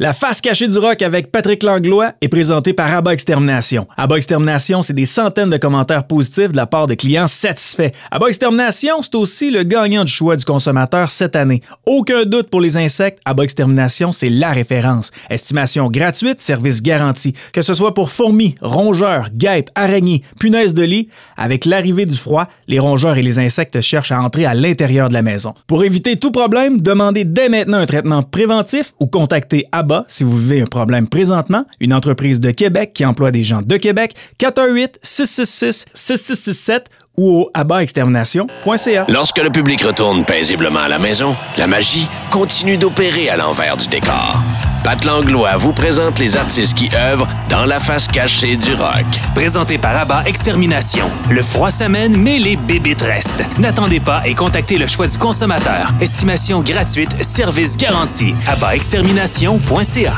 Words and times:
La 0.00 0.12
face 0.12 0.40
cachée 0.40 0.68
du 0.68 0.78
rock 0.78 1.02
avec 1.02 1.32
Patrick 1.32 1.64
Langlois 1.64 2.12
est 2.20 2.28
présentée 2.28 2.72
par 2.72 2.94
Abba 2.94 3.12
Extermination. 3.12 3.88
Abba 3.96 4.16
Extermination, 4.16 4.80
c'est 4.80 4.92
des 4.92 5.06
centaines 5.06 5.50
de 5.50 5.56
commentaires 5.56 6.04
positifs 6.04 6.52
de 6.52 6.56
la 6.56 6.66
part 6.66 6.86
de 6.86 6.94
clients 6.94 7.26
satisfaits. 7.26 7.90
Abba 8.12 8.28
Extermination, 8.28 9.02
c'est 9.02 9.16
aussi 9.16 9.50
le 9.50 9.64
gagnant 9.64 10.04
du 10.04 10.12
choix 10.12 10.36
du 10.36 10.44
consommateur 10.44 11.10
cette 11.10 11.34
année. 11.34 11.64
Aucun 11.84 12.26
doute 12.26 12.48
pour 12.48 12.60
les 12.60 12.76
insectes, 12.76 13.18
Abba 13.24 13.42
Extermination, 13.42 14.12
c'est 14.12 14.28
la 14.28 14.52
référence. 14.52 15.10
Estimation 15.30 15.90
gratuite, 15.90 16.40
service 16.40 16.80
garanti. 16.80 17.34
Que 17.52 17.62
ce 17.62 17.74
soit 17.74 17.92
pour 17.92 18.10
fourmis, 18.10 18.54
rongeurs, 18.62 19.30
guêpes, 19.34 19.70
araignées, 19.74 20.22
punaises 20.38 20.74
de 20.74 20.84
lit, 20.84 21.08
avec 21.36 21.64
l'arrivée 21.64 22.06
du 22.06 22.16
froid, 22.16 22.46
les 22.68 22.78
rongeurs 22.78 23.16
et 23.16 23.22
les 23.22 23.40
insectes 23.40 23.80
cherchent 23.80 24.12
à 24.12 24.22
entrer 24.22 24.46
à 24.46 24.54
l'intérieur 24.54 25.08
de 25.08 25.14
la 25.14 25.22
maison. 25.22 25.54
Pour 25.66 25.82
éviter 25.82 26.14
tout 26.14 26.30
problème, 26.30 26.82
demandez 26.82 27.24
dès 27.24 27.48
maintenant 27.48 27.78
un 27.78 27.86
traitement 27.86 28.22
préventif 28.22 28.92
ou 29.00 29.08
contactez 29.08 29.66
Abba 29.72 29.87
si 30.08 30.24
vous 30.24 30.38
vivez 30.38 30.60
un 30.60 30.66
problème 30.66 31.08
présentement, 31.08 31.64
une 31.80 31.94
entreprise 31.94 32.40
de 32.40 32.50
Québec 32.50 32.92
qui 32.94 33.04
emploie 33.04 33.30
des 33.30 33.42
gens 33.42 33.62
de 33.62 33.76
Québec, 33.76 34.14
418-666-6667 34.40 36.84
ou 37.16 37.40
au 37.40 37.50
abatextermination.ca. 37.54 39.06
Lorsque 39.08 39.42
le 39.42 39.50
public 39.50 39.82
retourne 39.82 40.24
paisiblement 40.24 40.80
à 40.80 40.88
la 40.88 40.98
maison, 40.98 41.36
la 41.56 41.66
magie 41.66 42.08
continue 42.30 42.76
d'opérer 42.76 43.28
à 43.28 43.36
l'envers 43.36 43.76
du 43.76 43.88
décor. 43.88 44.42
Pat 44.88 45.04
Langlois 45.04 45.58
vous 45.58 45.74
présente 45.74 46.18
les 46.18 46.34
artistes 46.34 46.74
qui 46.74 46.88
œuvrent 46.96 47.28
dans 47.50 47.66
la 47.66 47.78
face 47.78 48.06
cachée 48.06 48.56
du 48.56 48.72
rock. 48.72 49.04
Présenté 49.34 49.76
par 49.76 49.94
Abba 49.94 50.22
Extermination. 50.24 51.04
Le 51.28 51.42
froid 51.42 51.70
s'amène, 51.70 52.16
mais 52.16 52.38
les 52.38 52.56
bébites 52.56 53.02
restent. 53.02 53.44
N'attendez 53.58 54.00
pas 54.00 54.22
et 54.26 54.32
contactez 54.32 54.78
le 54.78 54.86
choix 54.86 55.06
du 55.06 55.18
consommateur. 55.18 55.92
Estimation 56.00 56.62
gratuite, 56.62 57.22
service 57.22 57.76
garanti. 57.76 58.34
AbbaExtermination.ca 58.48 60.16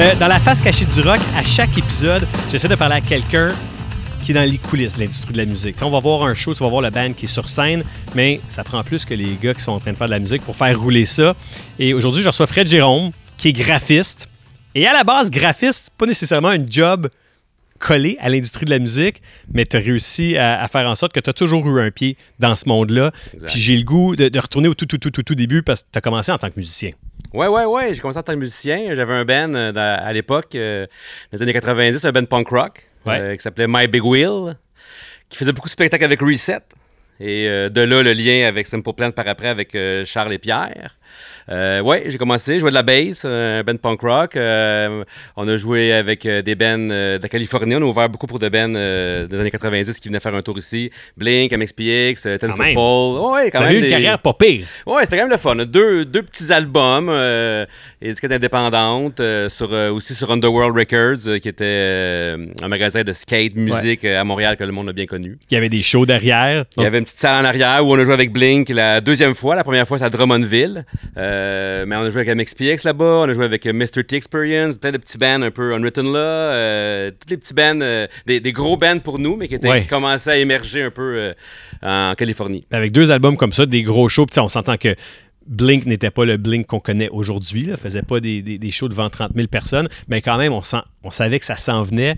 Euh, 0.00 0.14
dans 0.18 0.26
la 0.26 0.40
face 0.40 0.60
cachée 0.60 0.86
du 0.86 1.00
rock, 1.02 1.20
à 1.36 1.44
chaque 1.44 1.78
épisode, 1.78 2.26
j'essaie 2.50 2.66
de 2.66 2.74
parler 2.74 2.96
à 2.96 3.00
quelqu'un 3.02 3.50
qui 4.24 4.32
est 4.32 4.34
dans 4.34 4.50
les 4.50 4.58
coulisses 4.58 4.94
de 4.94 5.00
l'industrie 5.00 5.32
de 5.32 5.38
la 5.38 5.44
musique. 5.44 5.76
T'sais, 5.76 5.84
on 5.84 5.90
va 5.90 6.00
voir 6.00 6.24
un 6.24 6.34
show, 6.34 6.54
tu 6.54 6.64
vas 6.64 6.70
voir 6.70 6.82
le 6.82 6.90
band 6.90 7.12
qui 7.12 7.26
est 7.26 7.28
sur 7.28 7.48
scène, 7.48 7.84
mais 8.16 8.40
ça 8.48 8.64
prend 8.64 8.82
plus 8.82 9.04
que 9.04 9.14
les 9.14 9.38
gars 9.40 9.54
qui 9.54 9.60
sont 9.60 9.70
en 9.70 9.78
train 9.78 9.92
de 9.92 9.96
faire 9.96 10.08
de 10.08 10.12
la 10.12 10.18
musique 10.18 10.42
pour 10.42 10.56
faire 10.56 10.76
rouler 10.80 11.04
ça. 11.04 11.34
Et 11.78 11.94
aujourd'hui, 11.94 12.20
je 12.22 12.28
reçois 12.28 12.48
Fred 12.48 12.66
Jérôme, 12.66 13.12
qui 13.36 13.48
est 13.48 13.52
graphiste. 13.52 14.28
Et 14.74 14.86
à 14.86 14.92
la 14.92 15.04
base, 15.04 15.30
graphiste, 15.30 15.90
pas 15.96 16.06
nécessairement 16.06 16.48
un 16.48 16.66
job 16.66 17.08
collé 17.78 18.16
à 18.20 18.28
l'industrie 18.28 18.64
de 18.64 18.70
la 18.70 18.78
musique, 18.78 19.20
mais 19.52 19.66
tu 19.66 19.76
as 19.76 19.80
réussi 19.80 20.36
à, 20.38 20.60
à 20.62 20.68
faire 20.68 20.88
en 20.88 20.94
sorte 20.94 21.12
que 21.12 21.20
tu 21.20 21.28
as 21.28 21.32
toujours 21.34 21.66
eu 21.68 21.80
un 21.80 21.90
pied 21.90 22.16
dans 22.38 22.56
ce 22.56 22.68
monde-là. 22.68 23.12
Puis 23.46 23.60
j'ai 23.60 23.76
le 23.76 23.82
goût 23.82 24.16
de, 24.16 24.28
de 24.28 24.38
retourner 24.38 24.68
au 24.68 24.74
tout, 24.74 24.86
tout, 24.86 24.96
tout, 24.98 25.10
tout, 25.10 25.22
tout 25.22 25.34
début 25.34 25.62
parce 25.62 25.82
que 25.82 25.88
tu 25.92 25.98
as 25.98 26.00
commencé 26.00 26.32
en 26.32 26.38
tant 26.38 26.48
que 26.48 26.56
musicien. 26.56 26.92
Ouais, 27.32 27.48
ouais, 27.48 27.64
ouais. 27.64 27.94
J'ai 27.94 28.00
commencé 28.00 28.18
en 28.18 28.22
tant 28.22 28.32
que 28.32 28.38
musicien. 28.38 28.94
J'avais 28.94 29.14
un 29.14 29.24
band 29.24 29.54
euh, 29.54 29.72
à 29.74 30.12
l'époque, 30.12 30.54
euh, 30.54 30.86
dans 31.32 31.36
les 31.38 31.42
années 31.42 31.52
90, 31.52 32.04
un 32.04 32.12
band 32.12 32.24
punk 32.24 32.48
rock 32.48 32.88
Ouais. 33.06 33.18
euh, 33.20 33.36
qui 33.36 33.42
s'appelait 33.42 33.66
My 33.68 33.86
Big 33.86 34.02
Wheel, 34.04 34.56
qui 35.28 35.36
faisait 35.36 35.52
beaucoup 35.52 35.68
de 35.68 35.72
spectacles 35.72 36.04
avec 36.04 36.20
Reset. 36.20 36.60
Et 37.20 37.44
de 37.48 37.80
là, 37.80 38.02
le 38.02 38.12
lien 38.12 38.46
avec 38.48 38.66
Simple 38.66 38.92
Plan 38.92 39.10
par 39.12 39.28
après 39.28 39.48
avec 39.48 39.76
Charles 40.04 40.32
et 40.32 40.38
Pierre. 40.38 40.96
Euh, 41.50 41.80
ouais, 41.82 42.04
j'ai 42.06 42.16
commencé, 42.18 42.54
je 42.54 42.60
jouais 42.60 42.70
de 42.70 42.74
la 42.74 42.82
bass, 42.82 43.22
euh, 43.24 43.60
un 43.60 43.62
band 43.64 43.76
punk 43.76 44.00
rock. 44.00 44.36
Euh, 44.36 45.04
on 45.36 45.46
a 45.46 45.56
joué 45.56 45.92
avec 45.92 46.24
euh, 46.26 46.40
des 46.42 46.54
bands 46.54 46.78
de 46.78 47.18
la 47.22 47.28
Californie. 47.28 47.74
On 47.76 47.82
a 47.82 47.84
ouvert 47.84 48.08
beaucoup 48.08 48.26
pour 48.26 48.38
de 48.38 48.48
bands 48.48 48.68
des 48.68 49.38
années 49.38 49.50
90 49.50 50.00
qui 50.00 50.08
venaient 50.08 50.20
faire 50.20 50.34
un 50.34 50.42
tour 50.42 50.56
ici. 50.58 50.90
Blink, 51.16 51.52
MXPX, 51.52 52.22
Ten 52.22 52.38
Quand 52.38 52.56
même. 52.56 52.66
Football. 52.74 53.32
Ouais, 53.32 53.50
quand 53.50 53.60
même. 53.60 53.68
avais 53.68 53.74
eu 53.74 53.78
une 53.78 53.84
des- 53.84 53.90
carrière 53.90 54.18
pas 54.18 54.32
pire. 54.32 54.66
Ouais, 54.86 55.02
c'était 55.02 55.16
quand 55.16 55.24
même 55.24 55.30
le 55.32 55.36
fun. 55.36 55.56
Deux, 55.56 56.04
deux 56.04 56.22
petits 56.22 56.52
albums, 56.52 57.08
euh, 57.10 57.66
étiquette 58.00 58.32
indépendante, 58.32 59.20
euh, 59.20 59.48
sur, 59.48 59.70
aussi 59.72 60.14
sur 60.14 60.30
Underworld 60.30 60.76
Records, 60.76 61.40
qui 61.40 61.48
était 61.48 62.36
un 62.62 62.68
magasin 62.68 63.02
de 63.02 63.12
skate, 63.12 63.54
musique 63.54 64.04
à 64.04 64.24
Montréal 64.24 64.56
que 64.56 64.64
le 64.64 64.72
monde 64.72 64.88
a 64.88 64.92
bien 64.92 65.06
connu. 65.06 65.36
Il 65.50 65.54
y 65.54 65.56
avait 65.56 65.68
des 65.68 65.82
shows 65.82 66.06
derrière. 66.06 66.64
Il 66.76 66.82
y 66.82 66.86
avait 66.86 66.98
une 66.98 67.04
petite 67.04 67.20
salle 67.20 67.44
en 67.44 67.48
arrière 67.48 67.84
où 67.86 67.92
on 67.94 67.98
a 67.98 68.04
joué 68.04 68.14
avec 68.14 68.32
Blink 68.32 68.68
la 68.70 69.00
deuxième 69.00 69.34
fois. 69.34 69.54
La 69.56 69.64
première 69.64 69.86
fois, 69.86 69.98
c'est 69.98 70.04
à 70.04 70.10
Drummondville. 70.10 70.84
Euh, 71.16 71.33
mais 71.86 71.96
on 71.96 72.00
a 72.00 72.10
joué 72.10 72.22
avec 72.22 72.36
MXPX 72.36 72.84
là-bas. 72.84 73.04
On 73.24 73.28
a 73.28 73.32
joué 73.32 73.44
avec 73.44 73.66
euh, 73.66 73.72
Mr. 73.72 74.04
T 74.04 74.16
Experience, 74.16 74.76
plein 74.78 74.92
de 74.92 74.98
petits 74.98 75.18
bands 75.18 75.42
un 75.42 75.50
peu 75.50 75.74
unwritten 75.74 76.12
là. 76.12 76.18
Euh, 76.18 77.10
tous 77.10 77.30
les 77.30 77.36
petits 77.36 77.54
bands, 77.54 77.80
euh, 77.80 78.06
des, 78.26 78.40
des 78.40 78.52
gros 78.52 78.76
bands 78.76 78.98
pour 78.98 79.18
nous, 79.18 79.36
mais 79.36 79.48
qui, 79.48 79.54
étaient, 79.54 79.68
Ouais. 79.68 79.82
qui 79.82 79.86
commençaient 79.88 80.30
à 80.32 80.36
émerger 80.36 80.82
un 80.82 80.90
peu 80.90 81.16
euh, 81.16 81.32
en 81.82 82.14
Californie. 82.14 82.66
Avec 82.70 82.92
deux 82.92 83.10
albums 83.10 83.36
comme 83.36 83.52
ça, 83.52 83.66
des 83.66 83.82
gros 83.82 84.08
shows. 84.08 84.26
On 84.38 84.48
s'entend 84.48 84.76
que 84.76 84.94
Blink 85.46 85.84
n'était 85.86 86.10
pas 86.10 86.24
le 86.24 86.36
Blink 86.38 86.66
qu'on 86.66 86.80
connaît 86.80 87.08
aujourd'hui. 87.10 87.68
faisait 87.76 88.02
pas 88.02 88.20
des, 88.20 88.40
des- 88.42 88.58
des 88.58 88.70
shows 88.70 88.88
devant 88.88 89.10
30 89.10 89.32
000 89.34 89.48
personnes. 89.48 89.88
Mais 90.08 90.22
quand 90.22 90.38
même, 90.38 90.52
on, 90.52 90.62
sent- 90.62 90.78
on 91.02 91.10
savait 91.10 91.38
que 91.38 91.44
ça 91.44 91.56
s'en 91.56 91.82
venait. 91.82 92.16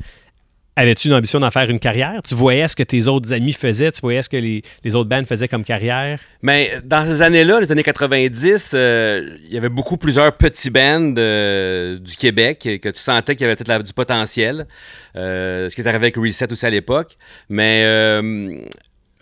Avais-tu 0.78 1.08
une 1.08 1.14
ambition 1.14 1.40
d'en 1.40 1.50
faire 1.50 1.70
une 1.70 1.78
carrière? 1.78 2.20
Tu 2.22 2.34
voyais 2.34 2.68
ce 2.68 2.76
que 2.76 2.82
tes 2.82 3.08
autres 3.08 3.32
amis 3.32 3.54
faisaient? 3.54 3.90
Tu 3.90 4.02
voyais 4.02 4.20
ce 4.20 4.28
que 4.28 4.36
les, 4.36 4.62
les 4.84 4.94
autres 4.94 5.08
bands 5.08 5.24
faisaient 5.24 5.48
comme 5.48 5.64
carrière? 5.64 6.18
Mais 6.42 6.80
dans 6.84 7.02
ces 7.02 7.22
années-là, 7.22 7.60
les 7.60 7.72
années 7.72 7.82
90, 7.82 8.72
euh, 8.74 9.38
il 9.46 9.54
y 9.54 9.56
avait 9.56 9.70
beaucoup 9.70 9.96
plusieurs 9.96 10.36
petits 10.36 10.68
bands 10.68 11.14
euh, 11.16 11.98
du 11.98 12.14
Québec 12.14 12.58
que 12.82 12.90
tu 12.90 13.00
sentais 13.00 13.36
qu'il 13.36 13.46
y 13.46 13.50
avait 13.50 13.56
peut-être 13.56 13.84
du 13.84 13.94
potentiel. 13.94 14.66
Euh, 15.16 15.70
ce 15.70 15.74
qui 15.74 15.80
est 15.80 15.86
arrivé 15.86 16.08
avec 16.08 16.16
Reset 16.16 16.52
aussi 16.52 16.66
à 16.66 16.70
l'époque. 16.70 17.16
Mais 17.48 17.82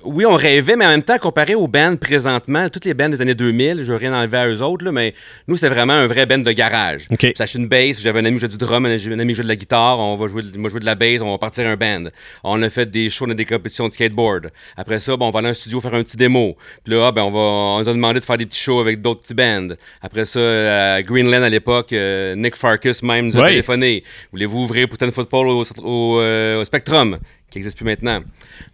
oui, 0.04 0.26
on 0.26 0.34
rêvait, 0.34 0.76
mais 0.76 0.84
en 0.86 0.90
même 0.90 1.02
temps, 1.02 1.18
comparé 1.18 1.54
aux 1.54 1.66
bands 1.68 1.96
présentement, 1.96 2.68
toutes 2.68 2.84
les 2.84 2.94
bands 2.94 3.08
des 3.08 3.20
années 3.20 3.34
2000, 3.34 3.78
je 3.82 3.92
veux 3.92 3.96
rien 3.96 4.14
enlever 4.14 4.38
à 4.38 4.48
eux 4.48 4.62
autres, 4.62 4.84
là, 4.84 4.92
mais 4.92 5.14
nous, 5.48 5.56
c'est 5.56 5.68
vraiment 5.68 5.92
un 5.94 6.06
vrai 6.06 6.26
band 6.26 6.38
de 6.38 6.52
garage. 6.52 7.04
OK. 7.10 7.20
J'ai 7.20 7.34
acheté 7.38 7.58
une 7.58 7.68
bass, 7.68 8.00
j'avais 8.00 8.20
un 8.20 8.24
ami 8.24 8.36
qui 8.36 8.40
jouait 8.40 8.48
du 8.48 8.56
drum, 8.58 8.84
un 8.86 8.90
ami 8.90 8.98
qui 9.28 9.34
jouait 9.34 9.42
de 9.44 9.48
la 9.48 9.56
guitare, 9.56 9.98
on 9.98 10.16
va 10.16 10.26
jouer, 10.28 10.42
de- 10.42 10.56
moi 10.58 10.68
jouer 10.70 10.80
de 10.80 10.84
la 10.86 10.94
bass, 10.94 11.20
on 11.22 11.30
va 11.30 11.38
partir 11.38 11.66
un 11.66 11.76
band. 11.76 12.04
On 12.42 12.62
a 12.62 12.70
fait 12.70 12.90
des 12.90 13.10
shows 13.10 13.26
dans 13.26 13.34
des 13.34 13.44
compétitions 13.44 13.88
de 13.88 13.92
skateboard. 13.92 14.50
Après 14.76 14.98
ça, 15.00 15.14
on 15.18 15.30
va 15.30 15.38
aller 15.38 15.46
dans 15.46 15.50
un 15.50 15.54
studio 15.54 15.80
faire 15.80 15.94
un 15.94 16.02
petit 16.02 16.16
démo. 16.16 16.56
Puis 16.84 16.94
là, 16.94 17.06
ah, 17.08 17.12
ben, 17.12 17.22
on, 17.22 17.30
va, 17.30 17.38
on 17.38 17.80
nous 17.82 17.88
a 17.88 17.92
demandé 17.92 18.20
de 18.20 18.24
faire 18.24 18.38
des 18.38 18.46
petits 18.46 18.60
shows 18.60 18.80
avec 18.80 19.00
d'autres 19.00 19.20
petits 19.22 19.34
bands. 19.34 19.68
Après 20.02 20.24
ça, 20.24 20.94
à 20.96 21.02
Greenland 21.02 21.42
à 21.42 21.48
l'époque, 21.48 21.92
euh, 21.92 22.34
Nick 22.34 22.56
Farkas 22.56 22.98
même 23.02 23.26
nous 23.28 23.36
a 23.38 23.42
Ouais. 23.42 23.48
téléphoné. 23.50 24.04
Voulez-vous 24.32 24.60
ouvrir 24.64 24.88
pour 24.88 24.98
Ten 24.98 25.10
Football 25.10 25.48
au, 25.48 25.64
au, 25.82 26.20
euh, 26.20 26.60
au 26.60 26.64
Spectrum, 26.64 27.18
qui 27.50 27.58
n'existe 27.58 27.76
plus 27.76 27.84
maintenant. 27.86 28.20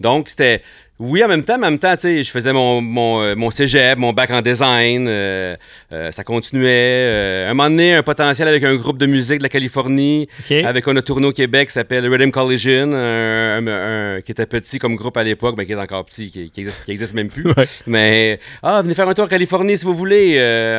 Donc, 0.01 0.29
c'était. 0.29 0.63
Oui, 1.03 1.25
en 1.25 1.29
même 1.29 1.43
temps, 1.45 1.57
mais 1.59 1.67
en 1.67 1.71
même 1.71 1.79
temps, 1.79 1.95
tu 1.95 2.03
sais, 2.03 2.23
je 2.23 2.31
faisais 2.31 2.53
mon, 2.53 2.83
mon, 2.83 3.23
euh, 3.23 3.35
mon 3.35 3.51
cégep, 3.51 3.97
mon 3.97 4.13
bac 4.13 4.31
en 4.33 4.43
design, 4.43 5.07
euh, 5.09 5.57
euh, 5.95 6.13
ça 6.13 6.25
continuait. 6.25 6.69
Euh, 6.69 7.51
un 7.51 7.55
moment 7.55 7.71
donné, 7.71 7.95
un 7.95 8.03
potentiel 8.03 8.47
avec 8.47 8.63
un 8.65 8.75
groupe 8.77 8.99
de 8.99 9.07
musique 9.07 9.39
de 9.39 9.43
la 9.43 9.49
Californie, 9.49 10.29
avec 10.63 10.87
on 10.87 10.95
a 10.97 11.01
tourné 11.01 11.27
au 11.29 11.33
Québec, 11.33 11.69
qui 11.69 11.73
s'appelle 11.73 12.07
Rhythm 12.07 12.31
Collision, 12.31 12.93
un, 12.93 13.67
un- 13.67 14.17
un- 14.17 14.21
qui 14.21 14.31
était 14.33 14.45
petit 14.45 14.79
comme 14.79 14.95
groupe 14.95 15.17
à 15.17 15.25
l'époque, 15.25 15.55
mais 15.57 15.65
qui 15.65 15.73
est 15.73 15.77
encore 15.77 16.05
petit, 16.05 16.31
qui, 16.31 16.51
qui, 16.51 16.61
existe, 16.61 16.85
qui 16.85 16.91
existe 16.91 17.15
même 17.15 17.29
plus. 17.31 17.45
Ouais. 17.57 17.65
Mais, 17.87 18.39
ah, 18.63 18.83
venez 18.83 18.93
faire 18.95 19.09
un 19.09 19.15
tour 19.15 19.25
en 19.25 19.29
Californie 19.29 19.79
si 19.79 19.87
vous 19.87 19.95
voulez, 19.95 20.35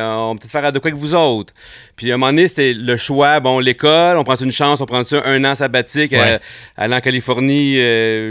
on 0.06 0.36
peut-être 0.36 0.52
faire 0.52 0.70
de 0.72 0.78
quoi 0.78 0.92
que 0.92 0.96
vous 0.96 1.16
autres. 1.16 1.52
Puis 1.96 2.12
à 2.12 2.14
un 2.14 2.16
moment 2.16 2.30
donné, 2.32 2.46
c'était 2.46 2.72
le 2.74 2.96
choix, 2.96 3.40
bon, 3.40 3.58
l'école, 3.58 4.16
on 4.16 4.22
prend 4.24 4.36
une 4.36 4.52
chance, 4.52 4.80
on 4.80 4.86
prend 4.86 5.02
un 5.24 5.44
an 5.44 5.54
sabbatique, 5.56 6.12
Ouais. 6.12 6.18
euh, 6.20 6.38
aller 6.76 6.94
en 6.94 7.00
Californie, 7.00 7.74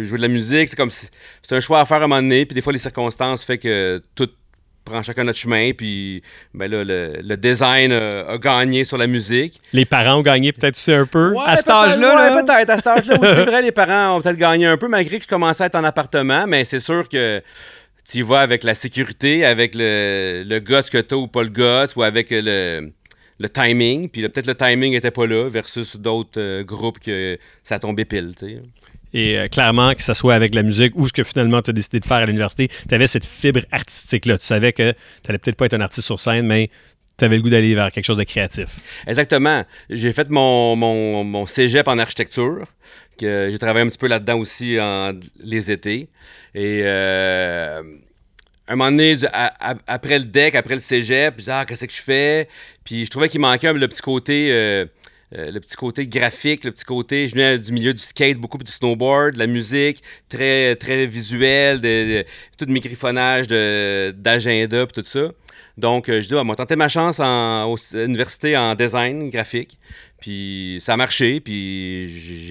jouer 0.05 0.17
de 0.17 0.21
la 0.21 0.27
musique, 0.29 0.69
c'est 0.69 0.75
comme 0.77 0.89
si, 0.89 1.07
c'est 1.47 1.55
un 1.55 1.59
choix 1.59 1.80
à 1.81 1.85
faire 1.85 1.97
à 1.97 2.05
un 2.05 2.07
moment 2.07 2.21
donné, 2.21 2.45
puis 2.45 2.55
des 2.55 2.61
fois 2.61 2.73
les 2.73 2.79
circonstances 2.79 3.43
fait 3.43 3.57
que 3.57 4.01
tout 4.15 4.29
prend 4.83 5.03
chacun 5.03 5.23
notre 5.23 5.37
chemin, 5.37 5.73
puis 5.73 6.23
ben 6.55 6.69
là, 6.69 6.83
le, 6.83 7.19
le 7.23 7.37
design 7.37 7.91
a, 7.91 8.31
a 8.31 8.37
gagné 8.39 8.83
sur 8.83 8.97
la 8.97 9.05
musique. 9.05 9.61
Les 9.73 9.85
parents 9.85 10.15
ont 10.15 10.21
gagné 10.23 10.51
peut-être 10.51 10.75
aussi 10.75 10.91
un 10.91 11.05
peu 11.05 11.33
Ouais, 11.33 11.43
à 11.45 11.55
cet 11.55 11.69
âge-là. 11.69 12.15
ouais, 12.35 12.41
peut-être. 12.43 12.69
À 12.71 12.77
cet 12.77 12.87
âge-là 12.87 13.13
aussi, 13.19 13.31
c'est 13.35 13.45
vrai, 13.45 13.61
les 13.61 13.71
parents 13.71 14.17
ont 14.17 14.21
peut-être 14.21 14.37
gagné 14.37 14.65
un 14.65 14.77
peu, 14.77 14.87
malgré 14.87 15.17
que 15.19 15.23
je 15.25 15.29
commençais 15.29 15.63
à 15.63 15.67
être 15.67 15.75
en 15.75 15.83
appartement, 15.83 16.47
mais 16.47 16.63
c'est 16.65 16.79
sûr 16.79 17.07
que 17.07 17.43
tu 18.09 18.17
y 18.17 18.21
vas 18.23 18.39
avec 18.41 18.63
la 18.63 18.73
sécurité, 18.73 19.45
avec 19.45 19.75
le, 19.75 20.43
le 20.47 20.59
guts 20.59 20.89
que 20.91 20.97
t'as 20.97 21.15
ou 21.15 21.27
pas 21.27 21.43
le 21.43 21.49
guts, 21.49 21.93
ou 21.95 22.01
avec 22.01 22.29
le, 22.31 22.89
le 23.39 23.49
timing. 23.49 24.09
Puis 24.09 24.23
peut-être 24.27 24.47
le 24.47 24.55
timing 24.55 24.93
était 24.95 25.11
pas 25.11 25.27
là, 25.27 25.47
versus 25.47 25.95
d'autres 25.95 26.39
euh, 26.41 26.63
groupes 26.63 26.97
que 26.99 27.37
ça 27.63 27.75
a 27.75 27.79
tombé 27.79 28.03
pile, 28.05 28.33
tu 28.37 28.47
sais. 28.47 28.61
Et 29.13 29.37
euh, 29.37 29.47
clairement, 29.47 29.93
que 29.93 30.03
ce 30.03 30.13
soit 30.13 30.33
avec 30.33 30.55
la 30.55 30.63
musique 30.63 30.93
ou 30.95 31.07
ce 31.07 31.13
que 31.13 31.23
finalement 31.23 31.61
tu 31.61 31.71
as 31.71 31.73
décidé 31.73 31.99
de 31.99 32.05
faire 32.05 32.17
à 32.17 32.25
l'université, 32.25 32.69
tu 32.87 32.95
avais 32.95 33.07
cette 33.07 33.25
fibre 33.25 33.61
artistique-là. 33.71 34.37
Tu 34.37 34.45
savais 34.45 34.73
que 34.73 34.91
tu 34.91 34.97
n'allais 35.27 35.37
peut-être 35.39 35.57
pas 35.57 35.65
être 35.65 35.73
un 35.73 35.81
artiste 35.81 36.05
sur 36.05 36.19
scène, 36.19 36.45
mais 36.47 36.69
tu 37.17 37.25
avais 37.25 37.35
le 37.35 37.41
goût 37.41 37.49
d'aller 37.49 37.75
vers 37.75 37.91
quelque 37.91 38.05
chose 38.05 38.17
de 38.17 38.23
créatif. 38.23 38.67
Exactement. 39.05 39.63
J'ai 39.89 40.13
fait 40.13 40.29
mon, 40.29 40.75
mon, 40.75 41.23
mon 41.23 41.45
cégep 41.45 41.87
en 41.87 41.99
architecture. 41.99 42.65
J'ai 43.19 43.57
travaillé 43.59 43.85
un 43.85 43.89
petit 43.89 43.99
peu 43.99 44.07
là-dedans 44.07 44.39
aussi 44.39 44.79
en, 44.79 45.13
les 45.43 45.71
étés. 45.71 46.09
Et 46.55 46.81
euh, 46.83 47.83
un 48.67 48.75
moment 48.75 48.89
donné, 48.89 49.15
après 49.85 50.17
le 50.17 50.25
deck, 50.25 50.55
après 50.55 50.73
le 50.73 50.79
cégep, 50.81 51.33
je 51.35 51.39
disais, 51.39 51.51
ah, 51.51 51.65
qu'est-ce 51.67 51.85
que 51.85 51.93
je 51.93 52.01
fais? 52.01 52.47
Puis 52.83 53.05
je 53.05 53.11
trouvais 53.11 53.29
qu'il 53.29 53.41
manquait 53.41 53.71
le 53.73 53.87
petit 53.87 54.01
côté. 54.01 54.47
euh, 54.51 54.85
le 55.51 55.59
petit 55.59 55.75
côté 55.75 56.07
graphique, 56.07 56.65
le 56.65 56.71
petit 56.71 56.83
côté, 56.85 57.27
je 57.27 57.35
venais 57.35 57.57
du 57.57 57.71
milieu 57.71 57.93
du 57.93 58.01
skate, 58.01 58.37
beaucoup 58.37 58.57
du 58.57 58.71
snowboard, 58.71 59.33
de 59.35 59.39
la 59.39 59.47
musique, 59.47 60.03
très, 60.29 60.75
très 60.75 61.05
visuel, 61.05 61.79
de, 61.79 62.21
de- 62.21 62.25
tout 62.57 62.65
griffonnages 62.81 63.47
de- 63.47 64.13
d'agenda 64.17 64.85
tout 64.91 65.03
ça. 65.05 65.31
Donc, 65.77 66.09
euh, 66.09 66.21
je 66.21 66.27
dis, 66.27 66.35
on 66.35 66.43
va 66.43 66.55
tenter 66.55 66.75
ma 66.75 66.89
chance 66.89 67.19
en, 67.19 67.65
au- 67.71 67.75
à 67.77 67.97
l'université 67.97 68.55
en 68.57 68.75
design 68.75 69.29
graphique. 69.29 69.77
Puis 70.19 70.77
ça 70.81 70.93
a 70.93 70.97
marché, 70.97 71.39
puis 71.39 72.07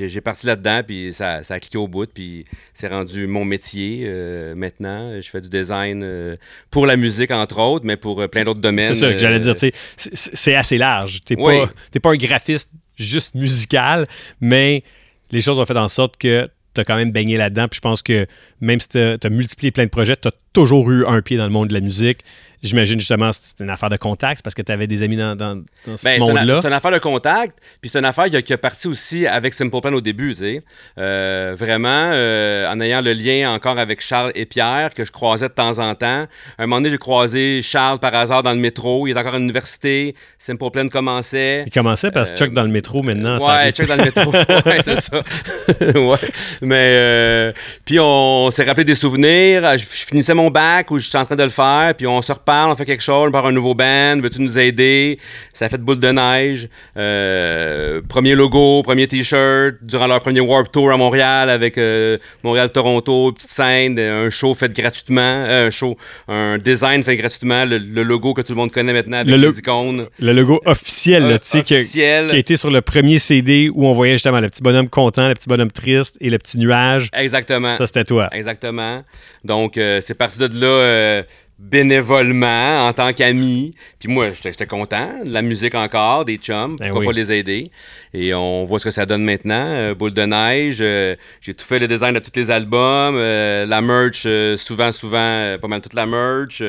j'ai 0.09 0.21
parti 0.21 0.47
là-dedans, 0.47 0.83
puis 0.85 1.13
ça, 1.13 1.45
ça 1.45 1.55
a 1.55 1.61
cliqué 1.61 1.79
au 1.79 1.87
bout, 1.87 2.07
puis 2.13 2.45
c'est 2.75 2.89
rendu 2.89 3.29
mon 3.29 3.45
métier 3.45 4.05
euh, 4.07 4.57
maintenant. 4.57 5.21
Je 5.21 5.31
fais 5.31 5.41
du 5.41 5.49
design 5.49 6.03
euh, 6.03 6.35
pour 6.73 6.85
la 6.87 6.97
musique, 6.97 7.31
entre 7.31 7.61
autres, 7.61 7.85
mais 7.87 7.97
pour 7.97 8.29
plein 8.29 8.43
d'autres 8.43 8.61
domaines. 8.61 8.87
C'est 8.89 8.95
ça 8.97 9.13
que 9.13 9.19
j'allais 9.19 9.39
dire. 9.39 9.55
c'est- 9.57 10.55
assez 10.55 10.79
large. 10.79 11.21
T'es 11.25 11.37
Oui. 11.39 11.61
pas, 11.93 12.01
pas 12.01 12.11
un 12.11 12.17
graphiste 12.17 12.71
juste 12.97 13.35
musical, 13.37 14.07
mais 14.41 14.83
les 15.31 15.41
choses 15.41 15.59
ont 15.61 15.65
fait 15.67 15.77
en 15.79 15.89
sorte 15.89 16.17
que 16.17 16.49
tu 16.75 16.81
as 16.81 16.85
quand 16.85 16.97
même 16.97 17.13
baigné 17.13 17.37
là-dedans. 17.37 17.69
Puis 17.69 17.77
je 17.77 17.81
pense 17.81 18.03
que 18.03 18.27
même 18.61 18.81
si 18.81 18.89
tu 18.89 18.99
as 18.99 19.29
multiplié 19.31 19.71
plein 19.71 19.85
de 19.85 19.91
projets, 19.91 20.17
tu 20.17 20.27
as 20.29 20.33
toujours 20.53 20.91
eu 20.91 21.07
un 21.07 21.23
pied 21.23 21.37
dans 21.37 21.45
le 21.47 21.51
monde 21.51 21.69
de 21.69 21.75
la 21.75 21.81
musique. 21.81 22.19
J'imagine 22.63 22.99
justement 22.99 23.31
c'est 23.33 23.61
une 23.63 23.71
affaire 23.71 23.89
de 23.91 23.97
contact 23.97 24.43
parce 24.43 24.55
que 24.55 24.63
tu 24.63 24.71
avais 24.71 24.87
des 24.87 25.03
amis 25.03 25.17
dans, 25.17 25.35
dans- 25.35 25.63
dans 25.87 25.97
ce 25.97 26.05
Ben, 26.05 26.21
monde-là. 26.21 26.61
c'est 26.61 26.69
une 26.69 26.75
affaire 26.75 26.91
de 26.91 26.99
contact, 26.99 27.59
puis 27.81 27.89
c'est 27.89 27.99
une 27.99 28.05
affaire 28.05 28.27
qui 28.43 28.53
a, 28.53 28.59
parti 28.59 28.89
aussi 28.89 29.27
avec 29.27 29.55
Simple 29.55 29.81
Plan 29.81 29.93
au 29.93 30.01
début, 30.01 30.31
tu 30.35 30.41
sais. 30.41 30.63
Euh, 30.99 31.55
vraiment, 31.59 32.11
euh, 32.13 32.71
en 32.71 32.79
ayant 32.81 33.01
le 33.01 33.13
lien 33.13 33.51
encore 33.53 33.79
avec 33.79 34.01
Charles 34.01 34.33
et 34.35 34.45
Pierre, 34.45 34.93
que 34.95 35.05
je 35.05 35.13
croisais 35.13 35.49
de 35.49 35.55
temps 35.55 35.79
en 35.79 35.95
temps. 35.95 36.27
Un 36.59 36.67
moment 36.67 36.77
donné, 36.77 36.91
j'ai 36.91 36.99
croisé 36.99 37.61
Charles 37.63 37.99
par 37.99 38.15
hasard 38.15 38.43
dans 38.43 38.53
le 38.53 38.59
métro. 38.59 39.07
Il 39.07 39.13
est 39.13 39.19
encore 39.19 39.35
à 39.35 39.39
l'université. 39.39 40.15
Simple 40.39 40.71
Plan 40.71 40.89
commençait. 40.89 41.65
Il 41.67 41.73
commençait 41.73 42.11
parce 42.11 42.31
que 42.33 42.37
Chuck 42.37 42.53
dans 42.53 42.63
le 42.63 42.69
métro 42.69 43.03
maintenant. 43.03 43.39
Ouais, 43.39 43.73
check 43.73 43.87
dans 43.87 43.97
le 43.97 44.05
métro. 44.05 44.31
ouais, 44.67 44.81
c'est 44.83 45.01
ça. 45.01 45.23
ouais. 45.81 46.19
Mais, 46.63 46.91
euh, 46.93 47.53
puis 47.85 47.99
on, 48.01 48.51
s'est 48.51 48.65
rappelé 48.65 48.85
des 48.85 48.95
souvenirs. 48.95 49.79
Je, 49.79 49.85
je 49.85 50.07
finissais 50.07 50.35
mon 50.35 50.51
bac 50.51 50.91
où 50.91 50.99
je 50.99 51.09
suis 51.09 51.19
en 51.19 51.25
train 51.25 51.37
de 51.37 51.43
le 51.43 51.49
faire. 51.49 51.95
Puis 51.97 52.07
on 52.07 52.21
se 52.23 52.33
reparle, 52.33 52.50
on 52.51 52.75
fait 52.77 52.85
quelque 52.85 53.03
chose, 53.03 53.29
on 53.29 53.31
part 53.31 53.47
un 53.47 53.53
nouveau 53.53 53.75
band. 53.75 54.19
Veux-tu 54.21 54.41
nous 54.41 54.59
aider? 54.59 55.19
Ça 55.53 55.67
a 55.67 55.69
fait 55.69 55.79
boule 55.79 55.99
de 56.01 56.11
neige. 56.11 56.69
Euh, 56.97 58.01
premier 58.09 58.35
logo, 58.35 58.83
premier 58.83 59.07
t-shirt. 59.07 59.77
Durant 59.83 60.07
leur 60.07 60.21
premier 60.21 60.41
Warp 60.41 60.71
Tour 60.73 60.91
à 60.93 60.97
Montréal 60.97 61.51
avec 61.51 61.79
euh, 61.79 62.19
Montréal-Toronto, 62.43 63.33
petite 63.33 63.51
scène, 63.51 63.99
un 63.99 64.31
show 64.31 64.55
fait 64.55 64.73
gratuitement. 64.73 65.21
euh, 65.21 65.67
un 65.67 65.71
show, 65.71 65.97
un 66.29 66.59
design 66.59 67.03
fait 67.03 67.17
gratuitement. 67.17 67.65
Le, 67.65 67.79
le 67.79 68.03
logo 68.03 68.35
que 68.35 68.43
tout 68.43 68.53
le 68.53 68.57
monde 68.57 68.73
connaît 68.73 68.93
maintenant 68.93 69.19
avec 69.19 69.35
Le 69.35 69.47
les 69.49 69.59
icônes. 69.59 70.07
Le 70.19 70.33
logo 70.33 70.61
officiel, 70.65 71.39
tu 71.41 71.49
sais, 71.49 71.63
qui 71.63 71.85
qui 71.87 72.03
a 72.05 72.35
été 72.37 72.57
sur 72.57 72.71
le 72.71 72.81
premier 72.81 73.19
CD 73.19 73.71
où 73.73 73.87
on 73.87 73.93
voyait 73.93 74.15
justement 74.15 74.41
le 74.41 74.49
petit 74.49 74.63
bonhomme 74.63 74.89
content, 74.89 75.29
le 75.29 75.35
petit 75.35 75.49
bonhomme 75.49 75.71
triste 75.71 76.17
et 76.21 76.31
le 76.31 76.39
petit 76.39 76.59
nuage. 76.59 77.09
Exactement. 77.13 77.75
Ça, 77.75 77.87
c'était 77.87 78.05
toi. 78.05 78.29
Exactement. 78.33 79.03
Donc, 79.45 79.73
c'est 79.75 80.15
parti 80.17 80.39
de 80.39 80.61
là 80.61 81.23
bénévolement, 81.61 82.87
en 82.89 82.93
tant 82.93 83.13
qu'ami. 83.13 83.75
Puis 83.99 84.09
moi, 84.09 84.31
j'étais 84.33 84.67
content. 84.67 85.23
De 85.25 85.31
la 85.31 85.43
musique 85.43 85.75
encore, 85.75 86.25
des 86.25 86.37
chums. 86.39 86.77
Ben 86.77 86.87
Pourquoi 86.87 87.01
oui. 87.01 87.07
pas 87.07 87.13
les 87.13 87.33
aider? 87.33 87.71
Et 88.15 88.33
on 88.35 88.65
voit 88.65 88.79
ce 88.79 88.85
que 88.85 88.91
ça 88.91 89.07
donne 89.07 89.23
maintenant. 89.25 89.67
Euh, 89.67 89.95
Boule 89.95 90.13
de 90.15 90.23
neige. 90.23 90.79
euh, 90.81 91.15
J'ai 91.41 91.55
tout 91.55 91.65
fait 91.65 91.79
le 91.79 91.87
design 91.87 92.15
de 92.15 92.19
tous 92.19 92.33
les 92.35 92.51
albums. 92.51 93.15
euh, 93.17 93.67
la 93.67 93.81
merch, 93.83 94.27
souvent, 94.57 94.91
souvent, 94.93 95.57
pas 95.61 95.69
mal 95.69 95.81
toute 95.81 95.95
la 95.95 96.07
merch. 96.07 96.63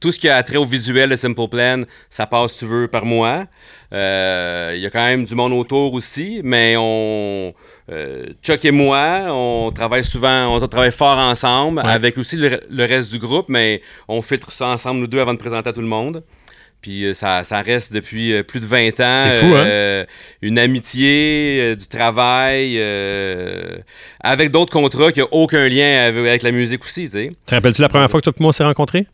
tout 0.00 0.10
ce 0.12 0.18
qui 0.18 0.28
a 0.28 0.42
trait 0.42 0.56
au 0.56 0.64
visuel 0.64 1.10
de 1.10 1.16
Simple 1.16 1.48
Plan, 1.48 1.82
ça 2.08 2.26
passe, 2.26 2.52
si 2.54 2.60
tu 2.60 2.64
veux, 2.66 2.88
par 2.88 3.04
moi. 3.04 3.44
Euh, 3.92 4.72
Il 4.76 4.80
y 4.80 4.86
a 4.86 4.90
quand 4.90 5.04
même 5.04 5.24
du 5.24 5.34
monde 5.34 5.52
autour 5.52 5.94
aussi, 5.94 6.40
mais 6.44 6.76
on... 6.78 7.52
euh, 7.90 8.26
Chuck 8.42 8.64
et 8.64 8.70
moi, 8.70 9.24
on 9.28 9.72
travaille 9.74 10.04
souvent, 10.04 10.54
on 10.54 10.66
travaille 10.68 10.92
fort 10.92 11.18
ensemble, 11.18 11.80
Ouais. 11.84 11.90
avec 11.92 12.16
aussi 12.18 12.36
le, 12.36 12.60
le 12.70 12.84
reste 12.84 13.10
du 13.10 13.18
groupe, 13.18 13.46
mais 13.48 13.82
on 14.08 14.22
filtre 14.22 14.52
ça 14.52 14.66
ensemble, 14.68 15.00
nous 15.00 15.06
deux, 15.08 15.20
avant 15.20 15.34
de 15.34 15.38
présenter 15.38 15.68
à 15.70 15.72
tout 15.72 15.80
le 15.80 15.86
monde. 15.88 16.22
Puis 16.82 17.04
euh, 17.04 17.12
ça, 17.14 17.44
ça 17.44 17.60
reste 17.60 17.92
depuis 17.92 18.42
plus 18.44 18.58
de 18.60 18.64
20 18.64 18.88
ans. 19.00 19.20
C'est 19.24 19.40
fou, 19.40 19.46
hein? 19.54 19.64
euh, 19.66 20.04
Une 20.40 20.58
amitié, 20.58 21.58
euh, 21.60 21.76
du 21.76 21.86
travail, 21.86 22.76
euh, 22.78 23.76
avec 24.20 24.50
d'autres 24.50 24.72
contrats 24.72 25.12
qui 25.12 25.20
n'ont 25.20 25.28
aucun 25.30 25.68
lien 25.68 26.06
avec, 26.06 26.20
avec 26.26 26.42
la 26.42 26.52
musique 26.52 26.82
aussi, 26.82 27.04
tu 27.04 27.10
sais. 27.10 27.32
Te 27.44 27.54
rappelles-tu 27.54 27.82
la 27.82 27.88
première 27.90 28.08
fois 28.08 28.20
que 28.20 28.24
toi 28.24 28.32
et 28.34 28.42
moi 28.42 28.48
on 28.48 28.52
s'est 28.52 28.64
rencontrés? 28.64 29.06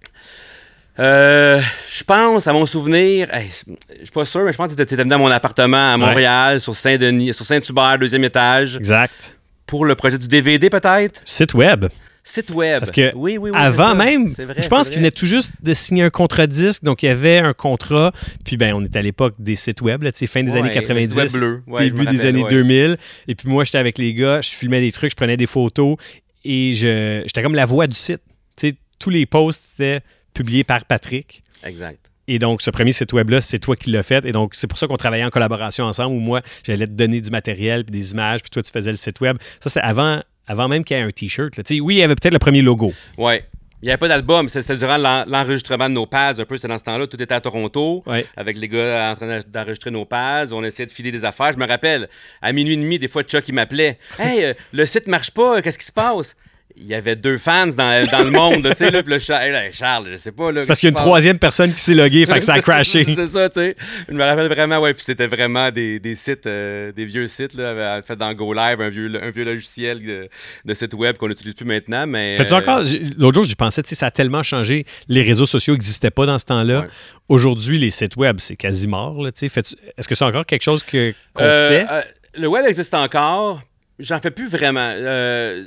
Euh, 0.98 1.60
je 1.90 2.04
pense, 2.04 2.46
à 2.46 2.52
mon 2.52 2.64
souvenir, 2.66 3.32
hey, 3.34 3.50
je 3.50 4.02
suis 4.04 4.12
pas 4.12 4.25
sûr, 4.25 4.43
mais 4.44 4.52
je 4.52 4.56
pense 4.56 4.69
que 4.69 4.75
tu 4.75 4.82
étais 4.82 4.96
venu 4.96 5.10
dans 5.10 5.19
mon 5.19 5.31
appartement 5.31 5.93
à 5.93 5.96
Montréal, 5.96 6.60
sur 6.60 6.75
Saint-Denis, 6.75 7.34
sur 7.34 7.44
Saint-Hubert, 7.44 7.98
deuxième 7.98 8.25
étage, 8.25 8.76
Exact. 8.76 9.37
pour 9.66 9.84
le 9.84 9.94
projet 9.94 10.16
du 10.19 10.26
DVD 10.26 10.70
peut-être? 10.70 11.20
Site 11.25 11.54
web. 11.54 11.87
Site 12.25 12.50
web. 12.50 12.81
Parce 12.81 12.90
que 12.90 13.12
oui, 13.14 13.38
oui, 13.38 13.50
oui, 13.50 13.52
Avant 13.54 13.94
même, 13.94 14.28
vrai, 14.31 14.56
je 14.58 14.69
pense 14.69 14.88
qu'il 14.88 14.98
venait 14.98 15.12
tout 15.12 15.26
juste 15.26 15.52
de 15.62 15.72
signer 15.75 16.02
un 16.02 16.10
contrat 16.10 16.48
disque, 16.48 16.82
donc 16.82 17.04
il 17.04 17.06
y 17.06 17.08
avait 17.08 17.38
un 17.38 17.52
contrat. 17.52 18.10
Puis 18.44 18.56
ben, 18.56 18.75
on 18.75 18.84
était 18.84 18.98
à 18.98 19.02
l'époque 19.02 19.34
des 19.38 19.54
sites 19.54 19.81
web, 19.81 20.02
là, 20.02 20.10
fin 20.12 20.43
des 20.43 20.50
Ouais, 20.52 20.58
années 20.58 20.69
le 20.75 20.75
site 20.75 20.88
90, 20.88 21.16
web 21.16 21.31
bleu. 21.32 21.62
Ouais, 21.69 21.84
début 21.90 22.04
des 22.06 22.25
années 22.26 22.43
ouais. 22.43 22.50
2000. 22.50 22.96
Et 23.28 23.34
puis 23.37 23.48
moi, 23.48 23.62
j'étais 23.62 23.78
avec 23.78 23.98
les 23.98 24.12
gars, 24.12 24.40
je 24.40 24.48
filmais 24.50 24.81
des 24.81 24.90
trucs, 24.90 25.12
je 25.12 25.16
prenais 25.16 25.37
des 25.37 25.46
photos 25.46 25.96
et 26.44 26.72
j'étais 26.72 27.43
comme 27.43 27.54
la 27.54 27.66
voix 27.66 27.87
du 27.87 27.94
site. 27.94 28.20
Tous 28.98 29.10
les 29.10 29.26
posts 29.26 29.75
étaient 29.78 30.00
publiés 30.36 30.64
par 30.64 30.84
Patrick. 30.84 31.42
Exact. 31.64 31.98
Et 32.28 32.38
donc, 32.38 32.60
ce 32.60 32.70
premier 32.70 32.92
site 32.92 33.12
web-là, 33.12 33.40
c'est 33.40 33.58
toi 33.60 33.76
qui 33.76 33.90
l'as 33.90 34.02
fait. 34.02 34.24
Et 34.24 34.32
donc, 34.32 34.54
c'est 34.54 34.66
pour 34.66 34.78
ça 34.78 34.86
qu'on 34.86 34.96
travaillait 34.96 35.24
en 35.24 35.30
collaboration 35.30 35.84
ensemble, 35.84 36.16
où 36.16 36.20
moi, 36.20 36.42
j'allais 36.64 36.86
te 36.86 36.92
donner 36.92 37.20
du 37.20 37.30
matériel, 37.30 37.84
puis 37.84 37.92
des 37.92 38.12
images, 38.12 38.40
puis 38.42 38.50
toi, 38.50 38.62
tu 38.62 38.70
faisais 38.72 38.90
le 38.90 38.96
site 38.96 39.20
web. 39.20 39.36
Ça, 39.60 39.70
c'était 39.70 39.80
avant, 39.86 40.20
avant 40.46 40.66
même 40.68 40.82
qu'il 40.84 40.96
y 40.96 41.00
ait 41.00 41.04
un 41.04 41.10
T-shirt. 41.10 41.54
Oui, 41.80 41.94
il 41.94 41.98
y 41.98 42.02
avait 42.02 42.16
peut-être 42.16 42.32
le 42.32 42.38
premier 42.40 42.62
logo. 42.62 42.92
Ouais. 43.16 43.44
Il 43.82 43.86
n'y 43.86 43.90
avait 43.92 43.98
pas 43.98 44.08
d'album, 44.08 44.48
c'était 44.48 44.74
durant 44.74 44.96
l'en- 44.96 45.24
l'enregistrement 45.26 45.88
de 45.88 45.94
nos 45.94 46.06
pads, 46.06 46.40
un 46.40 46.44
peu, 46.46 46.56
c'était 46.56 46.66
dans 46.66 46.78
ce 46.78 46.84
temps-là, 46.84 47.06
tout 47.06 47.22
était 47.22 47.34
à 47.34 47.40
Toronto, 47.40 48.02
Ouais. 48.06 48.26
avec 48.34 48.56
les 48.56 48.68
gars 48.68 49.12
en 49.12 49.14
train 49.14 49.40
d'enregistrer 49.46 49.90
nos 49.90 50.06
pads, 50.06 50.46
on 50.52 50.64
essayait 50.64 50.86
de 50.86 50.90
filer 50.90 51.12
des 51.12 51.24
affaires. 51.24 51.52
Je 51.52 51.58
me 51.58 51.66
rappelle, 51.66 52.08
à 52.42 52.52
minuit 52.52 52.72
et 52.72 52.78
demi, 52.78 52.98
des 52.98 53.06
fois, 53.06 53.22
Chuck, 53.22 53.46
il 53.46 53.54
m'appelait. 53.54 53.98
«Hey, 54.18 54.44
euh, 54.44 54.54
le 54.72 54.84
site 54.86 55.06
marche 55.06 55.30
pas, 55.30 55.62
qu'est-ce 55.62 55.78
qui 55.78 55.84
se 55.84 55.92
passe?» 55.92 56.34
Il 56.78 56.87
y 56.87 56.94
avait 56.94 57.17
deux 57.17 57.38
fans 57.38 57.69
dans, 57.69 58.06
dans 58.11 58.23
le 58.23 58.31
monde, 58.31 58.62
tu 58.70 58.76
sais, 58.76 58.90
là, 58.90 59.02
puis 59.02 59.11
là, 59.12 59.19
Charles, 59.19 59.44
hey, 59.46 59.52
là, 59.52 59.73
Charles, 59.73 60.08
je 60.12 60.17
sais 60.17 60.31
pas, 60.31 60.52
là. 60.52 60.61
C'est 60.61 60.67
parce 60.67 60.81
qu'il 60.81 60.88
y 60.88 60.90
a 60.90 60.90
une 60.90 60.96
troisième 60.96 61.38
personne 61.38 61.73
qui 61.73 61.81
s'est 61.81 61.94
loguée, 61.94 62.26
fait 62.26 62.38
que 62.38 62.44
ça 62.44 62.52
a 62.52 62.61
crashé. 62.62 63.05
c'est 63.14 63.28
ça, 63.28 63.49
tu 63.49 63.61
sais. 63.61 63.76
Je 64.08 64.12
me 64.12 64.23
rappelle 64.23 64.49
vraiment, 64.49 64.78
ouais, 64.81 64.93
puis 64.93 65.02
c'était 65.02 65.26
vraiment 65.26 65.70
des, 65.70 65.99
des 66.00 66.14
sites, 66.14 66.46
euh, 66.46 66.93
des 66.93 67.06
vieux 67.06 67.28
sites, 67.28 67.55
là, 67.55 68.02
fait 68.02 68.17
dans 68.17 68.31
GoLive, 68.34 68.81
un 68.82 68.90
vieux, 68.90 69.11
un 69.23 69.31
vieux 69.31 69.44
logiciel 69.46 70.05
de, 70.05 70.28
de 70.67 70.75
site 70.75 70.93
web 70.93 71.17
qu'on 71.17 71.28
n'utilise 71.28 71.55
plus 71.55 71.64
maintenant, 71.64 72.06
mais... 72.06 72.37
Fais-tu 72.37 72.52
euh, 72.52 72.58
encore? 72.58 72.82
L'autre 73.17 73.37
jour, 73.37 73.44
j'y 73.44 73.55
pensais, 73.56 73.82
tu 73.82 73.88
sais, 73.88 73.94
ça 73.94 74.06
a 74.06 74.11
tellement 74.11 74.43
changé. 74.43 74.84
Les 75.08 75.22
réseaux 75.22 75.46
sociaux 75.46 75.72
n'existaient 75.72 76.11
pas 76.11 76.26
dans 76.26 76.38
ce 76.38 76.44
temps-là. 76.44 76.81
Ouais. 76.81 76.87
Aujourd'hui, 77.31 77.79
les 77.79 77.90
sites 77.90 78.17
web, 78.17 78.37
c'est 78.38 78.56
quasi 78.56 78.87
mort. 78.87 79.22
là, 79.25 79.32
tu 79.32 79.49
sais. 79.49 79.61
Est-ce 79.96 80.06
que 80.06 80.14
c'est 80.14 80.25
encore 80.26 80.44
quelque 80.44 80.62
chose 80.62 80.82
que, 80.82 81.12
qu'on 81.32 81.43
Euh, 81.43 81.70
fait? 81.70 81.87
euh, 81.90 82.02
le 82.38 82.48
web 82.48 82.67
existe 82.67 82.93
encore. 82.93 83.62
J'en 83.98 84.20
fais 84.20 84.31
plus 84.31 84.50
vraiment. 84.50 84.91
Euh, 84.93 85.65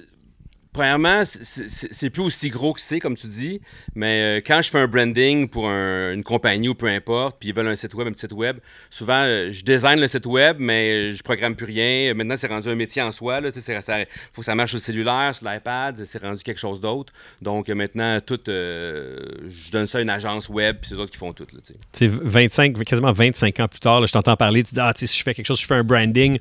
premièrement, 0.73 1.23
c'est- 1.25 2.09
plus 2.09 2.21
aussi 2.21 2.49
gros 2.49 2.73
que 2.73 2.79
c'est, 2.81 2.99
comme 2.99 3.15
tu 3.15 3.27
dis. 3.27 3.59
Mais 3.95 4.38
euh, 4.39 4.41
quand 4.45 4.61
je 4.61 4.69
fais 4.69 4.79
un 4.79 4.88
branding 4.88 5.47
pour 5.49 5.67
un- 5.69 6.13
une 6.13 6.23
compagnie 6.23 6.69
ou 6.69 6.75
peu 6.75 6.88
importe, 6.88 7.38
puis 7.39 7.49
ils 7.49 7.55
veulent 7.55 7.67
un 7.67 7.75
site 7.75 7.93
web, 7.93 8.07
un 8.07 8.11
petit 8.11 8.21
site 8.21 8.33
web, 8.33 8.57
souvent, 8.89 9.21
euh, 9.23 9.51
je 9.51 9.63
design 9.63 9.99
le 9.99 10.07
site 10.07 10.25
web, 10.25 10.57
mais 10.59 11.11
je 11.11 11.21
programme 11.23 11.55
plus 11.55 11.65
rien. 11.65 12.13
Maintenant, 12.13 12.35
c'est 12.38 12.47
rendu 12.47 12.69
un 12.69 12.75
métier 12.75 13.01
en 13.01 13.11
soi. 13.11 13.39
Il 13.43 13.51
faut 13.51 14.41
que 14.41 14.45
ça 14.45 14.55
marche 14.55 14.71
sur 14.71 14.77
le 14.77 14.83
cellulaire, 14.83 15.33
sur 15.35 15.49
l'iPad. 15.49 16.01
C'est 16.05 16.21
rendu 16.21 16.41
quelque 16.43 16.59
chose 16.59 16.79
d'autre. 16.79 17.11
Donc, 17.41 17.69
euh, 17.69 17.75
maintenant, 17.75 18.19
tout, 18.21 18.39
je 18.45 19.71
donne 19.71 19.88
ça 19.88 19.97
à 19.97 20.01
une 20.01 20.09
agence 20.09 20.49
web, 20.49 20.77
puis 20.81 20.89
c'est 20.89 20.95
eux 20.95 20.99
autres 20.99 21.11
qui 21.11 21.17
font 21.17 21.33
tout. 21.33 21.47
Là, 21.53 21.59
tu 21.65 21.73
sais. 21.73 21.79
Tu 22.09 22.17
sais, 22.17 22.19
25, 22.23 22.83
quasiment 22.83 23.11
25 23.11 23.59
ans 23.59 23.67
plus 23.67 23.79
tard, 23.79 24.05
je 24.05 24.11
t'entends 24.13 24.35
parler, 24.35 24.63
tu 24.63 24.73
dis, 24.73 24.79
ah, 24.79 24.93
si 24.95 25.05
je 25.07 25.23
fais 25.23 25.33
quelque 25.33 25.45
chose, 25.45 25.59
je 25.59 25.65
fais 25.67 25.75
un 25.75 25.83
branding. 25.83 26.38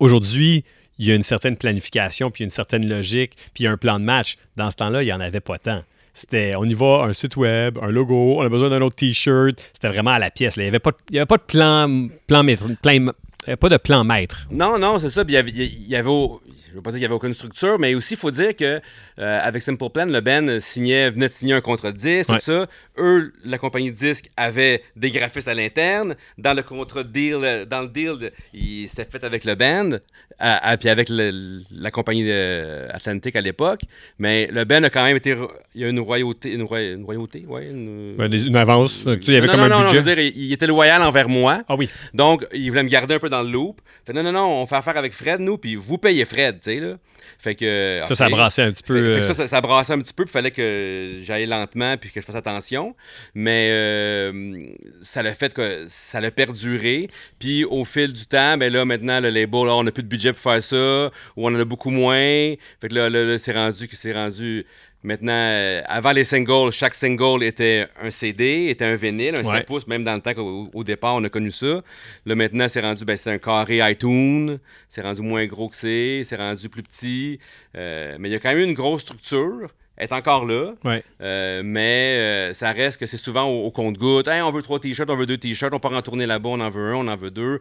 Aujourd'hui, 0.00 0.64
il 0.98 1.06
y 1.06 1.12
a 1.12 1.14
une 1.14 1.22
certaine 1.22 1.56
planification, 1.56 2.30
puis 2.30 2.44
une 2.44 2.50
certaine 2.50 2.88
logique, 2.88 3.32
puis 3.54 3.66
un 3.66 3.76
plan 3.76 3.98
de 3.98 4.04
match. 4.04 4.34
Dans 4.56 4.70
ce 4.70 4.76
temps-là, 4.76 5.02
il 5.02 5.06
n'y 5.06 5.12
en 5.12 5.20
avait 5.20 5.40
pas 5.40 5.58
tant. 5.58 5.82
C'était, 6.16 6.52
on 6.56 6.64
y 6.64 6.74
va, 6.74 7.02
un 7.08 7.12
site 7.12 7.36
web, 7.36 7.76
un 7.82 7.90
logo, 7.90 8.36
on 8.38 8.42
a 8.42 8.48
besoin 8.48 8.70
d'un 8.70 8.80
autre 8.82 8.94
T-shirt. 8.94 9.60
C'était 9.72 9.88
vraiment 9.88 10.12
à 10.12 10.20
la 10.20 10.30
pièce. 10.30 10.54
Il 10.56 10.60
n'y 10.60 10.68
avait, 10.68 10.80
avait 11.12 11.26
pas 11.26 11.36
de 11.36 11.42
plan, 11.42 12.06
plan, 12.28 12.44
plan- 12.80 13.12
avait 13.52 13.56
pas 13.56 13.68
de 13.68 13.76
plan 13.76 14.04
maître. 14.04 14.46
Non, 14.50 14.78
non, 14.78 14.98
c'est 14.98 15.10
ça. 15.10 15.24
Puis 15.24 15.34
il 15.34 15.36
y 15.36 15.38
avait, 15.38 15.50
il 15.50 15.88
y 15.88 15.96
avait 15.96 16.08
au- 16.08 16.40
je 16.70 16.74
veux 16.74 16.82
pas 16.82 16.90
dire 16.90 16.96
qu'il 16.98 17.02
y 17.02 17.06
avait 17.06 17.14
aucune 17.14 17.34
structure, 17.34 17.78
mais 17.78 17.94
aussi, 17.94 18.14
il 18.14 18.16
faut 18.16 18.30
dire 18.30 18.54
que 18.56 18.80
euh, 19.20 19.40
avec 19.42 19.62
Simple 19.62 19.90
Plan, 19.90 20.06
le 20.06 20.20
Ben 20.20 20.58
signait, 20.60 21.10
venait 21.10 21.28
de 21.28 21.32
signer 21.32 21.54
un 21.54 21.60
contrat 21.60 21.92
de 21.92 21.96
disque, 21.98 22.30
Ouais. 22.30 22.38
tout 22.38 22.46
ça. 22.46 22.66
Eux, 22.98 23.32
la 23.44 23.58
compagnie 23.58 23.90
de 23.92 23.96
disque 23.96 24.28
avait 24.36 24.82
des 24.96 25.10
graphistes 25.10 25.46
à 25.48 25.54
l'interne. 25.54 26.16
Dans 26.38 26.54
le 26.54 26.62
contrat 26.62 27.02
de 27.04 27.08
deal, 27.08 27.34
euh, 27.42 27.64
dans 27.64 27.82
le 27.82 27.88
deal, 27.88 28.32
il 28.52 28.88
s'était 28.88 29.04
fait 29.10 29.22
avec 29.24 29.44
le 29.44 29.54
band, 29.54 29.98
à- 30.38 30.70
à- 30.70 30.76
puis 30.76 30.88
avec 30.88 31.08
le- 31.10 31.62
la 31.70 31.90
compagnie 31.92 32.24
de 32.24 32.86
Atlantic 32.90 33.36
à 33.36 33.40
l'époque. 33.40 33.82
Mais 34.18 34.48
le 34.52 34.64
Ben 34.64 34.84
a 34.84 34.90
quand 34.90 35.04
même 35.04 35.16
été, 35.16 35.36
il 35.74 35.80
y 35.80 35.84
a 35.84 35.88
une 35.88 36.00
royauté, 36.00 36.52
une, 36.52 36.62
roy- 36.62 36.80
une 36.94 37.04
royauté, 37.04 37.44
ouais, 37.46 37.66
une, 37.70 38.16
Ben, 38.16 38.28
des- 38.28 38.46
une 38.46 38.56
avance. 38.56 39.04
Tu 39.04 39.10
sais, 39.10 39.18
il 39.28 39.34
y 39.34 39.36
avait 39.36 39.46
non, 39.46 39.52
comme 39.52 39.60
non, 39.60 39.66
un 39.66 39.68
non, 39.68 39.78
non, 39.78 39.82
budget. 39.84 39.96
je 39.96 40.02
veux 40.02 40.14
dire, 40.14 40.24
il, 40.24 40.42
il 40.46 40.52
était 40.52 40.66
loyal 40.66 41.02
envers 41.02 41.28
moi. 41.28 41.62
ah 41.68 41.76
oui. 41.76 41.88
Donc, 42.14 42.44
il 42.52 42.68
voulait 42.70 42.82
me 42.82 42.88
garder 42.88 43.14
un 43.14 43.18
peu 43.18 43.28
dans 43.28 43.33
dans 43.36 43.42
le 43.42 43.50
loop. 43.50 43.80
Fait 44.06 44.12
non, 44.12 44.22
non, 44.22 44.32
non, 44.32 44.62
on 44.62 44.66
fait 44.66 44.76
affaire 44.76 44.96
avec 44.96 45.12
Fred, 45.12 45.40
nous, 45.40 45.58
puis 45.58 45.76
vous 45.76 45.98
payez 45.98 46.24
Fred, 46.24 46.60
tu 46.60 46.70
sais, 46.72 46.80
là. 46.80 46.96
Fait 47.38 47.54
que. 47.54 48.00
Ça, 48.04 48.14
ça 48.14 48.26
ok. 48.26 48.32
brassait 48.32 48.62
un 48.62 48.70
petit 48.70 48.82
Fait- 48.86 48.92
peu. 48.92 49.14
fait 49.14 49.20
que 49.20 49.24
euh, 49.24 49.28
ça, 49.28 49.34
ça, 49.34 49.46
ça 49.46 49.60
brassait 49.60 49.92
un 49.92 49.98
petit 49.98 50.12
peu, 50.12 50.24
puis 50.24 50.30
il 50.30 50.32
fallait 50.32 50.50
que 50.50 51.10
j'aille 51.22 51.46
lentement, 51.46 51.96
puis 51.96 52.10
que 52.10 52.20
je 52.20 52.24
fasse 52.26 52.36
attention. 52.36 52.94
Mais 53.34 53.70
euh, 53.72 54.66
ça 55.02 55.22
l'a 55.22 55.34
fait 55.34 55.52
que 55.52 55.84
ça 55.88 56.20
l'a 56.20 56.30
perduré. 56.30 57.08
Puis 57.38 57.64
au 57.64 57.84
fil 57.84 58.12
du 58.12 58.26
temps, 58.26 58.56
ben 58.56 58.72
là, 58.72 58.84
maintenant, 58.84 59.20
le 59.20 59.30
label, 59.30 59.66
là, 59.66 59.74
on 59.74 59.84
n'a 59.84 59.90
plus 59.90 60.02
de 60.02 60.08
budget 60.08 60.32
pour 60.32 60.42
faire 60.42 60.62
ça, 60.62 61.10
ou 61.36 61.46
on 61.48 61.54
en 61.54 61.60
a 61.60 61.64
beaucoup 61.64 61.90
moins. 61.90 62.54
Fait 62.80 62.88
que 62.88 62.94
là, 62.94 63.08
là, 63.10 63.24
là, 63.24 63.38
c'est 63.38 63.52
rendu 63.52 63.88
que 63.88 63.96
c'est 63.96 64.12
rendu. 64.12 64.66
Maintenant, 65.04 65.32
euh, 65.32 65.82
avant 65.86 66.12
les 66.12 66.24
singles, 66.24 66.72
chaque 66.72 66.94
single 66.94 67.44
était 67.44 67.86
un 68.02 68.10
CD, 68.10 68.68
était 68.70 68.86
un 68.86 68.96
vinyle, 68.96 69.34
un 69.38 69.44
Ouais. 69.44 69.58
5 69.58 69.66
pouces, 69.66 69.86
même 69.86 70.02
dans 70.02 70.14
le 70.14 70.22
temps 70.22 70.32
qu'au 70.32 70.68
au 70.72 70.82
départ, 70.82 71.14
on 71.14 71.22
a 71.24 71.28
connu 71.28 71.50
ça. 71.50 71.82
Là, 72.24 72.34
maintenant, 72.34 72.66
c'est 72.68 72.80
rendu, 72.80 73.04
ben, 73.04 73.16
c'est 73.18 73.30
un 73.30 73.38
carré 73.38 73.78
iTunes, 73.90 74.58
c'est 74.88 75.02
rendu 75.02 75.20
moins 75.20 75.44
gros 75.46 75.68
que 75.68 75.76
c'est, 75.76 76.22
c'est 76.24 76.36
rendu 76.36 76.70
plus 76.70 76.82
petit. 76.82 77.38
Euh, 77.76 78.16
mais 78.18 78.30
il 78.30 78.32
y 78.32 78.34
a 78.34 78.38
quand 78.38 78.48
même 78.48 78.60
une 78.60 78.72
grosse 78.72 79.02
structure, 79.02 79.68
elle 79.96 80.08
est 80.08 80.12
encore 80.12 80.46
là. 80.46 80.72
Ouais. 80.84 81.04
Euh, 81.20 81.60
mais 81.62 82.16
euh, 82.18 82.52
ça 82.54 82.72
reste 82.72 82.98
que 82.98 83.06
c'est 83.06 83.18
souvent 83.18 83.44
au, 83.44 83.66
au 83.66 83.70
compte-goutte. 83.70 84.26
Hey, 84.26 84.40
on 84.40 84.50
veut 84.50 84.62
trois 84.62 84.80
t-shirts, 84.80 85.10
on 85.10 85.16
veut 85.16 85.26
deux 85.26 85.38
t-shirts, 85.38 85.74
on 85.74 85.78
part 85.80 85.92
en 85.92 86.00
tourner 86.02 86.24
là-bas, 86.26 86.48
on 86.48 86.60
en 86.60 86.70
veut 86.70 86.92
un, 86.92 86.96
on 86.96 87.08
en 87.08 87.16
veut 87.16 87.30
deux. 87.30 87.60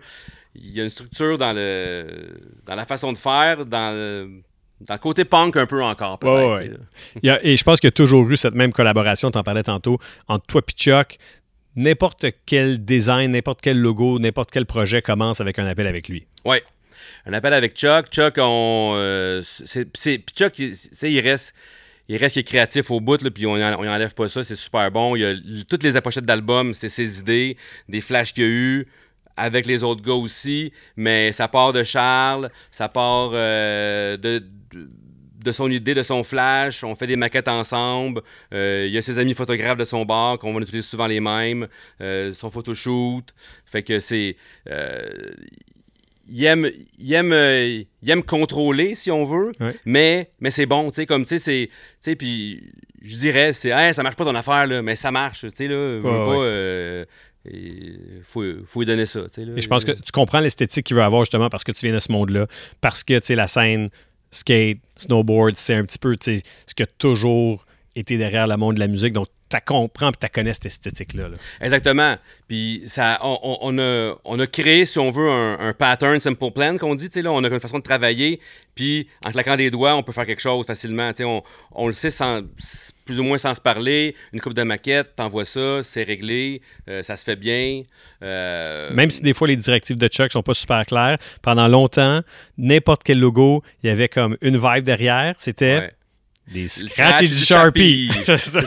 Il 0.56 0.72
y 0.72 0.80
a 0.80 0.84
une 0.84 0.90
structure 0.90 1.38
dans, 1.38 1.52
le, 1.54 2.06
dans 2.66 2.76
la 2.76 2.86
façon 2.86 3.12
de 3.12 3.18
faire, 3.18 3.66
dans 3.66 3.94
le, 3.94 4.30
dans 4.88 4.94
le 4.96 5.00
côté 5.00 5.25
punk 5.25 5.58
un 5.58 5.66
peu 5.66 5.84
encore, 5.84 6.20
peut-être. 6.20 6.36
Ouais, 6.36 6.52
ouais, 6.54 6.58
tu 6.60 6.63
sais, 6.66 6.70
là. 6.72 6.78
Il 7.22 7.28
y 7.28 7.30
a- 7.30 7.46
et 7.46 7.58
je 7.58 7.63
pense 7.63 7.80
qu'il 7.80 7.88
y 7.88 7.90
a 7.90 7.92
toujours 7.92 8.30
eu 8.30 8.38
cette 8.38 8.56
même 8.56 8.72
collaboration, 8.74 9.32
tu 9.32 9.38
en 9.38 9.44
parlais 9.44 9.63
tantôt, 9.63 9.98
entre 10.28 10.46
toi 10.48 10.62
et 10.68 10.72
Chuck. 10.74 11.18
N'importe 11.75 12.25
quel 12.46 12.84
design, 12.86 13.32
n'importe 13.32 13.60
quel 13.62 13.80
logo, 13.80 14.20
n'importe 14.20 14.52
quel 14.52 14.66
projet 14.68 15.02
commence 15.02 15.42
avec 15.42 15.58
un 15.58 15.66
appel 15.66 15.88
avec 15.88 16.08
lui. 16.08 16.28
Oui. 16.46 16.58
Un 17.25 17.34
appel 17.34 17.54
avec 17.54 17.75
Chuck. 17.75 18.08
Chuck, 18.12 18.36
on. 18.38 18.94
euh, 18.96 19.42
c'est, 19.44 19.88
Chuck, 20.36 20.60
il, 20.60 21.20
reste. 21.20 21.54
Il 22.10 22.18
reste, 22.18 22.36
il 22.36 22.40
est 22.40 22.44
créatif 22.44 22.92
au 22.92 23.00
bout, 23.00 23.22
là, 23.24 23.32
puis 23.32 23.46
on, 23.48 23.54
en- 23.54 23.80
on 23.80 23.84
y 23.86 23.90
enlève 23.90 24.13
pas 24.13 24.28
ça, 24.28 24.44
c'est 24.44 24.56
super 24.56 24.92
bon. 24.92 25.16
Il 25.16 25.22
y 25.22 25.25
a 25.25 25.34
toutes 25.68 25.84
les 25.84 26.00
pochettes 26.02 26.25
d'albums, 26.25 26.74
c'est 26.74 26.90
ses 26.90 27.20
idées, 27.20 27.58
des 27.90 28.02
flashs 28.02 28.34
qu'il 28.34 28.44
y 28.44 28.46
a 28.46 28.50
eu, 28.50 28.88
avec 29.38 29.66
les 29.66 29.84
autres 29.84 30.02
gars 30.04 30.13
aussi, 30.13 30.72
mais 30.96 31.32
ça 31.32 31.48
part 31.48 31.74
de 31.74 31.84
Charles, 31.84 32.50
ça 32.72 32.88
part 32.90 33.32
euh, 33.34 34.18
de, 34.18 34.40
de- 34.74 34.90
de 35.44 35.52
son 35.52 35.70
idée, 35.70 35.94
de 35.94 36.04
son 36.04 36.24
flash, 36.24 36.86
on 36.86 36.96
fait 36.96 37.06
des 37.08 37.18
maquettes 37.18 37.50
ensemble, 37.50 38.22
Euh, 38.54 38.86
il 38.88 38.94
y 38.94 38.98
a 38.98 39.02
ses 39.02 39.20
amis 39.20 39.34
photographes 39.34 39.78
de 39.78 39.84
son 39.84 40.06
bar, 40.06 40.38
qu'on 40.40 40.54
va 40.54 40.62
utiliser 40.62 40.88
souvent 40.88 41.08
les 41.08 41.20
mêmes, 41.20 41.68
euh, 42.00 42.32
son 42.32 42.50
photoshoot, 42.50 43.25
fait 43.66 43.84
que 43.84 44.00
c'est... 44.00 44.38
euh, 44.70 45.02
il 46.30 46.46
aime, 46.46 46.70
il 46.98 47.13
aime, 47.13 47.34
il 48.02 48.10
aime 48.10 48.24
contrôler, 48.24 48.96
si 48.96 49.12
on 49.12 49.25
veut, 49.25 49.52
Ouais. 49.60 49.75
mais, 49.84 50.32
mais 50.40 50.52
c'est 50.52 50.66
bon, 50.66 50.90
tu 50.92 50.96
sais, 50.96 51.06
comme, 51.06 51.24
tu 51.24 51.30
sais, 51.38 51.40
c'est, 51.40 51.68
tu 51.70 51.75
sais, 52.00 52.16
puis 52.16 52.63
je 53.02 53.18
dirais, 53.18 53.52
c'est, 53.52 53.70
hey, 53.72 53.94
ça 53.94 54.02
marche 54.04 54.16
pas 54.16 54.24
ton 54.24 54.34
affaire, 54.36 54.66
là, 54.66 54.82
mais 54.82 54.96
ça 54.96 55.12
marche, 55.12 55.42
tu 55.42 55.50
sais, 55.54 55.68
là, 55.68 55.75
veux 55.75 56.02
Ouais, 56.02 56.24
pas, 56.24 57.04
et 57.50 57.96
faut, 58.24 58.44
faut 58.66 58.80
lui 58.80 58.86
donner 58.86 59.06
ça, 59.06 59.20
là. 59.20 59.54
Et 59.56 59.62
je 59.62 59.68
pense 59.68 59.84
que 59.84 59.92
tu 59.92 60.12
comprends 60.14 60.40
l'esthétique 60.40 60.86
qu'il 60.86 60.96
veut 60.96 61.04
avoir 61.04 61.24
justement 61.24 61.50
parce 61.50 61.64
que 61.64 61.72
tu 61.72 61.86
viens 61.86 61.96
de 61.96 62.00
ce 62.00 62.12
monde-là. 62.12 62.48
Parce 62.80 63.04
que, 63.04 63.20
la 63.34 63.48
scène 63.48 63.90
skate, 64.32 64.78
snowboard, 64.96 65.56
c'est 65.56 65.76
un 65.76 65.84
petit 65.84 66.00
peu, 66.00 66.16
ce 66.22 66.42
qui 66.74 66.84
a 66.84 66.86
toujours 66.86 67.66
été 67.96 68.18
derrière 68.18 68.48
le 68.48 68.58
monde 68.58 68.76
de 68.76 68.80
la 68.80 68.88
musique. 68.88 69.14
Donc, 69.14 69.28
tu 69.50 69.58
comprends 69.66 70.10
et 70.10 70.14
tu 70.20 70.28
connais 70.30 70.54
cette 70.54 70.66
esthétique-là. 70.66 71.30
là. 71.30 71.36
Exactement. 71.62 72.16
Puis 72.48 72.84
ça, 72.88 73.20
on, 73.22 73.78
a, 73.78 74.16
on 74.26 74.40
a 74.40 74.48
créé, 74.48 74.86
si 74.86 74.98
on 74.98 75.12
veut, 75.12 75.30
un, 75.30 75.60
un 75.60 75.74
pattern 75.74 76.20
simple 76.20 76.52
plan 76.52 76.78
qu'on 76.78 76.96
dit. 76.96 77.10
Là, 77.16 77.32
on 77.32 77.44
a 77.44 77.48
une 77.48 77.60
façon 77.60 77.78
de 77.78 77.84
travailler. 77.84 78.40
Puis 78.74 79.08
en 79.24 79.32
claquant 79.32 79.56
des 79.56 79.70
doigts, 79.70 79.96
on 79.96 80.02
peut 80.02 80.12
faire 80.12 80.26
quelque 80.26 80.42
chose 80.42 80.66
facilement. 80.66 81.12
On, 81.20 81.44
on 81.74 81.88
le 81.88 81.94
sait 81.94 82.10
sans, 82.10 82.42
plus 83.05 83.19
ou 83.19 83.24
moins 83.24 83.38
sans 83.38 83.53
se 83.53 83.62
parler. 83.62 84.15
Une 84.31 84.39
coupe 84.39 84.53
de 84.53 84.63
maquette, 84.63 85.15
t'envoies 85.15 85.45
ça, 85.45 85.83
c'est 85.83 86.03
réglé, 86.03 86.62
euh, 86.88 87.03
ça 87.03 87.17
se 87.17 87.24
fait 87.24 87.36
bien. 87.36 87.83
Euh, 88.22 88.93
Même 88.93 89.12
si 89.12 89.22
des 89.22 89.33
fois 89.33 89.48
les 89.48 89.55
directives 89.55 89.98
de 89.98 90.07
Chuck 90.07 90.31
sont 90.31 90.43
pas 90.43 90.53
super 90.53 90.86
claires, 90.86 91.17
pendant 91.41 91.67
longtemps, 91.67 92.22
n'importe 92.57 93.03
quel 93.03 93.19
logo, 93.19 93.63
il 93.83 93.88
y 93.88 93.89
avait 93.89 94.10
comme 94.10 94.38
une 94.41 94.57
vibe 94.57 94.83
derrière. 94.83 95.33
C'était 95.38 95.77
ouais. 95.77 95.91
Des 96.52 96.68
scratch 96.68 97.22
et 97.22 97.28
du 97.28 97.34
Sharpie. 97.34 98.10
Ça. 98.38 98.62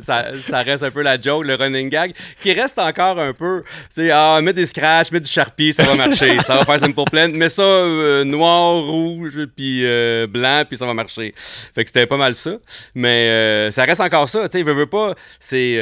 ça, 0.00 0.32
ça 0.40 0.62
reste 0.62 0.82
un 0.82 0.90
peu 0.90 1.02
la 1.02 1.20
joke, 1.20 1.44
le 1.44 1.54
running 1.54 1.88
gag, 1.88 2.14
qui 2.40 2.52
reste 2.52 2.78
encore 2.78 3.18
un 3.18 3.32
peu. 3.34 3.62
C'est 3.90 4.10
ah, 4.10 4.40
mets 4.42 4.52
des 4.52 4.66
scratch, 4.66 5.12
mets 5.12 5.20
du 5.20 5.28
Sharpie, 5.28 5.72
ça 5.72 5.82
va 5.82 5.94
marcher. 6.06 6.38
ça 6.40 6.56
va 6.56 6.64
faire 6.64 6.80
simple 6.80 7.02
plan. 7.10 7.28
Mets 7.28 7.50
ça 7.50 7.62
euh, 7.62 8.24
noir, 8.24 8.82
rouge, 8.84 9.46
puis 9.54 9.84
euh, 9.84 10.26
blanc, 10.26 10.62
puis 10.66 10.78
ça 10.78 10.86
va 10.86 10.94
marcher. 10.94 11.34
Fait 11.36 11.84
que 11.84 11.88
c'était 11.88 12.06
pas 12.06 12.16
mal 12.16 12.34
ça. 12.34 12.56
Mais 12.94 13.28
euh, 13.28 13.70
ça 13.70 13.84
reste 13.84 14.00
encore 14.00 14.28
ça. 14.28 14.48
Tu 14.48 14.58
sais, 14.58 14.64
veux, 14.64 14.72
veux 14.72 14.86
pas, 14.86 15.14
c'est. 15.38 15.78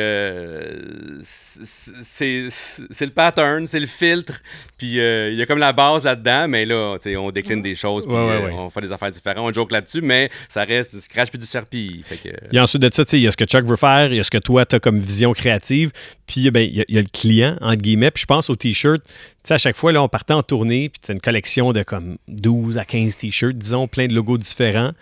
c'est 1.22 3.06
le 3.06 3.10
pattern, 3.10 3.66
c'est 3.66 3.80
le 3.80 3.86
filtre. 3.86 4.40
Puis 4.76 4.96
il 4.96 5.34
y 5.34 5.42
a 5.42 5.46
comme 5.46 5.58
la 5.58 5.72
base 5.72 6.04
là-dedans, 6.04 6.48
mais 6.48 6.66
là, 6.66 6.96
tu 6.98 7.10
sais, 7.10 7.16
on 7.16 7.30
décline 7.30 7.62
des 7.62 7.74
choses, 7.74 8.06
puis 8.06 8.14
Ouais, 8.14 8.26
ouais, 8.26 8.44
ouais. 8.44 8.52
on 8.52 8.70
fait 8.70 8.80
des 8.80 8.92
affaires 8.92 9.10
différentes, 9.10 9.38
on 9.38 9.52
joke 9.52 9.72
là-dessus, 9.72 10.00
mais 10.00 10.30
ça 10.48 10.64
reste 10.64 10.79
du 10.88 11.00
scratch 11.00 11.30
puis 11.30 11.38
du. 11.38 11.46
Fait 12.04 12.16
que, 12.16 12.28
Il 12.50 12.56
y 12.56 12.58
a 12.58 12.62
ensuite 12.62 12.82
de 12.82 12.90
ça, 12.92 13.04
il 13.12 13.20
y 13.20 13.26
a 13.26 13.32
ce 13.32 13.36
que 13.36 13.44
Chuck 13.44 13.64
veut 13.64 13.76
faire, 13.76 14.12
il 14.12 14.16
y 14.16 14.20
a 14.20 14.24
ce 14.24 14.30
que 14.30 14.38
toi, 14.38 14.64
tu 14.64 14.76
as 14.76 14.80
comme 14.80 14.98
vision 14.98 15.32
créative, 15.32 15.92
puis 16.26 16.50
ben, 16.50 16.60
il, 16.60 16.78
y 16.78 16.80
a, 16.80 16.84
il 16.88 16.94
y 16.94 16.98
a 16.98 17.02
le 17.02 17.08
client, 17.12 17.56
entre 17.60 17.82
guillemets, 17.82 18.10
puis 18.10 18.22
je 18.22 18.26
pense 18.26 18.50
aux 18.50 18.56
t-shirts. 18.56 19.02
Tu 19.04 19.12
sais, 19.44 19.54
à 19.54 19.58
chaque 19.58 19.76
fois, 19.76 19.92
là, 19.92 20.02
on 20.02 20.08
partait 20.08 20.34
en 20.34 20.42
tournée, 20.42 20.88
puis 20.88 21.00
tu 21.04 21.12
une 21.12 21.20
collection 21.20 21.72
de 21.72 21.82
comme 21.82 22.16
12 22.28 22.78
à 22.78 22.84
15 22.84 23.16
t-shirts, 23.16 23.56
disons, 23.56 23.88
plein 23.88 24.06
de 24.06 24.14
logos 24.14 24.38
différents. 24.38 24.92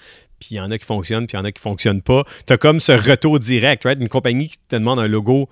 Puis 0.41 0.51
il 0.53 0.57
y 0.59 0.61
en 0.61 0.71
a 0.71 0.79
qui 0.79 0.87
fonctionnent, 0.87 1.27
puis 1.27 1.37
il 1.37 1.41
y 1.41 1.41
en 1.41 1.45
a 1.45 1.53
qui 1.53 1.61
fonctionnent 1.61 2.03
pas. 2.03 2.25
Tu 2.47 2.53
as 2.53 2.59
comme 2.59 2.81
ce 2.81 2.93
retour 2.93 3.39
direct, 3.41 3.85
right? 3.85 4.01
Une 4.01 4.09
compagnie 4.09 4.49
qui 4.49 4.59
te 4.69 4.77
demande 4.77 5.01
un 5.01 5.09
logo, 5.09 5.49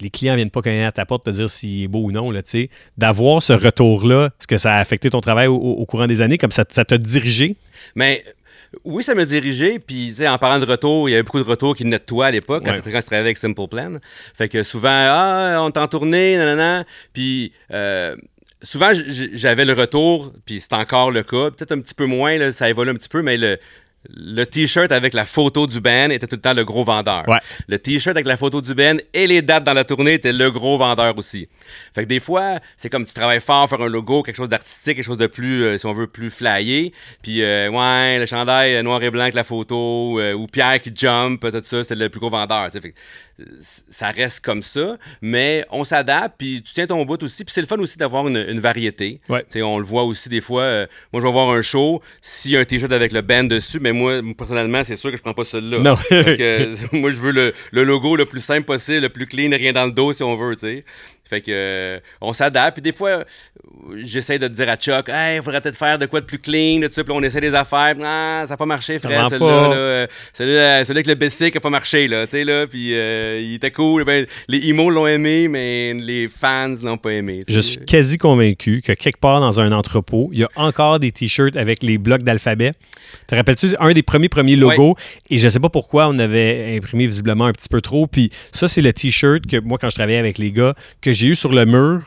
les 0.00 0.10
clients 0.10 0.36
viennent 0.36 0.50
pas 0.50 0.62
cogner 0.62 0.84
à 0.84 0.92
ta 0.92 1.06
porte 1.06 1.24
te 1.24 1.30
dire 1.30 1.50
s'il 1.50 1.82
est 1.82 1.88
beau 1.88 2.04
ou 2.04 2.12
non, 2.12 2.30
là, 2.30 2.42
tu 2.42 2.50
sais. 2.50 2.70
D'avoir 2.98 3.42
ce 3.42 3.52
retour-là, 3.52 4.26
est-ce 4.26 4.46
que 4.46 4.56
ça 4.56 4.74
a 4.74 4.78
affecté 4.78 5.10
ton 5.10 5.20
travail 5.20 5.46
au, 5.46 5.56
au 5.56 5.86
courant 5.86 6.06
des 6.06 6.22
années, 6.22 6.38
comme 6.38 6.52
ça 6.52 6.64
ça 6.68 6.84
t'a 6.84 6.98
dirigé? 6.98 7.56
Mais 7.94 8.24
oui, 8.84 9.02
ça 9.02 9.14
m'a 9.14 9.24
dirigé. 9.24 9.78
Puis, 9.78 10.08
tu 10.08 10.14
sais, 10.16 10.28
en 10.28 10.38
parlant 10.38 10.64
de 10.64 10.70
retour, 10.70 11.08
il 11.08 11.12
y 11.12 11.14
avait 11.14 11.22
beaucoup 11.22 11.38
de 11.42 11.48
retours 11.48 11.74
qui 11.76 11.82
venaient 11.84 11.98
de 11.98 12.04
toi 12.04 12.26
à 12.26 12.30
l'époque, 12.30 12.64
Ouais. 12.64 12.80
quand, 12.82 12.90
quand 12.90 13.00
je 13.00 13.06
travaillais 13.06 13.20
avec 13.26 13.36
Simple 13.38 13.66
Plan. 13.68 13.96
Fait 14.34 14.48
que 14.48 14.62
souvent, 14.62 14.88
ah, 14.90 15.58
on 15.60 15.70
t'en 15.70 15.86
tournée, 15.88 16.36
nanana. 16.36 16.84
Puis, 17.12 17.52
euh, 17.72 18.16
souvent, 18.62 18.90
j'avais 18.92 19.64
le 19.64 19.72
retour, 19.72 20.32
puis 20.44 20.60
c'est 20.60 20.72
encore 20.74 21.10
le 21.10 21.22
cas. 21.22 21.50
Peut-être 21.50 21.72
un 21.72 21.80
petit 21.80 21.94
peu 21.94 22.06
moins, 22.06 22.36
là, 22.38 22.52
ça 22.52 22.68
évolue 22.68 22.90
un 22.90 22.94
petit 22.94 23.08
peu, 23.08 23.22
mais 23.22 23.36
le. 23.36 23.58
Le 24.14 24.44
t-shirt 24.44 24.92
avec 24.92 25.14
la 25.14 25.24
photo 25.24 25.66
du 25.66 25.80
band 25.80 26.10
était 26.10 26.26
tout 26.26 26.36
le 26.36 26.42
temps 26.42 26.54
le 26.54 26.64
gros 26.64 26.84
vendeur. 26.84 27.28
Ouais. 27.28 27.38
Le 27.68 27.78
t-shirt 27.78 28.16
avec 28.16 28.26
la 28.26 28.36
photo 28.36 28.60
du 28.60 28.74
band 28.74 28.96
et 29.12 29.26
les 29.26 29.42
dates 29.42 29.64
dans 29.64 29.72
la 29.74 29.84
tournée 29.84 30.14
étaient 30.14 30.32
le 30.32 30.50
gros 30.50 30.78
vendeur 30.78 31.16
aussi. 31.18 31.48
Fait 31.94 32.02
que 32.02 32.08
des 32.08 32.20
fois, 32.20 32.58
c'est 32.76 32.88
comme 32.88 33.04
tu 33.04 33.14
travailles 33.14 33.40
fort, 33.40 33.68
faire 33.68 33.80
un 33.80 33.88
logo, 33.88 34.22
quelque 34.22 34.36
chose 34.36 34.48
d'artistique, 34.48 34.96
quelque 34.96 35.04
chose 35.04 35.18
de 35.18 35.26
plus, 35.26 35.64
euh, 35.64 35.78
si 35.78 35.86
on 35.86 35.92
veut, 35.92 36.06
plus 36.06 36.30
flyé. 36.30 36.92
Puis, 37.22 37.42
euh, 37.42 37.70
ouais, 37.70 38.18
le 38.18 38.26
chandail 38.26 38.74
euh, 38.76 38.82
noir 38.82 39.02
et 39.02 39.10
blanc 39.10 39.22
avec 39.22 39.34
la 39.34 39.44
photo, 39.44 40.20
euh, 40.20 40.32
ou 40.32 40.46
Pierre 40.46 40.80
qui 40.80 40.92
jump, 40.94 41.40
tout 41.40 41.60
ça, 41.64 41.82
c'était 41.82 41.94
le 41.94 42.08
plus 42.08 42.20
gros 42.20 42.30
vendeur. 42.30 42.70
Fait 42.70 42.80
que, 42.80 42.94
ça 43.60 44.10
reste 44.10 44.40
comme 44.44 44.62
ça, 44.62 44.96
mais 45.20 45.64
on 45.70 45.84
s'adapte, 45.84 46.36
puis 46.38 46.62
tu 46.62 46.72
tiens 46.72 46.86
ton 46.86 47.04
bout 47.04 47.22
aussi. 47.22 47.44
Puis 47.44 47.52
c'est 47.52 47.60
le 47.60 47.66
fun 47.66 47.78
aussi 47.78 47.98
d'avoir 47.98 48.26
une, 48.28 48.36
une 48.48 48.60
variété. 48.60 49.20
Ouais. 49.28 49.44
On 49.62 49.78
le 49.78 49.84
voit 49.84 50.04
aussi 50.04 50.28
des 50.28 50.40
fois. 50.40 50.62
euh, 50.62 50.86
moi, 51.12 51.20
je 51.20 51.26
vais 51.26 51.32
voir 51.32 51.50
un 51.50 51.62
show, 51.62 52.02
s'il 52.22 52.52
y 52.52 52.56
a 52.56 52.60
un 52.60 52.64
t-shirt 52.64 52.92
avec 52.92 53.12
le 53.12 53.20
band 53.22 53.44
dessus, 53.44 53.78
mais 53.80 53.92
moi, 53.92 54.20
personnellement, 54.36 54.82
c'est 54.84 54.96
sûr 54.96 55.10
que 55.10 55.16
je 55.16 55.22
prends 55.22 55.34
pas 55.34 55.44
celui-là. 55.44 55.78
Non. 55.80 55.96
Parce 55.96 56.36
que 56.36 56.96
moi, 56.96 57.10
je 57.10 57.16
veux 57.16 57.32
le, 57.32 57.54
le 57.72 57.84
logo 57.84 58.16
le 58.16 58.26
plus 58.26 58.40
simple 58.40 58.64
possible, 58.64 59.00
le 59.00 59.08
plus 59.08 59.26
clean, 59.26 59.50
rien 59.50 59.72
dans 59.72 59.86
le 59.86 59.92
dos 59.92 60.12
si 60.12 60.22
on 60.22 60.34
veut, 60.36 60.56
sais. 60.58 60.84
Fait 61.28 61.40
que 61.40 61.50
euh, 61.50 61.98
on 62.20 62.32
s'adapte. 62.32 62.74
Puis 62.76 62.82
des 62.82 62.92
fois, 62.92 63.08
euh, 63.08 63.24
j'essaie 64.02 64.38
de 64.38 64.48
dire 64.48 64.68
à 64.68 64.76
Chuck, 64.76 65.08
hey, 65.08 65.36
il 65.38 65.42
faudrait 65.42 65.60
peut-être 65.60 65.76
faire 65.76 65.98
de 65.98 66.06
quoi 66.06 66.20
de 66.20 66.26
plus 66.26 66.38
clean, 66.38 66.80
de 66.80 66.86
tout 66.86 66.94
ça. 66.94 67.04
Puis 67.04 67.12
on 67.14 67.22
essaie 67.22 67.40
des 67.40 67.54
affaires. 67.54 67.94
Ah, 68.02 68.44
ça 68.46 68.54
n'a 68.54 68.56
pas 68.56 68.66
marché, 68.66 68.98
frère, 68.98 69.28
celui-là. 69.28 69.72
Euh, 69.72 70.06
Celui, 70.32 70.56
euh, 70.56 70.84
celui 70.84 70.98
avec 70.98 71.06
le 71.06 71.14
basic 71.14 71.54
n'a 71.54 71.60
pas 71.60 71.70
marché, 71.70 72.06
là. 72.08 72.26
Tu 72.26 72.32
sais, 72.32 72.44
là. 72.44 72.66
Puis 72.66 72.94
euh, 72.94 73.40
il 73.40 73.54
était 73.54 73.70
cool. 73.70 74.04
Ben, 74.04 74.26
les 74.48 74.68
emo 74.68 74.90
l'ont 74.90 75.06
aimé, 75.06 75.48
mais 75.48 75.94
les 75.94 76.28
fans 76.28 76.74
l'ont 76.82 76.98
pas 76.98 77.12
aimé. 77.12 77.42
Je 77.48 77.60
suis 77.60 77.78
quasi 77.78 78.18
convaincu 78.18 78.82
que 78.82 78.92
quelque 78.92 79.20
part 79.20 79.40
dans 79.40 79.60
un 79.60 79.72
entrepôt, 79.72 80.30
il 80.32 80.40
y 80.40 80.44
a 80.44 80.50
encore 80.56 81.00
des 81.00 81.12
t-shirts 81.12 81.56
avec 81.56 81.82
les 81.82 81.98
blocs 81.98 82.22
d'alphabet. 82.22 82.72
Te 83.26 83.34
rappelles-tu 83.34 83.68
un 83.78 83.92
des 83.92 84.02
premiers 84.02 84.28
premiers 84.28 84.56
logos? 84.56 84.96
Et 85.30 85.38
je 85.38 85.48
sais 85.48 85.60
pas 85.60 85.68
pourquoi 85.68 86.08
on 86.08 86.18
avait 86.18 86.76
imprimé 86.76 87.06
visiblement 87.06 87.46
un 87.46 87.52
petit 87.52 87.68
peu 87.68 87.80
trop 87.80 88.06
puis 88.06 88.30
ça 88.52 88.68
c'est 88.68 88.82
le 88.82 88.92
t-shirt 88.92 89.46
que 89.46 89.58
moi 89.58 89.78
quand 89.78 89.90
je 89.90 89.94
travaillais 89.94 90.18
avec 90.18 90.38
les 90.38 90.52
gars 90.52 90.74
que 91.00 91.12
j'ai 91.16 91.28
eu 91.28 91.34
sur 91.34 91.52
le 91.52 91.64
mur 91.64 92.02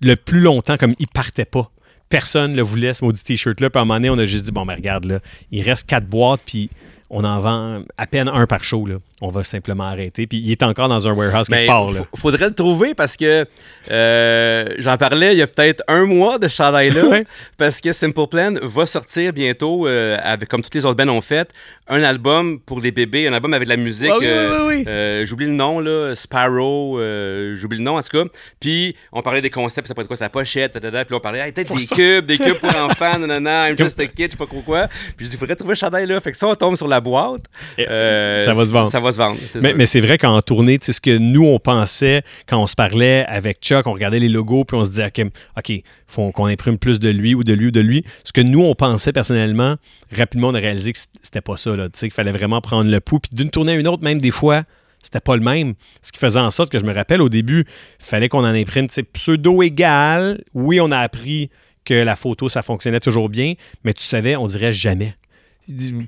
le 0.00 0.16
plus 0.16 0.40
longtemps 0.40 0.76
comme 0.76 0.94
il 0.98 1.06
partait 1.06 1.44
pas. 1.44 1.70
Personne 2.08 2.52
ne 2.52 2.56
le 2.56 2.62
voulait 2.62 2.92
ce 2.92 3.04
maudit 3.04 3.24
t-shirt 3.24 3.60
là 3.60 3.70
puis 3.70 3.78
à 3.78 3.82
un 3.82 3.84
moment 3.84 3.94
donné 3.94 4.10
on 4.10 4.18
a 4.18 4.24
juste 4.24 4.44
dit 4.44 4.52
bon 4.52 4.64
mais 4.64 4.74
regarde 4.74 5.04
là, 5.04 5.20
il 5.50 5.62
reste 5.62 5.88
quatre 5.88 6.06
boîtes 6.06 6.42
puis 6.44 6.70
on 7.10 7.24
en 7.24 7.40
vend 7.40 7.82
à 7.96 8.06
peine 8.06 8.28
un 8.28 8.46
par 8.46 8.64
show. 8.64 8.86
Là. 8.86 8.96
On 9.20 9.28
va 9.28 9.44
simplement 9.44 9.84
arrêter. 9.84 10.26
Puis 10.26 10.38
il 10.38 10.50
est 10.50 10.62
encore 10.62 10.88
dans 10.88 11.08
un 11.08 11.12
warehouse 11.12 11.48
quelque 11.48 11.60
Mais 11.60 11.66
part. 11.66 11.90
Là. 11.90 12.00
faudrait 12.16 12.48
le 12.48 12.54
trouver 12.54 12.94
parce 12.94 13.16
que 13.16 13.46
euh, 13.90 14.68
j'en 14.78 14.96
parlais 14.96 15.32
il 15.32 15.38
y 15.38 15.42
a 15.42 15.46
peut-être 15.46 15.82
un 15.88 16.04
mois 16.04 16.38
de 16.38 16.48
ce 16.48 16.56
chandail-là. 16.56 17.04
Ouais. 17.06 17.24
Parce 17.56 17.80
que 17.80 17.92
Simple 17.92 18.26
Plan 18.26 18.54
va 18.62 18.84
sortir 18.86 19.32
bientôt, 19.32 19.86
euh, 19.86 20.18
avec, 20.22 20.48
comme 20.48 20.62
toutes 20.62 20.74
les 20.74 20.84
autres 20.84 21.02
bands 21.02 21.10
ont 21.12 21.20
fait, 21.20 21.50
un 21.88 22.02
album 22.02 22.58
pour 22.58 22.80
les 22.80 22.90
bébés, 22.90 23.28
un 23.28 23.32
album 23.32 23.54
avec 23.54 23.66
de 23.68 23.70
la 23.72 23.76
musique. 23.76 24.10
Ah 24.12 24.16
oui, 24.18 24.26
euh, 24.26 24.58
oui, 24.58 24.64
oui, 24.66 24.74
oui. 24.78 24.84
euh, 24.88 25.24
j'oublie 25.24 25.46
le 25.46 25.52
nom, 25.52 25.80
là, 25.80 26.14
Sparrow, 26.14 26.98
euh, 26.98 27.54
j'oublie 27.56 27.78
le 27.78 27.84
nom 27.84 27.96
en 27.96 28.02
tout 28.02 28.08
cas. 28.10 28.24
Puis 28.60 28.96
on 29.12 29.22
parlait 29.22 29.40
des 29.40 29.50
concepts, 29.50 29.86
ça 29.86 29.94
pourrait 29.94 30.02
être 30.04 30.08
quoi, 30.08 30.16
sa 30.16 30.28
pochette, 30.28 30.72
puis 30.78 30.90
là, 30.90 31.04
on 31.12 31.20
parlait, 31.20 31.40
hey, 31.40 31.52
peut-être 31.52 31.68
Faut 31.68 31.74
des 31.78 31.86
ça. 31.86 31.94
cubes, 31.96 32.26
des 32.26 32.38
cubes 32.38 32.58
pour 32.58 32.74
enfants, 32.84 33.18
nanana, 33.18 33.70
I'm 33.70 33.78
just 33.78 33.98
a 34.00 34.06
kid, 34.06 34.32
je 34.32 34.36
sais 34.36 34.36
pas 34.36 34.46
quoi. 34.46 34.88
Puis 35.16 35.24
je 35.26 35.30
dis, 35.30 35.36
il 35.36 35.38
faudrait 35.38 35.56
trouver 35.56 35.74
ce 35.74 35.80
chandail-là. 35.80 36.20
Fait 36.20 36.32
que 36.32 36.36
ça, 36.36 36.48
on 36.48 36.54
tombe 36.54 36.76
sur 36.76 36.88
la 36.88 36.95
boîte. 37.00 37.42
Euh, 37.78 38.40
ça 38.40 38.54
va 38.54 38.66
se 38.66 38.72
vendre. 38.72 38.90
Ça 38.90 39.00
va 39.00 39.12
se 39.12 39.16
vendre. 39.16 39.38
c'est 39.52 39.74
Mais, 39.74 39.86
c'est 39.86 40.00
vrai 40.00 40.18
qu'en 40.18 40.40
tournée, 40.42 40.78
ce 40.80 41.00
que 41.00 41.16
nous, 41.16 41.44
on 41.44 41.58
pensait 41.58 42.22
quand 42.46 42.62
on 42.62 42.66
se 42.66 42.74
parlait 42.74 43.24
avec 43.26 43.58
Chuck, 43.60 43.86
on 43.86 43.92
regardait 43.92 44.18
les 44.18 44.28
logos, 44.28 44.64
puis 44.64 44.76
on 44.76 44.84
se 44.84 44.90
disait, 44.90 45.06
OK, 45.06 45.26
OK, 45.56 45.82
faut 46.06 46.30
qu'on 46.32 46.46
imprime 46.46 46.78
plus 46.78 46.98
de 46.98 47.10
lui 47.10 47.34
ou 47.34 47.42
de 47.44 47.52
lui 47.52 47.68
ou 47.68 47.70
de 47.70 47.80
lui. 47.80 48.04
Ce 48.24 48.32
que 48.32 48.40
nous, 48.40 48.62
on 48.62 48.74
pensait 48.74 49.12
personnellement, 49.12 49.76
rapidement, 50.16 50.48
on 50.48 50.54
a 50.54 50.60
réalisé 50.60 50.92
que 50.92 50.98
c'était 51.22 51.40
pas 51.40 51.56
ça, 51.56 51.74
là. 51.76 51.84
Tu 51.84 51.98
sais, 51.98 52.06
qu'il 52.06 52.14
fallait 52.14 52.32
vraiment 52.32 52.60
prendre 52.60 52.90
le 52.90 53.00
pouls. 53.00 53.20
Puis 53.20 53.30
d'une 53.32 53.50
tournée 53.50 53.72
à 53.72 53.74
une 53.76 53.88
autre, 53.88 54.02
même 54.02 54.20
des 54.20 54.30
fois, 54.30 54.62
c'était 55.02 55.20
pas 55.20 55.36
le 55.36 55.42
même. 55.42 55.74
Ce 56.02 56.12
qui 56.12 56.18
faisait 56.18 56.40
en 56.40 56.50
sorte 56.50 56.70
que 56.70 56.78
je 56.78 56.84
me 56.84 56.92
rappelle 56.92 57.22
au 57.22 57.28
début, 57.28 57.64
il 58.00 58.04
fallait 58.04 58.28
qu'on 58.28 58.40
en 58.40 58.54
imprime, 58.54 58.88
pseudo 59.12 59.62
égal. 59.62 60.40
Oui, 60.54 60.80
on 60.80 60.90
a 60.90 60.98
appris 60.98 61.50
que 61.84 61.94
la 61.94 62.16
photo, 62.16 62.48
ça 62.48 62.62
fonctionnait 62.62 63.00
toujours 63.00 63.28
bien, 63.28 63.54
mais 63.84 63.92
tu 63.92 64.02
savais, 64.02 64.36
on 64.36 64.46
dirait 64.46 64.72
jamais 64.72 65.14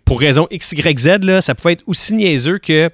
pour 0.05 0.21
raison 0.21 0.47
X, 0.51 0.73
Y, 0.73 0.99
Z, 0.99 1.25
là, 1.25 1.41
ça 1.41 1.55
pouvait 1.55 1.73
être 1.75 1.85
aussi 1.87 2.15
niaiseux 2.15 2.59
que 2.59 2.91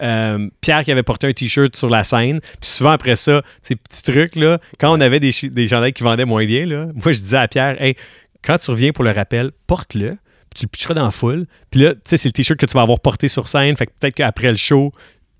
euh, 0.00 0.48
Pierre 0.60 0.84
qui 0.84 0.92
avait 0.92 1.02
porté 1.02 1.26
un 1.26 1.32
t-shirt 1.32 1.74
sur 1.74 1.88
la 1.90 2.04
scène. 2.04 2.40
Puis 2.40 2.70
souvent 2.70 2.90
après 2.90 3.16
ça, 3.16 3.42
ces 3.62 3.74
petits 3.76 4.02
trucs, 4.02 4.36
là, 4.36 4.58
quand 4.78 4.96
on 4.96 5.00
avait 5.00 5.20
des, 5.20 5.32
des 5.42 5.68
chandails 5.68 5.92
qui 5.92 6.02
vendaient 6.02 6.24
moins 6.24 6.44
bien, 6.46 6.66
là, 6.66 6.86
moi 6.94 7.12
je 7.12 7.18
disais 7.18 7.36
à 7.36 7.48
Pierre, 7.48 7.80
hey, 7.82 7.96
quand 8.44 8.58
tu 8.58 8.70
reviens 8.70 8.92
pour 8.92 9.04
le 9.04 9.10
rappel, 9.10 9.50
porte-le, 9.66 10.10
puis 10.50 10.60
tu 10.60 10.64
le 10.64 10.68
pitcheras 10.68 10.94
dans 10.94 11.04
la 11.04 11.10
foule. 11.10 11.46
Puis 11.70 11.80
là, 11.80 11.94
tu 11.94 12.00
sais, 12.04 12.16
c'est 12.16 12.28
le 12.28 12.32
t-shirt 12.32 12.58
que 12.58 12.66
tu 12.66 12.74
vas 12.74 12.82
avoir 12.82 13.00
porté 13.00 13.26
sur 13.28 13.48
scène. 13.48 13.76
Fait 13.76 13.86
que 13.86 13.92
peut-être 13.98 14.14
qu'après 14.14 14.50
le 14.50 14.56
show, 14.56 14.92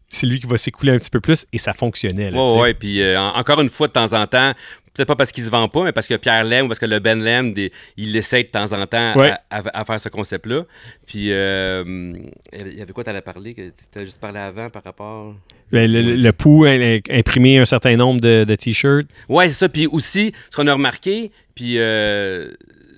c'est 0.09 0.27
lui 0.27 0.41
qui 0.41 0.47
va 0.47 0.57
s'écouler 0.59 0.93
un 0.93 0.99
petit 0.99 1.11
peu 1.11 1.21
plus 1.21 1.47
et 1.53 1.59
ça 1.59 1.73
fonctionnait. 1.73 2.31
Là, 2.31 2.43
Ouais, 2.43 2.61
ouais, 2.61 2.75
puis 2.75 3.01
euh, 3.03 3.21
en- 3.21 3.37
encore 3.37 3.61
une 3.61 3.69
fois, 3.69 3.87
de 3.89 3.93
temps 3.93 4.13
en 4.13 4.27
temps, 4.27 4.53
peut-être 4.99 5.09
pas 5.09 5.17
parce 5.17 5.33
qu'il 5.33 5.43
se 5.45 5.50
vend 5.50 5.67
pas, 5.69 5.85
mais 5.85 5.93
parce 5.93 6.07
que 6.07 6.14
Pierre 6.14 6.45
l'aime 6.45 6.67
ou 6.67 6.69
parce 6.69 6.78
que 6.78 6.87
le 6.87 6.99
Ben 6.99 7.23
l'aime, 7.23 7.55
des- 7.55 7.73
il 7.97 8.14
essaie 8.17 8.43
de 8.43 8.49
temps 8.49 8.73
en 8.73 8.87
temps 8.87 9.14
Ouais. 9.17 9.31
à, 9.50 9.59
à- 9.59 9.81
à 9.81 9.85
faire 9.85 10.00
ce 10.00 10.09
concept-là. 10.11 10.64
Puis, 11.07 11.33
euh, 11.33 12.12
il 12.52 12.76
y 12.78 12.83
avait 12.83 12.93
quoi 12.93 13.05
t'allais 13.05 13.21
parler? 13.23 13.55
que 13.55 13.71
T'as 13.93 14.05
juste 14.05 14.21
parlé 14.21 14.38
avant 14.40 14.69
par 14.69 14.83
rapport... 14.85 15.35
Le, 15.71 15.87
le- 15.87 16.17
le 16.17 16.33
pouls, 16.33 16.67
imprimer 17.11 17.59
un 17.59 17.64
certain 17.64 17.97
nombre 17.97 18.21
de, 18.21 18.45
de 18.45 18.55
t-shirts. 18.55 19.07
Ouais, 19.28 19.49
c'est 19.49 19.52
ça. 19.55 19.69
Puis 19.69 19.87
aussi, 19.87 20.33
ce 20.50 20.57
qu'on 20.57 20.67
a 20.67 20.73
remarqué, 20.73 21.31
puis 21.55 21.75
euh, 21.78 22.50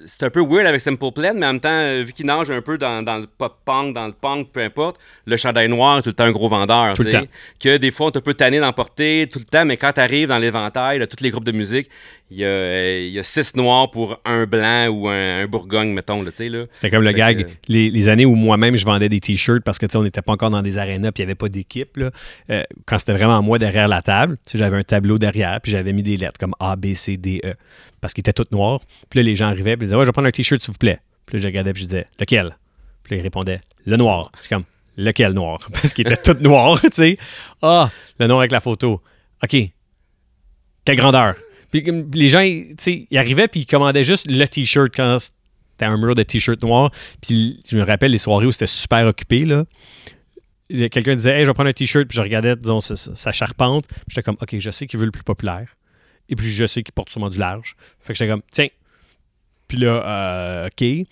c'est 0.07 0.23
un 0.25 0.31
peu 0.31 0.41
weird 0.43 0.67
avec 0.67 0.81
Simple 0.81 1.11
Plan, 1.13 1.33
mais 1.35 1.47
en 1.47 1.53
même 1.53 1.61
temps, 1.61 1.69
euh, 1.71 2.03
vu 2.07 2.13
qu'il 2.13 2.27
nage 2.27 2.51
un 2.51 2.63
peu 2.63 2.79
dans, 2.79 3.03
dans 3.03 3.19
le 3.19 3.27
pop-punk, 3.27 3.95
dans 3.95 4.07
le 4.07 4.13
punk, 4.13 4.49
peu 4.53 4.61
importe, 4.63 4.99
le 5.27 5.37
chandail 5.37 5.69
noir 5.69 5.99
est 5.99 6.03
tout 6.03 6.09
le 6.11 6.15
temps 6.15 6.25
un 6.25 6.31
gros 6.33 6.49
vendeur. 6.49 6.95
Tout 6.95 7.03
le 7.03 7.11
temps. 7.13 7.27
Que 7.59 7.77
des 7.77 7.91
fois, 7.91 8.07
on 8.07 8.11
te 8.11 8.19
peut 8.19 8.35
tanner 8.35 8.61
d'en 8.61 8.73
porter 8.73 9.29
tout 9.31 9.39
le 9.39 9.45
temps, 9.45 9.65
mais 9.65 9.77
quand 9.77 9.93
tu 9.93 10.01
arrives 10.01 10.29
dans 10.29 10.39
l'éventail 10.39 10.99
de 10.99 11.05
tous 11.05 11.23
les 11.23 11.31
groupes 11.31 11.45
de 11.45 11.53
musique, 11.53 11.89
il 12.33 12.39
y 12.39 12.45
a, 12.45 12.49
euh, 12.49 13.05
il 13.09 13.13
y 13.13 13.19
a 13.19 13.25
six 13.25 13.57
noirs 13.57 13.91
pour 13.91 14.21
un 14.25 14.45
blanc 14.47 14.87
ou 14.89 15.09
un, 15.09 15.41
un 15.43 15.47
bourgogne, 15.47 15.91
mettons. 15.93 16.23
Là, 16.23 16.31
tu 16.31 16.37
sais, 16.37 16.49
là. 16.49 16.65
C'était 16.71 16.91
comme 16.91 17.03
le 17.03 17.11
gag. 17.13 17.45
que- 17.45 17.51
Les, 17.69 17.91
les 17.91 18.09
années 18.09 18.25
où 18.25 18.37
moi-même 18.37 18.77
je 18.77 18.87
vendais 18.87 19.09
des 19.09 19.19
t-shirts 19.19 19.65
parce 19.65 19.79
que 19.79 19.87
tu 19.87 19.93
sais, 19.93 19.99
on 19.99 20.05
n'était 20.05 20.23
pas 20.23 20.33
encore 20.33 20.51
dans 20.51 20.63
des 20.63 20.79
arénas 20.79 21.11
puis 21.11 21.23
il 21.23 21.27
n'y 21.27 21.31
avait 21.31 21.35
pas 21.35 21.49
d'équipe. 21.49 21.97
là. 21.97 22.11
Euh, 22.51 22.63
quand 22.87 22.99
c'était 22.99 23.15
vraiment 23.15 23.43
moi 23.43 23.59
derrière 23.59 23.89
la 23.89 24.01
table, 24.01 24.37
j'avais 24.55 24.77
un 24.77 24.83
tableau 24.83 25.19
derrière 25.19 25.61
puis 25.61 25.73
j'avais 25.73 25.93
mis 25.93 26.05
des 26.05 26.17
lettres 26.17 26.39
comme 26.39 26.55
A, 26.61 26.77
B, 26.77 26.95
C, 26.95 27.17
D, 27.17 27.41
E 27.45 27.55
parce 28.01 28.15
qu'ils 28.15 28.23
étaient 28.23 28.33
toutes 28.33 28.53
noires. 28.53 28.81
Puis 29.09 29.19
là, 29.19 29.23
les 29.23 29.37
gens 29.37 29.47
arrivaient 29.47 29.77
puis 29.77 29.85
ils 29.85 29.89
disaient 29.89 29.97
Ouais, 29.97 30.05
je 30.05 30.09
vais 30.09 30.13
prendre 30.13 30.29
un 30.29 30.33
t-shirt 30.33 30.61
s'il 30.63 30.73
vous 30.73 30.79
plaît. 30.79 31.01
Puis 31.27 31.37
là, 31.37 31.43
je 31.43 31.47
regardais 31.47 31.73
puis 31.73 31.83
je 31.83 31.89
disais 31.89 32.07
Lequel? 32.19 32.57
Puis 33.03 33.15
là, 33.15 33.21
ils 33.21 33.23
répondaient 33.23 33.61
Le 33.87 33.97
noir. 33.97 34.31
Je 34.37 34.41
suis 34.41 34.49
comme 34.49 34.65
Lequel 34.97 35.33
noir? 35.33 35.61
Parce 35.73 35.93
qu'ils 35.95 36.07
étaient 36.11 36.35
tous 36.35 36.43
noirs, 36.43 36.81
tu 36.81 36.89
sais. 36.93 37.17
Ah, 37.63 37.91
le 38.19 38.27
noir 38.27 38.41
avec 38.41 38.53
la 38.53 38.61
photo. 38.61 39.01
OK. 39.43 39.57
Quelle 40.85 40.97
grandeur 40.97 41.35
Puis 41.71 41.83
les 42.15 42.29
gens, 42.29 42.41
tu 42.43 42.75
sais, 42.79 43.07
ils 43.11 43.19
arrivaient 43.19 43.49
puis 43.49 43.61
ils 43.61 43.67
commandaient 43.67 44.05
juste 44.05 44.31
le 44.31 44.45
t-shirt 44.47 44.93
quand 44.95 45.19
c'était 45.19 45.85
un 45.91 45.97
mur 45.97 46.15
de 46.15 46.23
t-shirt 46.23 46.61
noir. 46.63 46.91
Puis 47.23 47.61
je 47.69 47.77
me 47.77 47.83
rappelle 47.85 48.11
les 48.11 48.19
soirées 48.19 48.47
où 48.47 48.53
c'était 48.53 48.67
super 48.67 49.07
occupé, 49.07 49.45
là. 49.45 49.65
Quelqu'un 50.69 51.17
disait, 51.17 51.39
hey, 51.39 51.45
je 51.45 51.51
vais 51.51 51.55
prendre 51.55 51.69
un 51.71 51.73
t-shirt, 51.73 52.07
puis 52.07 52.15
je 52.17 52.21
regardais, 52.23 52.55
disons, 52.55 52.81
sa, 52.81 52.95
sa- 52.95 53.33
charpente. 53.33 53.87
J'étais 54.07 54.23
comme, 54.23 54.37
OK, 54.41 54.57
je 54.59 54.71
sais 54.71 54.87
qu'il 54.87 55.01
veut 55.01 55.07
le 55.07 55.11
plus 55.11 55.25
populaire. 55.25 55.75
Et 56.31 56.37
puis 56.37 56.51
je 56.51 56.67
sais 56.67 56.83
qu'il 56.83 56.93
porte 56.93 57.11
sûrement 57.11 57.29
du 57.29 57.39
large. 57.39 57.77
Fait 58.01 58.13
que 58.13 58.19
j'étais 58.19 58.31
comme, 58.31 58.43
tiens. 58.51 58.69
Puis 59.69 59.79
là, 59.79 60.03
euh, 60.07 60.67
OK. 60.67 61.07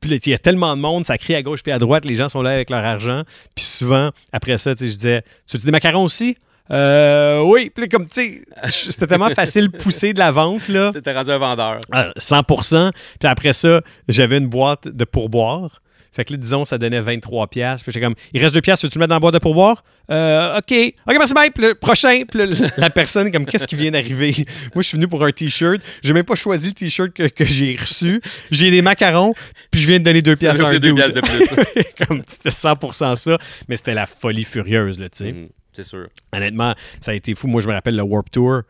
Puis 0.00 0.10
il 0.10 0.30
y 0.30 0.34
a 0.34 0.38
tellement 0.38 0.74
de 0.74 0.80
monde, 0.80 1.04
ça 1.04 1.18
crie 1.18 1.34
à 1.34 1.42
gauche 1.42 1.62
puis 1.62 1.72
à 1.72 1.78
droite, 1.78 2.06
les 2.06 2.14
gens 2.14 2.30
sont 2.30 2.40
là 2.40 2.50
avec 2.50 2.70
leur 2.70 2.82
argent. 2.82 3.22
Puis 3.54 3.66
souvent, 3.66 4.10
après 4.32 4.56
ça, 4.56 4.70
je 4.70 4.86
disais, 4.86 5.22
tu 5.46 5.58
veux 5.58 5.64
des 5.64 5.70
macarons 5.70 6.04
aussi? 6.04 6.36
Euh, 6.70 7.42
oui. 7.42 7.70
Puis 7.74 7.88
comme, 7.88 8.08
tu 8.08 8.44
sais, 8.64 8.90
c'était 8.90 9.06
tellement 9.06 9.28
facile 9.30 9.68
de 9.68 9.76
pousser 9.76 10.12
de 10.12 10.18
la 10.18 10.30
vente, 10.30 10.68
là. 10.68 10.92
T'es 10.92 11.12
rendu 11.12 11.30
un 11.30 11.38
vendeur. 11.38 11.80
Ah, 11.92 12.10
100%. 12.18 12.92
Puis 13.18 13.28
après 13.28 13.52
ça, 13.52 13.82
j'avais 14.08 14.38
une 14.38 14.48
boîte 14.48 14.88
de 14.88 15.04
pourboire. 15.04 15.82
Fait 16.12 16.24
que 16.24 16.32
là, 16.32 16.38
disons, 16.38 16.64
ça 16.64 16.76
donnait 16.76 17.00
23 17.00 17.46
pièces. 17.46 17.82
Puis 17.82 17.92
j'étais 17.92 18.04
comme, 18.04 18.16
il 18.32 18.40
reste 18.40 18.54
2 18.54 18.60
pièces, 18.60 18.82
veux-tu 18.82 18.98
le 18.98 19.00
mettre 19.00 19.10
dans 19.10 19.16
la 19.16 19.20
boîte 19.20 19.34
de 19.34 19.38
pourboire? 19.38 19.84
Euh, 20.10 20.58
OK. 20.58 20.72
OK, 21.06 21.14
merci. 21.16 21.34
Puis 21.54 21.64
le 21.64 21.74
prochain. 21.74 22.22
Puis 22.28 22.40
la 22.76 22.90
personne, 22.90 23.30
comme, 23.30 23.46
qu'est-ce 23.46 23.66
qui 23.66 23.76
vient 23.76 23.92
d'arriver? 23.92 24.34
Moi, 24.74 24.82
je 24.82 24.88
suis 24.88 24.96
venu 24.96 25.06
pour 25.06 25.24
un 25.24 25.30
T-shirt. 25.30 25.80
J'ai 26.02 26.12
même 26.12 26.24
pas 26.24 26.34
choisi 26.34 26.68
le 26.68 26.74
T-shirt 26.74 27.12
que, 27.12 27.28
que 27.28 27.44
j'ai 27.44 27.76
reçu. 27.76 28.20
J'ai 28.50 28.70
des 28.70 28.82
macarons, 28.82 29.34
puis 29.70 29.80
je 29.80 29.86
viens 29.86 29.98
de 29.98 30.04
donner 30.04 30.22
2 30.22 30.36
pièces 30.36 30.60
à 30.60 30.68
un 30.68 30.78
deux 30.78 30.92
de 30.92 31.20
plus. 31.20 31.84
comme, 32.06 32.22
c'était 32.26 32.48
100% 32.48 33.16
ça. 33.16 33.38
Mais 33.68 33.76
c'était 33.76 33.94
la 33.94 34.06
folie 34.06 34.44
furieuse, 34.44 34.98
là, 34.98 35.08
tu 35.08 35.18
sais. 35.18 35.32
Mhm, 35.32 35.48
c'est 35.72 35.84
sûr. 35.84 36.06
Honnêtement, 36.32 36.74
ça 37.00 37.12
a 37.12 37.14
été 37.14 37.34
fou. 37.34 37.46
Moi, 37.46 37.60
je 37.60 37.68
me 37.68 37.72
rappelle 37.72 37.96
le 37.96 38.02
Warp 38.02 38.30
Tour. 38.30 38.62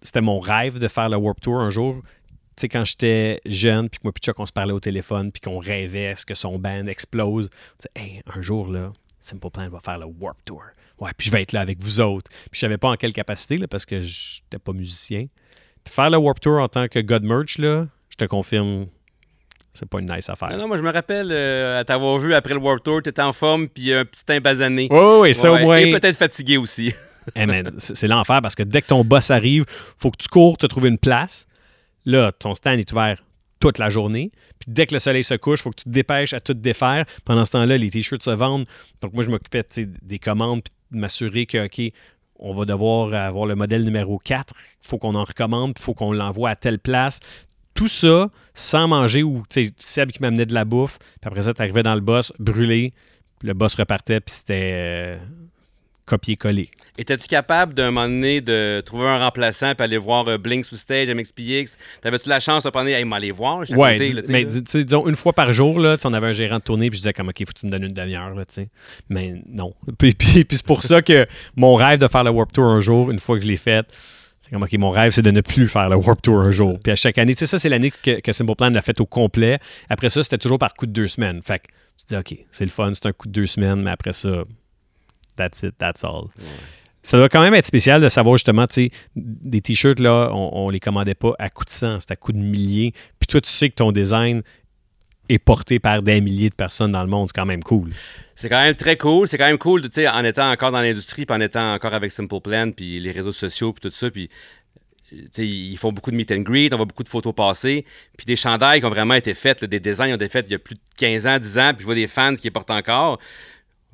C'était 0.00 0.20
mon 0.20 0.38
rêve 0.40 0.78
de 0.78 0.88
faire 0.88 1.08
le 1.08 1.16
Warp 1.16 1.40
Tour 1.40 1.60
un 1.60 1.70
jour. 1.70 2.02
Sais, 2.58 2.68
quand 2.68 2.84
j'étais 2.84 3.40
jeune, 3.46 3.88
puis 3.88 3.98
que 3.98 4.04
moi 4.04 4.12
puis 4.12 4.20
Chuck, 4.22 4.38
on 4.38 4.46
se 4.46 4.52
parlait 4.52 4.72
au 4.72 4.80
téléphone, 4.80 5.30
puis 5.30 5.40
qu'on 5.40 5.58
rêvait 5.58 6.08
à 6.08 6.16
ce 6.16 6.26
que 6.26 6.34
son 6.34 6.58
band 6.58 6.86
explose. 6.86 7.50
Tu 7.50 7.56
sais, 7.78 7.90
hey, 7.94 8.22
un 8.34 8.40
jour, 8.40 8.68
là, 8.68 8.92
Simple 9.20 9.50
Plan 9.50 9.68
va 9.68 9.80
faire 9.80 9.98
le 9.98 10.06
Warp 10.06 10.38
Tour. 10.44 10.62
Ouais, 10.98 11.10
puis 11.16 11.28
je 11.28 11.32
vais 11.32 11.42
être 11.42 11.52
là 11.52 11.60
avec 11.60 11.80
vous 11.80 12.00
autres. 12.00 12.30
Puis 12.30 12.54
je 12.54 12.60
savais 12.60 12.78
pas 12.78 12.88
en 12.88 12.96
quelle 12.96 13.12
capacité, 13.12 13.56
là, 13.56 13.68
parce 13.68 13.86
que 13.86 14.00
j'étais 14.00 14.58
pas 14.58 14.72
musicien. 14.72 15.26
Puis 15.84 15.94
faire 15.94 16.10
le 16.10 16.18
Warp 16.18 16.40
Tour 16.40 16.60
en 16.60 16.68
tant 16.68 16.88
que 16.88 16.98
God 16.98 17.22
Merch, 17.22 17.58
là, 17.58 17.86
je 18.10 18.16
te 18.16 18.24
confirme, 18.24 18.86
c'est 19.74 19.88
pas 19.88 20.00
une 20.00 20.12
nice 20.12 20.28
affaire. 20.28 20.50
Non, 20.50 20.58
non, 20.58 20.68
moi, 20.68 20.76
je 20.76 20.82
me 20.82 20.90
rappelle 20.90 21.30
euh, 21.30 21.80
à 21.80 21.84
t'avoir 21.84 22.18
vu 22.18 22.34
après 22.34 22.54
le 22.54 22.60
World 22.60 22.82
Tour, 22.82 23.02
t'étais 23.02 23.22
en 23.22 23.32
forme, 23.32 23.68
puis 23.68 23.92
un 23.92 24.04
petit 24.04 24.24
teint 24.24 24.40
basané. 24.40 24.88
Oui, 24.90 24.98
oui, 25.20 25.34
ça 25.34 25.52
Ouais, 25.52 25.60
au 25.60 25.64
moins. 25.64 25.76
Et 25.76 25.92
peut-être 25.92 26.18
fatigué 26.18 26.56
aussi. 26.56 26.92
Eh, 27.34 27.44
man, 27.44 27.72
c'est 27.76 27.94
c'est 27.94 28.06
l'enfer 28.06 28.40
parce 28.40 28.54
que 28.54 28.62
dès 28.62 28.80
que 28.80 28.86
ton 28.86 29.04
boss 29.04 29.30
arrive, 29.30 29.66
faut 29.98 30.08
que 30.08 30.16
tu 30.16 30.28
cours, 30.28 30.56
te 30.56 30.64
trouver 30.64 30.88
une 30.88 30.96
place. 30.96 31.46
Là, 32.08 32.32
ton 32.32 32.54
stand 32.54 32.78
est 32.80 32.90
ouvert 32.90 33.22
toute 33.60 33.76
la 33.76 33.90
journée. 33.90 34.32
Puis 34.58 34.72
dès 34.72 34.86
que 34.86 34.94
le 34.94 34.98
soleil 34.98 35.22
se 35.22 35.34
couche, 35.34 35.60
faut 35.60 35.68
que 35.68 35.76
tu 35.76 35.84
te 35.84 35.90
dépêches 35.90 36.32
à 36.32 36.40
tout 36.40 36.54
défaire. 36.54 37.04
Pendant 37.26 37.44
ce 37.44 37.50
temps-là, 37.50 37.76
les 37.76 37.90
t-shirts 37.90 38.22
se 38.22 38.30
vendent. 38.30 38.64
Donc 39.02 39.12
moi, 39.12 39.22
je 39.22 39.28
m'occupais 39.28 39.62
des 39.76 40.18
commandes 40.18 40.62
puis 40.62 40.72
de 40.92 41.00
m'assurer 41.00 41.44
que, 41.44 41.66
OK, 41.66 41.92
on 42.38 42.54
va 42.54 42.64
devoir 42.64 43.12
avoir 43.12 43.44
le 43.44 43.56
modèle 43.56 43.84
numéro 43.84 44.18
4. 44.18 44.54
Il 44.56 44.88
faut 44.88 44.96
qu'on 44.96 45.14
en 45.14 45.24
recommande, 45.24 45.74
il 45.78 45.82
faut 45.82 45.92
qu'on 45.92 46.12
l'envoie 46.12 46.48
à 46.48 46.56
telle 46.56 46.78
place. 46.78 47.20
Tout 47.74 47.88
ça 47.88 48.30
sans 48.54 48.88
manger 48.88 49.22
ou, 49.22 49.42
tu 49.50 49.66
sais, 49.66 49.72
Seb 49.76 50.10
qui 50.10 50.22
m'amenait 50.22 50.46
de 50.46 50.54
la 50.54 50.64
bouffe. 50.64 50.98
Puis 50.98 51.26
après 51.28 51.42
ça, 51.42 51.52
tu 51.52 51.60
arrivais 51.60 51.82
dans 51.82 51.94
le 51.94 52.00
boss, 52.00 52.32
brûlé. 52.38 52.94
Le 53.42 53.52
boss 53.52 53.74
repartait, 53.74 54.20
puis 54.20 54.34
c'était 54.34 54.72
euh, 54.72 55.18
copier-coller. 56.08 56.70
Étais-tu 56.96 57.28
capable 57.28 57.74
d'un 57.74 57.92
moment 57.92 58.08
donné 58.08 58.40
de 58.40 58.82
trouver 58.84 59.06
un 59.06 59.18
remplaçant 59.18 59.74
puis 59.74 59.84
aller 59.84 59.98
voir 59.98 60.26
euh, 60.26 60.36
Blink 60.36 60.64
sous 60.64 60.74
stage, 60.74 61.08
MXPX? 61.08 61.76
T'avais-tu 62.00 62.28
la 62.28 62.40
chance 62.40 62.64
de 62.64 62.70
prendre, 62.70 62.88
hey, 62.88 63.04
m'aller 63.04 63.30
voir? 63.30 63.60
Ouais, 63.70 63.92
côté, 63.92 64.12
là, 64.12 64.22
mais 64.28 64.44
là? 64.44 64.60
disons 64.60 65.06
une 65.06 65.14
fois 65.14 65.32
par 65.32 65.52
jour, 65.52 65.78
là, 65.78 65.96
on 66.04 66.12
avait 66.12 66.26
un 66.26 66.32
gérant 66.32 66.56
de 66.56 66.62
tournée, 66.62 66.90
puis 66.90 66.96
je 66.96 67.02
disais 67.02 67.12
comme, 67.12 67.28
OK, 67.28 67.38
faut 67.38 67.52
que 67.52 67.58
tu 67.58 67.66
me 67.66 67.70
donnes 67.70 67.84
une 67.84 67.92
demi-heure, 67.92 68.34
là, 68.34 68.44
tu 68.44 68.54
sais? 68.54 68.68
Mais 69.08 69.34
non. 69.48 69.74
Puis, 69.98 70.14
puis, 70.14 70.44
puis 70.44 70.56
c'est 70.56 70.66
pour 70.66 70.82
ça 70.82 71.02
que 71.02 71.26
mon 71.54 71.74
rêve 71.74 71.98
de 71.98 72.08
faire 72.08 72.24
le 72.24 72.30
Warp 72.30 72.52
Tour 72.52 72.64
un 72.64 72.80
jour, 72.80 73.10
une 73.10 73.18
fois 73.18 73.36
que 73.36 73.42
je 73.42 73.48
l'ai 73.48 73.56
fait, 73.56 73.86
c'est 74.42 74.50
comme, 74.50 74.62
OK, 74.62 74.72
mon 74.78 74.90
rêve, 74.90 75.12
c'est 75.12 75.22
de 75.22 75.30
ne 75.30 75.40
plus 75.40 75.68
faire 75.68 75.88
le 75.88 75.96
Warp 75.96 76.22
Tour 76.22 76.40
un 76.40 76.50
jour. 76.50 76.78
Puis 76.82 76.90
à 76.90 76.96
chaque 76.96 77.18
année, 77.18 77.34
tu 77.34 77.40
sais, 77.40 77.46
ça, 77.46 77.58
c'est 77.58 77.68
l'année 77.68 77.90
que, 77.90 78.20
que 78.20 78.32
Simple 78.32 78.54
Plan 78.54 78.70
l'a 78.70 78.82
fait 78.82 79.00
au 79.00 79.06
complet. 79.06 79.58
Après 79.88 80.08
ça, 80.08 80.22
c'était 80.22 80.38
toujours 80.38 80.58
par 80.58 80.74
coup 80.74 80.86
de 80.86 80.92
deux 80.92 81.06
semaines. 81.06 81.42
Fait 81.42 81.58
que 81.58 81.66
tu 81.98 82.06
te 82.06 82.14
dis, 82.14 82.16
OK, 82.16 82.46
c'est 82.50 82.64
le 82.64 82.70
fun, 82.70 82.90
c'est 82.94 83.06
un 83.06 83.12
coup 83.12 83.28
de 83.28 83.32
deux 83.32 83.46
semaines, 83.46 83.82
mais 83.82 83.90
après 83.90 84.12
ça, 84.12 84.44
that's 85.38 85.62
it, 85.62 85.76
that's 85.78 86.04
all. 86.04 86.24
Ça 87.02 87.16
doit 87.16 87.28
quand 87.30 87.40
même 87.40 87.54
être 87.54 87.66
spécial 87.66 88.02
de 88.02 88.08
savoir 88.10 88.36
justement, 88.36 88.66
tu 88.66 88.74
sais, 88.74 88.90
des 89.16 89.62
t-shirts, 89.62 90.00
là, 90.00 90.30
on, 90.32 90.66
on 90.66 90.70
les 90.70 90.80
commandait 90.80 91.14
pas 91.14 91.32
à 91.38 91.48
coup 91.48 91.64
de 91.64 91.70
100, 91.70 92.00
c'était 92.00 92.12
à 92.12 92.16
coup 92.16 92.32
de 92.32 92.38
milliers. 92.38 92.92
Puis 93.18 93.28
toi, 93.28 93.40
tu 93.40 93.48
sais 93.48 93.70
que 93.70 93.76
ton 93.76 93.92
design 93.92 94.42
est 95.28 95.38
porté 95.38 95.78
par 95.78 96.02
des 96.02 96.20
milliers 96.20 96.50
de 96.50 96.54
personnes 96.54 96.92
dans 96.92 97.02
le 97.02 97.08
monde. 97.08 97.28
C'est 97.28 97.38
quand 97.38 97.46
même 97.46 97.62
cool. 97.62 97.90
C'est 98.34 98.48
quand 98.48 98.60
même 98.60 98.74
très 98.74 98.96
cool. 98.96 99.28
C'est 99.28 99.38
quand 99.38 99.46
même 99.46 99.58
cool, 99.58 99.82
tu 99.82 99.88
sais, 99.92 100.08
en 100.08 100.24
étant 100.24 100.50
encore 100.50 100.70
dans 100.70 100.80
l'industrie, 100.80 101.26
puis 101.26 101.36
en 101.36 101.40
étant 101.40 101.72
encore 101.74 101.94
avec 101.94 102.12
Simple 102.12 102.40
Plan, 102.40 102.70
puis 102.70 102.98
les 103.00 103.10
réseaux 103.10 103.32
sociaux, 103.32 103.72
puis 103.72 103.88
tout 103.88 103.96
ça, 103.96 104.10
puis 104.10 104.28
tu 105.10 105.28
sais, 105.30 105.46
ils 105.46 105.76
font 105.76 105.92
beaucoup 105.92 106.10
de 106.10 106.16
meet 106.16 106.30
and 106.32 106.40
greet, 106.40 106.72
on 106.72 106.76
voit 106.76 106.84
beaucoup 106.84 107.02
de 107.02 107.08
photos 107.08 107.34
passer, 107.34 107.86
puis 108.16 108.26
des 108.26 108.36
chandails 108.36 108.80
qui 108.80 108.86
ont 108.86 108.90
vraiment 108.90 109.14
été 109.14 109.32
faits, 109.34 109.62
là, 109.62 109.66
des 109.66 109.80
designs 109.80 110.08
qui 110.08 110.12
ont 110.12 110.16
été 110.16 110.28
faits 110.28 110.46
il 110.48 110.52
y 110.52 110.54
a 110.54 110.58
plus 110.58 110.74
de 110.74 110.80
15 110.98 111.26
ans, 111.26 111.38
10 111.38 111.58
ans, 111.58 111.70
puis 111.70 111.80
je 111.80 111.84
vois 111.86 111.94
des 111.94 112.06
fans 112.06 112.34
qui 112.34 112.44
les 112.44 112.50
portent 112.50 112.70
encore. 112.70 113.18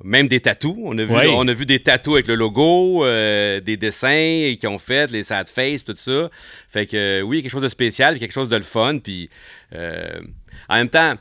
Même 0.03 0.27
des 0.27 0.41
tatous. 0.41 0.75
On 0.83 0.97
a 0.97 1.03
vu, 1.05 1.13
Ouais. 1.13 1.27
on 1.29 1.47
a 1.47 1.53
vu 1.53 1.65
des 1.65 1.79
tatous 1.79 2.15
avec 2.15 2.27
le 2.27 2.35
logo, 2.35 3.05
euh, 3.05 3.61
des 3.61 3.77
dessins 3.77 4.53
qu'ils 4.59 4.67
ont 4.67 4.77
fait, 4.77 5.09
les 5.09 5.23
sad 5.23 5.47
face, 5.47 5.83
tout 5.85 5.95
ça. 5.97 6.29
Fait 6.67 6.85
que 6.85 6.97
euh, 6.97 7.21
oui, 7.21 7.41
quelque 7.41 7.51
chose 7.51 7.61
de 7.61 7.69
spécial, 7.69 8.19
quelque 8.19 8.33
chose 8.33 8.49
de 8.49 8.57
le 8.57 8.61
fun. 8.61 8.99
Puis 8.99 9.29
euh, 9.73 10.19
en 10.67 10.75
même 10.75 10.89
temps, 10.89 11.15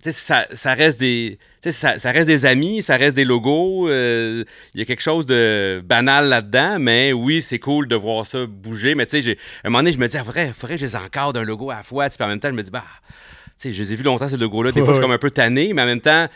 ça, 0.00 0.46
ça 0.52 0.74
reste 0.74 0.98
des. 1.00 1.38
Ça, 1.60 1.98
ça 1.98 2.12
reste 2.12 2.28
des 2.28 2.46
amis, 2.46 2.82
ça 2.82 2.96
reste 2.96 3.16
des 3.16 3.24
logos. 3.24 3.88
euh, 3.88 4.44
Il 4.74 4.78
y 4.78 4.82
a 4.82 4.86
quelque 4.86 5.02
chose 5.02 5.26
de 5.26 5.82
banal 5.84 6.28
là-dedans, 6.28 6.78
mais 6.78 7.12
oui, 7.12 7.42
c'est 7.42 7.58
cool 7.58 7.88
de 7.88 7.96
voir 7.96 8.24
ça 8.24 8.46
bouger. 8.46 8.94
Mais 8.94 9.06
tu 9.06 9.10
sais, 9.10 9.20
j'ai- 9.20 9.38
à 9.64 9.66
un 9.66 9.70
moment 9.70 9.80
donné, 9.80 9.90
je 9.92 9.98
me 9.98 10.06
dis, 10.06 10.16
ah, 10.16 10.22
faudrait, 10.24 10.52
faudrait 10.54 10.76
que 10.76 10.80
je 10.82 10.86
les 10.86 10.96
encadre 10.96 11.32
d'un 11.32 11.42
logo 11.42 11.70
à 11.70 11.74
la 11.78 11.82
fois. 11.82 12.08
Puis 12.08 12.16
en 12.24 12.28
même 12.28 12.38
temps, 12.38 12.48
je 12.48 12.54
me 12.54 12.62
dis, 12.62 12.70
bah, 12.70 12.84
tu 13.08 13.52
sais, 13.56 13.70
je 13.72 13.82
les 13.82 13.92
ai 13.92 13.96
vus 13.96 14.04
longtemps, 14.04 14.28
ces 14.28 14.36
logos-là. 14.36 14.70
Des 14.70 14.80
fois, 14.80 14.90
je 14.90 14.94
suis 14.94 15.02
comme 15.02 15.10
un 15.10 15.18
peu 15.18 15.32
tanné, 15.32 15.74
mais 15.74 15.82
en 15.82 15.86
même 15.86 16.00
temps, 16.00 16.28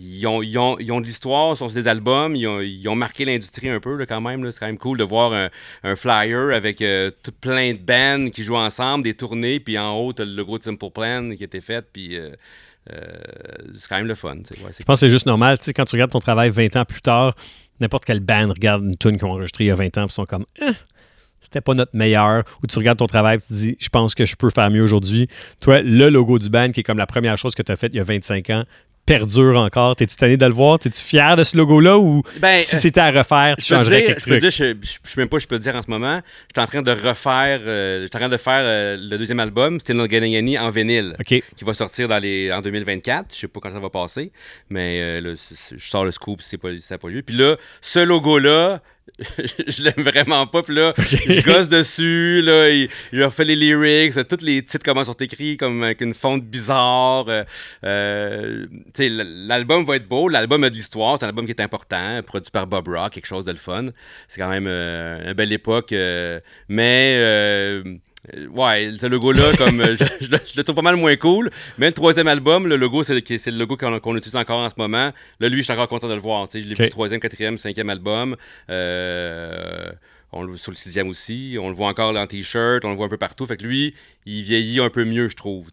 ils 0.00 0.26
ont, 0.28 0.42
ils 0.42 0.56
ont- 0.58 0.78
ils 0.78 0.92
ont 0.92 1.00
de 1.00 1.06
l'histoire, 1.06 1.56
sont 1.56 1.68
sur 1.68 1.74
des 1.82 1.88
albums, 1.88 2.36
ils 2.36 2.46
ont, 2.46 2.60
ils 2.60 2.88
ont 2.88 2.94
marqué 2.94 3.24
l'industrie 3.24 3.68
un 3.68 3.80
peu 3.80 4.04
quand 4.06 4.20
même. 4.20 4.50
C'est 4.52 4.60
quand 4.60 4.66
même 4.66 4.78
cool 4.78 4.96
de 4.98 5.04
voir 5.04 5.32
un, 5.32 5.48
un 5.82 5.96
flyer 5.96 6.50
avec 6.54 6.80
euh, 6.82 7.10
plein 7.40 7.72
de 7.72 7.78
bands 7.78 8.30
qui 8.30 8.44
jouent 8.44 8.56
ensemble, 8.56 9.02
des 9.04 9.14
tournées, 9.14 9.58
puis 9.60 9.76
en 9.78 9.96
haut, 9.98 10.12
t'as 10.12 10.24
le 10.24 10.32
logo 10.32 10.56
de 10.58 10.62
Simple 10.62 10.90
Plan 10.90 11.30
qui 11.36 11.42
a 11.42 11.46
été 11.46 11.60
fait, 11.60 11.84
puis 11.92 12.16
euh, 12.16 12.30
euh, 12.92 13.06
c'est 13.74 13.88
quand 13.88 13.96
même 13.96 14.06
le 14.06 14.14
fun. 14.14 14.36
tu 14.36 14.54
Je 14.56 14.82
pense 14.84 15.00
que 15.00 15.06
c'est 15.06 15.08
juste 15.08 15.26
normal. 15.26 15.58
Tu 15.58 15.72
quand 15.72 15.84
tu 15.84 15.96
regardes 15.96 16.12
ton 16.12 16.20
travail 16.20 16.50
20 16.50 16.76
ans 16.76 16.84
plus 16.84 17.02
tard, 17.02 17.34
n'importe 17.80 18.04
quelle 18.04 18.20
band 18.20 18.48
regarde 18.50 18.84
une 18.84 18.96
tune 18.96 19.18
qu'ils 19.18 19.26
ont 19.26 19.32
enregistrée 19.32 19.64
il 19.64 19.68
y 19.68 19.70
a 19.70 19.74
20 19.74 19.98
ans 19.98 20.06
et 20.06 20.08
sont 20.08 20.24
comme 20.26 20.46
Eh, 20.62 20.70
c'était 21.40 21.60
pas 21.60 21.74
notre 21.74 21.94
meilleur. 21.96 22.44
Ou 22.62 22.66
tu 22.66 22.78
regardes 22.78 22.98
ton 22.98 23.06
travail 23.06 23.36
et 23.36 23.40
tu 23.40 23.48
te 23.48 23.52
dis 23.52 23.76
je 23.78 23.88
pense 23.88 24.14
que 24.14 24.24
je 24.24 24.36
peux 24.36 24.50
faire 24.50 24.70
mieux 24.70 24.82
aujourd'hui. 24.82 25.28
Toi, 25.60 25.82
le 25.82 26.08
logo 26.08 26.38
du 26.38 26.48
band 26.48 26.70
qui 26.70 26.80
est 26.80 26.82
comme 26.84 26.98
la 26.98 27.06
première 27.06 27.36
chose 27.36 27.54
que 27.54 27.62
tu 27.62 27.70
as 27.72 27.76
faite 27.76 27.92
il 27.92 27.96
y 27.98 28.00
a 28.00 28.04
25 28.04 28.50
ans 28.50 28.64
perdure 29.08 29.58
encore? 29.58 29.96
T'es-tu 29.96 30.16
tanné 30.16 30.36
de 30.36 30.46
le 30.46 30.52
voir? 30.52 30.78
T'es-tu 30.78 31.02
fier 31.02 31.36
de 31.36 31.44
ce 31.44 31.56
logo-là 31.56 31.98
ou 31.98 32.22
Ben, 32.38 32.58
si 32.58 32.76
euh, 32.76 32.78
c'était 32.78 33.00
à 33.00 33.10
refaire, 33.10 33.56
tu 33.56 33.64
changerais 33.64 33.98
dire, 33.98 34.06
quelque 34.08 34.20
je 34.20 34.24
peux 34.24 34.38
truc? 34.38 34.40
dire, 34.40 34.50
je, 34.50 34.74
je, 34.82 35.10
sais 35.10 35.20
même 35.20 35.28
pas, 35.28 35.38
je 35.38 35.46
peux 35.46 35.54
le 35.54 35.60
dire 35.60 35.74
en 35.74 35.82
ce 35.82 35.90
moment. 35.90 36.20
Je 36.48 36.60
suis 36.60 36.64
en 36.64 36.66
train 36.66 36.82
de 36.82 36.90
refaire, 36.90 37.60
euh, 37.64 38.02
je 38.02 38.06
suis 38.06 38.16
en 38.16 38.18
train 38.18 38.28
de 38.28 38.36
faire 38.36 38.60
euh, 38.62 38.96
le 39.00 39.18
deuxième 39.18 39.40
album, 39.40 39.80
Still 39.80 39.96
Not 39.96 40.08
Getting 40.08 40.36
Any, 40.36 40.58
en 40.58 40.70
vinyle, 40.70 41.16
qui 41.26 41.42
va 41.62 41.74
sortir 41.74 42.08
dans 42.08 42.18
les, 42.18 42.52
en 42.52 42.60
2024. 42.60 43.26
Je 43.34 43.40
sais 43.40 43.48
pas 43.48 43.60
quand 43.60 43.72
ça 43.72 43.80
va 43.80 43.90
passer, 43.90 44.30
mais 44.70 45.00
euh, 45.00 45.20
là, 45.20 45.34
je 45.70 45.88
sors 45.88 46.04
le 46.04 46.10
scoop 46.10 46.42
si 46.42 46.56
ça 46.80 46.94
n'a 46.94 46.98
pas 46.98 47.08
lieu. 47.08 47.22
Puis 47.22 47.36
là, 47.36 47.56
ce 47.80 48.00
logo-là, 48.00 48.80
je 49.66 49.82
l'aime 49.82 50.04
vraiment 50.04 50.46
pas. 50.46 50.62
Puis 50.62 50.74
là, 50.74 50.94
je 50.98 51.42
gosse 51.44 51.68
dessus, 51.68 52.42
là, 52.42 52.70
il, 52.70 52.88
il 53.12 53.24
refait 53.24 53.44
les 53.44 53.56
lyrics, 53.56 54.14
tous 54.28 54.44
les 54.44 54.64
titres 54.64 54.84
comment 54.84 55.04
sont 55.04 55.14
écrits, 55.14 55.56
comme 55.56 55.82
avec 55.82 56.00
une 56.00 56.14
fonte 56.14 56.44
bizarre. 56.44 57.28
euh, 57.28 57.44
euh, 57.84 58.66
l'album 58.98 59.84
va 59.84 59.96
être 59.96 60.08
beau, 60.08 60.28
l'album 60.28 60.64
a 60.64 60.70
de 60.70 60.74
l'histoire, 60.74 61.16
c'est 61.18 61.24
un 61.24 61.28
album 61.28 61.46
qui 61.46 61.52
est 61.52 61.60
important, 61.60 62.20
produit 62.26 62.50
par 62.50 62.66
Bob 62.66 62.88
Rock, 62.88 63.12
quelque 63.12 63.26
chose 63.26 63.44
de 63.44 63.52
le 63.52 63.58
fun. 63.58 63.86
C'est 64.28 64.40
quand 64.40 64.50
même 64.50 64.66
euh, 64.66 65.28
une 65.28 65.34
belle 65.34 65.52
époque, 65.52 65.92
euh, 65.92 66.40
mais... 66.68 67.82
euh, 68.34 68.44
Ouais, 68.48 68.90
ce 69.00 69.06
logo-là, 69.06 69.52
comme 69.56 69.80
euh, 69.80 69.94
je, 70.00 70.26
je 70.26 70.30
le- 70.30 70.38
je 70.44 70.56
le 70.56 70.62
trouve 70.64 70.76
pas 70.76 70.82
mal 70.82 70.96
moins 70.96 71.16
cool. 71.16 71.50
Mais 71.78 71.86
le 71.86 71.92
troisième 71.92 72.28
album, 72.28 72.66
le 72.66 72.76
logo, 72.76 73.02
c'est 73.02 73.14
le, 73.14 73.20
qui- 73.20 73.38
c'est 73.38 73.50
le 73.50 73.58
logo 73.58 73.76
qu'on 73.76 73.98
qu'on 74.00 74.16
utilise 74.16 74.36
encore 74.36 74.58
en 74.60 74.68
ce 74.70 74.74
moment. 74.76 75.12
Là, 75.40 75.48
lui, 75.48 75.58
je 75.58 75.62
suis 75.64 75.72
encore 75.72 75.88
content 75.88 76.08
de 76.08 76.14
le 76.14 76.20
voir. 76.20 76.46
Je 76.52 76.58
l'ai 76.58 76.72
Ok. 76.72 76.78
vu 76.78 76.84
le 76.84 76.90
troisième, 76.90 77.20
quatrième, 77.20 77.58
cinquième 77.58 77.90
album. 77.90 78.36
Euh, 78.70 79.90
on 80.32 80.42
le 80.42 80.48
voit 80.50 80.58
sur 80.58 80.70
le 80.72 80.76
sixième 80.76 81.08
aussi. 81.08 81.56
On 81.60 81.68
le 81.68 81.74
voit 81.74 81.88
encore 81.88 82.14
en 82.16 82.26
t-shirt, 82.26 82.84
on 82.84 82.90
le 82.90 82.96
voit 82.96 83.06
un 83.06 83.10
peu 83.10 83.16
partout. 83.16 83.46
Fait 83.46 83.56
que 83.56 83.64
lui, 83.64 83.94
il 84.26 84.42
vieillit 84.42 84.80
un 84.80 84.90
peu 84.90 85.04
mieux, 85.04 85.28
je 85.28 85.36
trouve. 85.36 85.68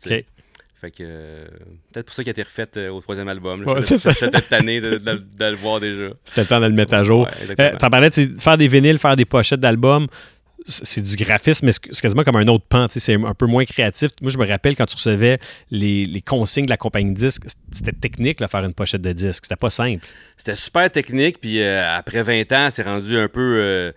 Fait 0.78 0.92
que 0.92 0.98
euh, 1.02 1.46
peut-être 1.94 2.06
pour 2.08 2.14
ça 2.16 2.22
qu'il 2.24 2.30
a 2.30 2.32
été 2.32 2.44
refait 2.44 2.68
euh, 2.78 2.90
au 2.90 3.00
troisième 3.02 3.30
album. 3.30 3.64
Ouais, 3.66 3.82
c'est 3.82 3.98
ça. 3.98 4.14
Tanné 4.14 4.82
de, 4.82 4.98
de- 4.98 5.24
de 5.38 5.46
le 5.46 5.56
voir 5.56 5.80
déjà. 5.80 6.10
C'était 6.26 6.42
le 6.42 6.48
temps 6.48 6.60
de 6.60 6.66
le 6.68 6.74
mettre 6.74 6.94
à 6.94 7.04
jour. 7.04 7.28
Ouais, 7.58 7.78
T'en 7.78 7.90
parlais, 7.90 8.12
sais, 8.12 8.28
faire 8.38 8.58
des 8.58 8.68
vinyles, 8.68 9.00
faire 9.00 9.16
des 9.16 9.24
pochettes 9.26 9.62
d'albums, 9.62 10.08
c'est 10.68 11.02
du 11.02 11.16
graphisme, 11.16 11.68
mais 11.68 11.72
c'est 11.72 12.02
quasiment 12.02 12.24
comme 12.24 12.38
un 12.38 12.48
autre 12.48 12.66
pan. 12.68 12.88
C'est 12.90 13.14
un 13.14 13.34
peu 13.36 13.46
moins 13.46 13.66
créatif. 13.66 14.12
Moi, 14.22 14.32
je 14.32 14.38
me 14.38 14.48
rappelle 14.48 14.76
quand 14.76 14.88
tu 14.88 14.96
recevais 14.96 15.38
les, 15.70 16.06
les 16.06 16.22
consignes 16.22 16.66
de 16.66 16.72
la 16.72 16.78
compagnie 16.78 17.12
de 17.12 17.16
disques, 17.16 17.44
c'était 17.72 17.92
technique, 17.92 18.40
là, 18.40 18.48
faire 18.48 18.64
une 18.64 18.74
pochette 18.74 19.02
de 19.02 19.12
disque. 19.12 19.46
C'était 19.46 19.56
pas 19.56 19.70
simple. 19.70 20.06
C'était 20.38 20.56
super 20.56 20.90
technique, 20.90 21.40
puis 21.40 21.62
euh, 21.62 21.96
après 21.96 22.24
20 22.24 22.52
ans, 22.52 22.70
c'est 22.72 22.82
rendu 22.82 23.18
un 23.18 23.28
peu. 23.28 23.60
euh, 23.60 23.92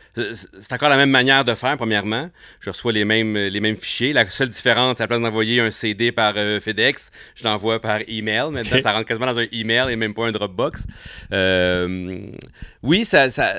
c'est 0.60 0.72
encore 0.72 0.90
la 0.90 0.98
même 0.98 1.10
manière 1.10 1.44
de 1.44 1.54
faire, 1.54 1.76
premièrement. 1.76 2.28
Je 2.60 2.70
reçois 2.70 2.92
les 2.92 3.04
mêmes, 3.04 3.36
les 3.36 3.60
mêmes 3.60 3.76
fichiers. 3.76 4.12
La 4.12 4.28
seule 4.28 4.50
différence, 4.50 4.98
c'est 4.98 5.02
à 5.02 5.04
la 5.04 5.08
place 5.08 5.20
d'envoyer 5.20 5.60
un 5.60 5.70
CD 5.70 6.12
par 6.12 6.34
euh, 6.36 6.60
FedEx, 6.60 7.10
je 7.34 7.44
l'envoie 7.44 7.80
par 7.80 8.00
email. 8.08 8.50
Maintenant, 8.52 8.78
ça 8.82 8.92
rentre 8.92 9.06
quasiment 9.06 9.32
dans 9.32 9.38
un 9.38 9.46
email 9.52 9.90
et 9.90 9.96
même 9.96 10.12
pas 10.12 10.26
un 10.26 10.32
Dropbox. 10.32 10.86
Oui, 12.82 13.04
ça. 13.04 13.30
ça 13.30 13.56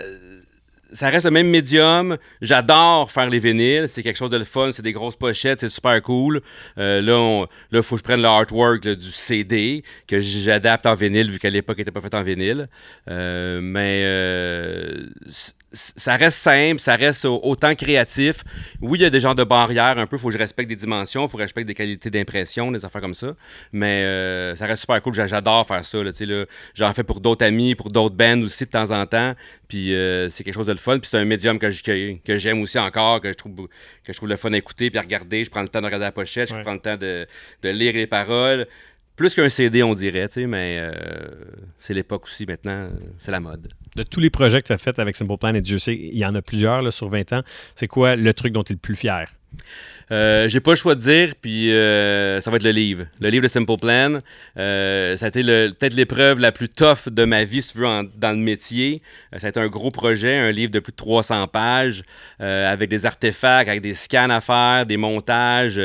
ça 0.91 1.10
reste 1.10 1.25
le 1.25 1.32
même 1.32 1.47
médium. 1.47 2.17
J'adore 2.41 3.12
faire 3.12 3.30
les 3.30 3.39
vinyles. 3.39 3.88
C'est 3.88 4.04
quelque 4.04 4.17
chose 4.17 4.30
de 4.30 4.38
le 4.38 4.43
fun. 4.43 4.71
C'est 4.71 4.82
des 4.82 4.91
grosses 4.91 5.15
pochettes. 5.15 5.60
C'est 5.62 5.69
super 5.69 6.02
cool. 6.02 6.41
Euh, 6.78 7.02
là, 7.02 7.45
il 7.71 7.82
faut 7.82 7.95
que 7.95 7.99
je 7.99 8.04
prenne 8.04 8.21
le 8.21 8.28
artwork 8.28 8.88
du 8.88 9.12
CD 9.12 9.84
que 10.08 10.19
j'adapte 10.19 10.86
en 10.86 10.95
vinyle 10.95 11.32
vu 11.32 11.39
qu'à 11.39 11.49
l'époque, 11.49 11.78
il 11.78 11.82
n'était 11.82 11.91
pas 11.91 12.02
fait 12.02 12.13
en 12.13 12.23
vinyle. 12.23 12.67
Euh, 13.10 13.60
mais 13.62 14.02
euh, 14.04 15.08
ça 15.71 16.15
reste 16.15 16.38
simple. 16.38 16.79
Ça 16.79 16.95
reste 16.95 17.25
au- 17.25 17.39
autant 17.43 17.75
créatif. 17.75 18.43
Oui, 18.82 18.99
il 18.99 19.01
y 19.03 19.05
a 19.05 19.10
des 19.10 19.19
genres 19.19 19.36
de 19.36 19.43
barrières 19.43 19.97
un 19.97 20.08
peu. 20.08 20.15
Il 20.15 20.19
faut 20.19 20.27
que 20.29 20.34
je 20.34 20.39
respecte 20.39 20.67
des 20.69 20.75
dimensions. 20.75 21.25
Il 21.25 21.29
faut 21.29 21.38
que 21.38 21.41
je 21.41 21.45
respecte 21.45 21.67
des 21.67 21.73
qualités 21.75 22.10
d'impression, 22.10 22.71
des 22.71 22.84
affaires 22.86 23.01
comme 23.01 23.13
ça. 23.13 23.36
Mais 23.71 24.03
euh, 24.03 24.55
ça 24.55 24.65
reste 24.65 24.82
super 24.82 25.01
cool. 25.01 25.13
J'a- 25.13 25.27
J'adore 25.27 25.67
faire 25.67 25.86
ça. 25.86 26.03
Là, 26.03 26.12
là. 26.19 26.45
J'en 26.73 26.93
fais 26.93 27.03
pour 27.03 27.19
d'autres 27.21 27.45
amis, 27.45 27.75
pour 27.75 27.89
d'autres 27.91 28.15
bands 28.15 28.41
aussi 28.41 28.65
de 28.65 28.69
temps 28.71 28.91
en 28.91 29.05
temps. 29.05 29.34
Puis 29.67 29.93
euh, 29.93 30.27
c'est 30.29 30.43
quelque 30.43 30.55
chose 30.55 30.65
de 30.67 30.71
le 30.71 30.77
fun. 30.77 30.97
Puis 30.99 31.10
c'est 31.12 31.17
un 31.17 31.25
médium 31.25 31.60
que, 31.60 31.69
j- 31.69 31.84
que, 31.84 32.17
que 32.25 32.38
j'aime 32.38 32.62
aussi 32.62 32.79
encore, 32.79 33.21
que 33.21 33.29
je 33.29 33.34
trouve 33.34 33.67
que 34.03 34.12
je 34.12 34.17
trouve 34.17 34.29
le 34.29 34.38
fun 34.38 34.51
à 34.53 34.58
écouter 34.58 34.89
puis 34.89 34.97
à 34.97 35.01
regarder. 35.03 35.43
Je 35.43 35.49
prends 35.49 35.62
le 35.62 35.67
temps 35.69 35.82
de 35.82 35.86
regarder 35.86 36.05
la 36.05 36.12
pochette, 36.12 36.49
je 36.49 36.55
prends 36.63 36.73
le 36.73 36.79
temps 36.79 36.97
de, 36.97 37.27
de 37.62 37.69
lire 37.69 37.93
les 37.93 38.08
paroles. 38.08 38.67
Plus 39.19 39.36
qu'un 39.36 39.49
CD, 39.49 39.84
on 39.84 39.95
dirait, 39.95 40.29
tu 40.29 40.36
sais, 40.36 40.47
mais 40.47 40.77
euh, 40.79 40.93
c'est 41.82 41.93
l'époque 41.93 42.23
aussi 42.23 42.45
maintenant, 42.45 42.88
c'est 43.17 43.32
la 43.32 43.41
mode. 43.41 43.67
De 43.97 44.03
tous 44.03 44.21
les 44.21 44.29
projets 44.29 44.62
que 44.62 44.67
tu 44.67 44.71
as 44.71 44.77
faits 44.77 44.97
avec 44.97 45.17
Simple 45.17 45.36
Plan, 45.38 45.53
et 45.53 45.60
Dieu 45.60 45.77
sait, 45.77 45.93
il 45.93 46.17
y 46.17 46.25
en 46.25 46.34
a 46.36 46.41
plusieurs 46.41 46.93
sur 46.93 47.10
20 47.10 47.34
ans, 47.34 47.41
c'est 47.75 47.89
quoi 47.89 48.15
le 48.15 48.34
truc 48.34 48.53
dont 48.53 48.63
tu 48.63 48.71
es 48.71 48.75
le 48.75 48.79
plus 48.79 48.95
fier? 48.95 49.27
Euh, 50.12 50.49
j'ai 50.49 50.59
pas 50.59 50.71
le 50.71 50.75
choix 50.75 50.95
de 50.95 51.01
dire, 51.01 51.35
puis 51.39 51.71
euh, 51.71 52.41
ça 52.41 52.49
va 52.49 52.57
être 52.57 52.63
le 52.63 52.71
livre. 52.71 53.05
Le 53.19 53.29
livre 53.29 53.43
de 53.43 53.47
Simple 53.47 53.77
Plan. 53.79 54.17
Euh, 54.57 55.15
ça 55.17 55.25
a 55.25 55.29
été 55.29 55.43
peut-être 55.43 55.93
l'épreuve 55.93 56.39
la 56.39 56.51
plus 56.51 56.67
tough 56.67 57.09
de 57.09 57.25
ma 57.25 57.43
vie, 57.43 57.62
si 57.62 57.73
tu 57.73 57.79
veux, 57.79 57.85
dans 58.15 58.31
le 58.31 58.38
métier. 58.38 59.01
Ça 59.38 59.47
a 59.47 59.49
été 59.49 59.59
un 59.59 59.67
gros 59.67 59.91
projet, 59.91 60.35
un 60.35 60.51
livre 60.51 60.71
de 60.71 60.79
plus 60.79 60.91
de 60.91 60.97
300 60.97 61.47
pages, 61.47 62.03
avec 62.39 62.89
des 62.89 63.05
artefacts, 63.05 63.69
avec 63.69 63.81
des 63.81 63.93
scans 63.93 64.29
à 64.29 64.41
faire, 64.41 64.85
des 64.85 64.97
montages. 64.97 65.79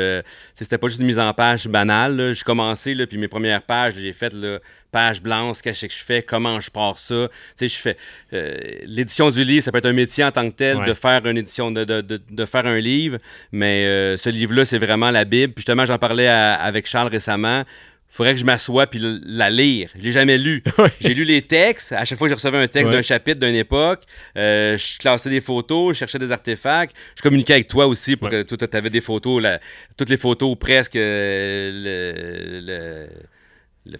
C'était 0.55 0.77
pas 0.77 0.87
juste 0.87 0.99
une 0.99 1.07
mise 1.07 1.19
en 1.19 1.33
page 1.33 1.67
banale. 1.67 2.33
J'ai 2.33 2.43
commencé, 2.43 2.93
là, 2.93 3.05
puis 3.05 3.17
mes 3.17 3.27
premières 3.27 3.61
pages, 3.61 3.95
j'ai 3.97 4.13
fait 4.13 4.33
là, 4.33 4.59
page 4.95 5.21
blanche, 5.21 5.57
qu'est-ce 5.61 5.85
que 5.87 5.91
je 5.93 6.03
fais, 6.09 6.21
comment 6.23 6.59
je 6.61 6.69
pars 6.71 6.97
ça. 6.97 7.27
Tu 7.29 7.35
sais, 7.55 7.67
je 7.75 7.79
fais 7.85 7.97
euh, 8.33 8.57
l'édition 8.85 9.29
du 9.29 9.43
livre, 9.43 9.61
ça 9.63 9.71
peut 9.73 9.79
être 9.79 9.85
un 9.87 9.99
métier 10.03 10.23
en 10.23 10.31
tant 10.31 10.49
que 10.49 10.55
tel 10.55 10.77
Ouais. 10.77 10.85
de 10.87 10.93
faire 10.93 11.25
une 11.25 11.37
édition, 11.37 11.69
de, 11.69 11.83
de- 11.83 11.99
de- 12.01 12.21
de 12.29 12.45
faire 12.45 12.65
un 12.65 12.79
livre, 12.79 13.17
mais 13.51 13.85
euh, 13.85 14.15
ce 14.15 14.29
livre-là, 14.29 14.63
c'est 14.63 14.77
vraiment 14.77 15.11
la 15.11 15.25
Bible. 15.25 15.51
Puis 15.53 15.61
justement, 15.63 15.85
j'en 15.85 15.97
parlais 15.97 16.27
à- 16.27 16.53
avec 16.53 16.87
Charles 16.87 17.09
récemment. 17.09 17.63
Faudrait 18.09 18.33
que 18.35 18.39
je 18.39 18.45
m'assoie 18.45 18.87
puis 18.87 19.01
la 19.25 19.49
lire. 19.49 19.89
Je 19.97 20.01
l'ai 20.05 20.13
jamais 20.13 20.37
lu. 20.37 20.63
J'ai 21.01 21.13
lu 21.13 21.25
les 21.25 21.41
textes. 21.41 21.91
À 21.91 22.05
chaque 22.05 22.17
fois 22.17 22.27
que 22.29 22.33
je 22.33 22.35
recevais 22.35 22.59
un 22.59 22.67
texte 22.67 22.89
Ouais. 22.89 22.95
d'un 22.95 23.01
chapitre 23.01 23.41
d'une 23.45 23.55
époque, 23.55 24.03
euh, 24.37 24.77
je 24.77 24.97
classais 24.97 25.29
des 25.29 25.41
photos, 25.41 25.93
je 25.95 25.99
cherchais 25.99 26.19
des 26.19 26.31
artefacts. 26.31 26.95
Je 27.17 27.21
communiquais 27.21 27.55
avec 27.55 27.67
toi 27.67 27.85
aussi 27.87 28.15
pour 28.15 28.29
Ouais. 28.29 28.45
que 28.45 28.55
tu 28.55 28.77
avais 28.77 28.89
des 28.89 29.01
photos, 29.01 29.41
la- 29.43 29.59
toutes 29.97 30.09
les 30.09 30.15
photos 30.25 30.55
presque 30.57 30.95
euh, 30.95 31.71
le- 31.85 32.59
le- 32.67 33.07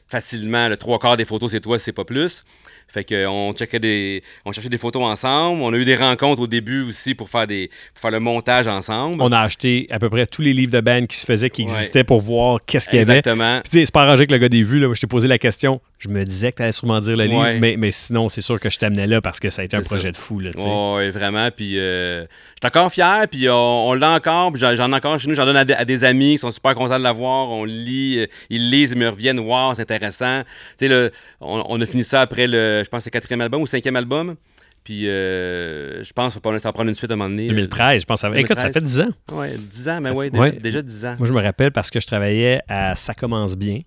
facilement, 0.08 0.69
le 0.69 0.78
trois 0.78 1.00
quarts 1.00 1.17
des 1.17 1.26
photos, 1.26 1.52
c'est 1.52 1.62
toi, 1.62 1.80
c'est 1.80 1.91
pas 1.91 2.06
plus. 2.06 2.43
Fait 2.88 3.04
qu'on 3.04 3.52
checkait 3.54 3.80
des, 3.80 4.24
on 4.45 4.52
cherchait 4.52 4.69
des 4.69 4.78
photos 4.78 5.04
ensemble. 5.04 5.62
On 5.62 5.74
a 5.74 5.78
eu 5.78 5.84
des 5.86 5.95
rencontres 5.95 6.41
au 6.41 6.48
début 6.48 6.84
aussi 6.84 7.13
pour 7.13 7.30
faire 7.30 7.45
des, 7.48 7.69
pour 7.93 8.02
faire 8.02 8.12
le 8.12 8.19
montage 8.19 8.67
ensemble. 8.67 9.17
On 9.19 9.32
a 9.32 9.39
acheté 9.39 9.86
à 9.91 10.00
peu 10.00 10.10
près 10.10 10.26
tous 10.26 10.41
les 10.41 10.54
livres 10.54 10.71
de 10.71 10.80
band 10.80 11.06
qui 11.06 11.17
se 11.17 11.26
faisaient, 11.26 11.50
qui 11.50 11.63
Ouais. 11.63 11.69
existaient 11.71 12.04
pour 12.04 12.21
voir 12.21 12.60
qu'est-ce 12.65 12.88
qu'il 12.88 13.00
y 13.00 13.02
avait. 13.02 13.17
Exactement. 13.17 13.60
Puis, 13.63 13.71
tu 13.71 13.80
sais, 13.80 13.86
c'est 13.86 13.91
pas 13.93 14.04
arrangé 14.04 14.19
avec 14.21 14.32
le 14.32 14.38
gars 14.38 14.50
des 14.50 14.63
vues. 14.63 14.80
Là. 14.80 14.88
Moi, 14.88 14.95
je 14.95 15.02
t'ai 15.02 15.08
posé 15.08 15.28
la 15.28 15.38
question. 15.38 15.82
Je 15.98 16.08
me 16.10 16.24
disais 16.24 16.52
que 16.52 16.58
tu 16.58 16.63
allais 16.63 16.71
sûrement 16.71 17.00
dire 17.00 17.17
le 17.17 17.24
livre, 17.26 17.41
Ouais. 17.41 17.60
mais, 17.60 17.76
mais 17.78 17.91
sinon, 17.91 18.30
c'est 18.30 18.41
sûr 18.41 18.60
que 18.60 18.69
je 18.69 18.78
t'amenais 18.78 19.08
là 19.08 19.21
parce 19.21 19.39
que 19.39 19.50
ça 19.50 19.62
a 19.62 19.65
été 19.65 19.76
un 19.76 19.82
projet 19.82 20.04
ça. 20.04 20.12
de 20.12 20.17
fou. 20.17 20.39
Là. 20.39 20.52
Oui, 20.56 21.10
vraiment. 21.10 21.50
Puis, 21.52 21.80
euh, 21.80 22.21
je 22.21 22.28
suis 22.62 22.67
encore 22.67 22.91
fier. 22.91 23.28
Puis, 23.30 23.50
on, 23.50 23.89
on 23.89 23.93
l'a 23.93 24.12
encore. 24.12 24.56
J'en 24.56 24.74
ai 24.91 24.95
encore 24.95 25.19
chez 25.19 25.28
nous. 25.28 25.34
J'en 25.36 25.45
donne 25.45 25.58
à, 25.58 25.65
des- 25.65 25.74
à 25.74 25.84
des 25.86 26.04
amis 26.04 26.34
qui 26.34 26.38
sont 26.39 26.52
super 26.52 26.76
contents 26.76 26.98
de 27.00 27.04
l'avoir. 27.04 27.50
On 27.50 27.63
lit. 27.65 28.19
euh, 28.19 28.28
ils 28.50 28.69
lisent, 28.69 28.91
ils 28.91 28.98
me 28.98 29.10
reviennent. 29.10 29.39
Wow, 29.39 29.74
c'est 29.76 29.82
intéressant. 29.82 30.43
Tu 30.78 30.88
sais, 30.88 31.12
on 31.41 31.82
a 31.82 31.86
fini 31.86 32.04
ça 32.04 32.21
après 32.21 32.48
le, 32.48 32.74
je 32.83 32.89
pense, 32.89 32.99
que 32.99 33.03
c'est 33.05 33.09
le 33.09 33.19
quatrième 33.19 33.41
album 33.41 33.61
ou 33.61 33.67
cinquième 33.67 33.95
album. 33.95 34.35
Puis, 34.83 35.09
euh, 35.09 36.03
je 36.03 36.13
pense 36.13 36.33
qu'il 36.33 36.41
va 36.43 36.51
pas 36.51 36.59
s'en 36.59 36.71
prendre 36.71 36.89
une 36.89 36.95
suite 36.95 37.09
à 37.09 37.15
un 37.15 37.17
moment 37.17 37.29
donné. 37.29 37.47
2013, 37.47 38.01
je 38.01 38.05
pense. 38.05 38.21
Ça... 38.21 38.29
Écoute, 38.35 38.55
ça 38.55 38.69
2013. 38.69 38.73
fait 38.73 38.81
10 38.81 38.99
ans. 39.01 39.13
Oui, 39.31 39.47
10 39.57 39.89
ans, 39.89 39.99
mais 40.01 40.09
oui, 40.11 40.25
fait- 40.25 40.29
déjà, 40.31 40.43
ouais. 40.43 40.51
déjà 40.51 40.81
10 40.83 41.05
ans. 41.05 41.15
Moi, 41.17 41.27
je 41.27 41.33
me 41.33 41.41
rappelle 41.41 41.71
parce 41.71 41.89
que 41.89 41.99
je 41.99 42.05
travaillais 42.05 42.61
à 42.67 42.95
Ça 42.95 43.15
commence 43.15 43.55
bien. 43.57 43.81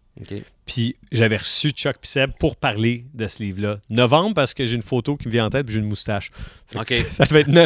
Puis 0.67 0.97
j'avais 1.13 1.39
reçu 1.39 1.71
Chuck 1.71 1.97
Pisseb 1.99 2.33
pour 2.39 2.57
parler 2.57 3.05
de 3.15 3.27
ce 3.27 3.43
livre-là. 3.43 3.79
Novembre, 3.89 4.35
parce 4.35 4.53
que 4.53 4.67
j'ai 4.67 4.75
une 4.75 4.83
photo 4.83 5.17
qui 5.17 5.27
me 5.29 5.33
vient 5.33 5.47
en 5.47 5.51
tête, 5.51 5.65
puis 5.65 5.75
j'ai 5.75 5.81
une 5.81 5.87
moustache. 5.89 6.31
Fait. 6.67 6.79
Ça 7.13 7.25
devait 7.25 7.41
être 7.41 7.49
no- 7.49 7.65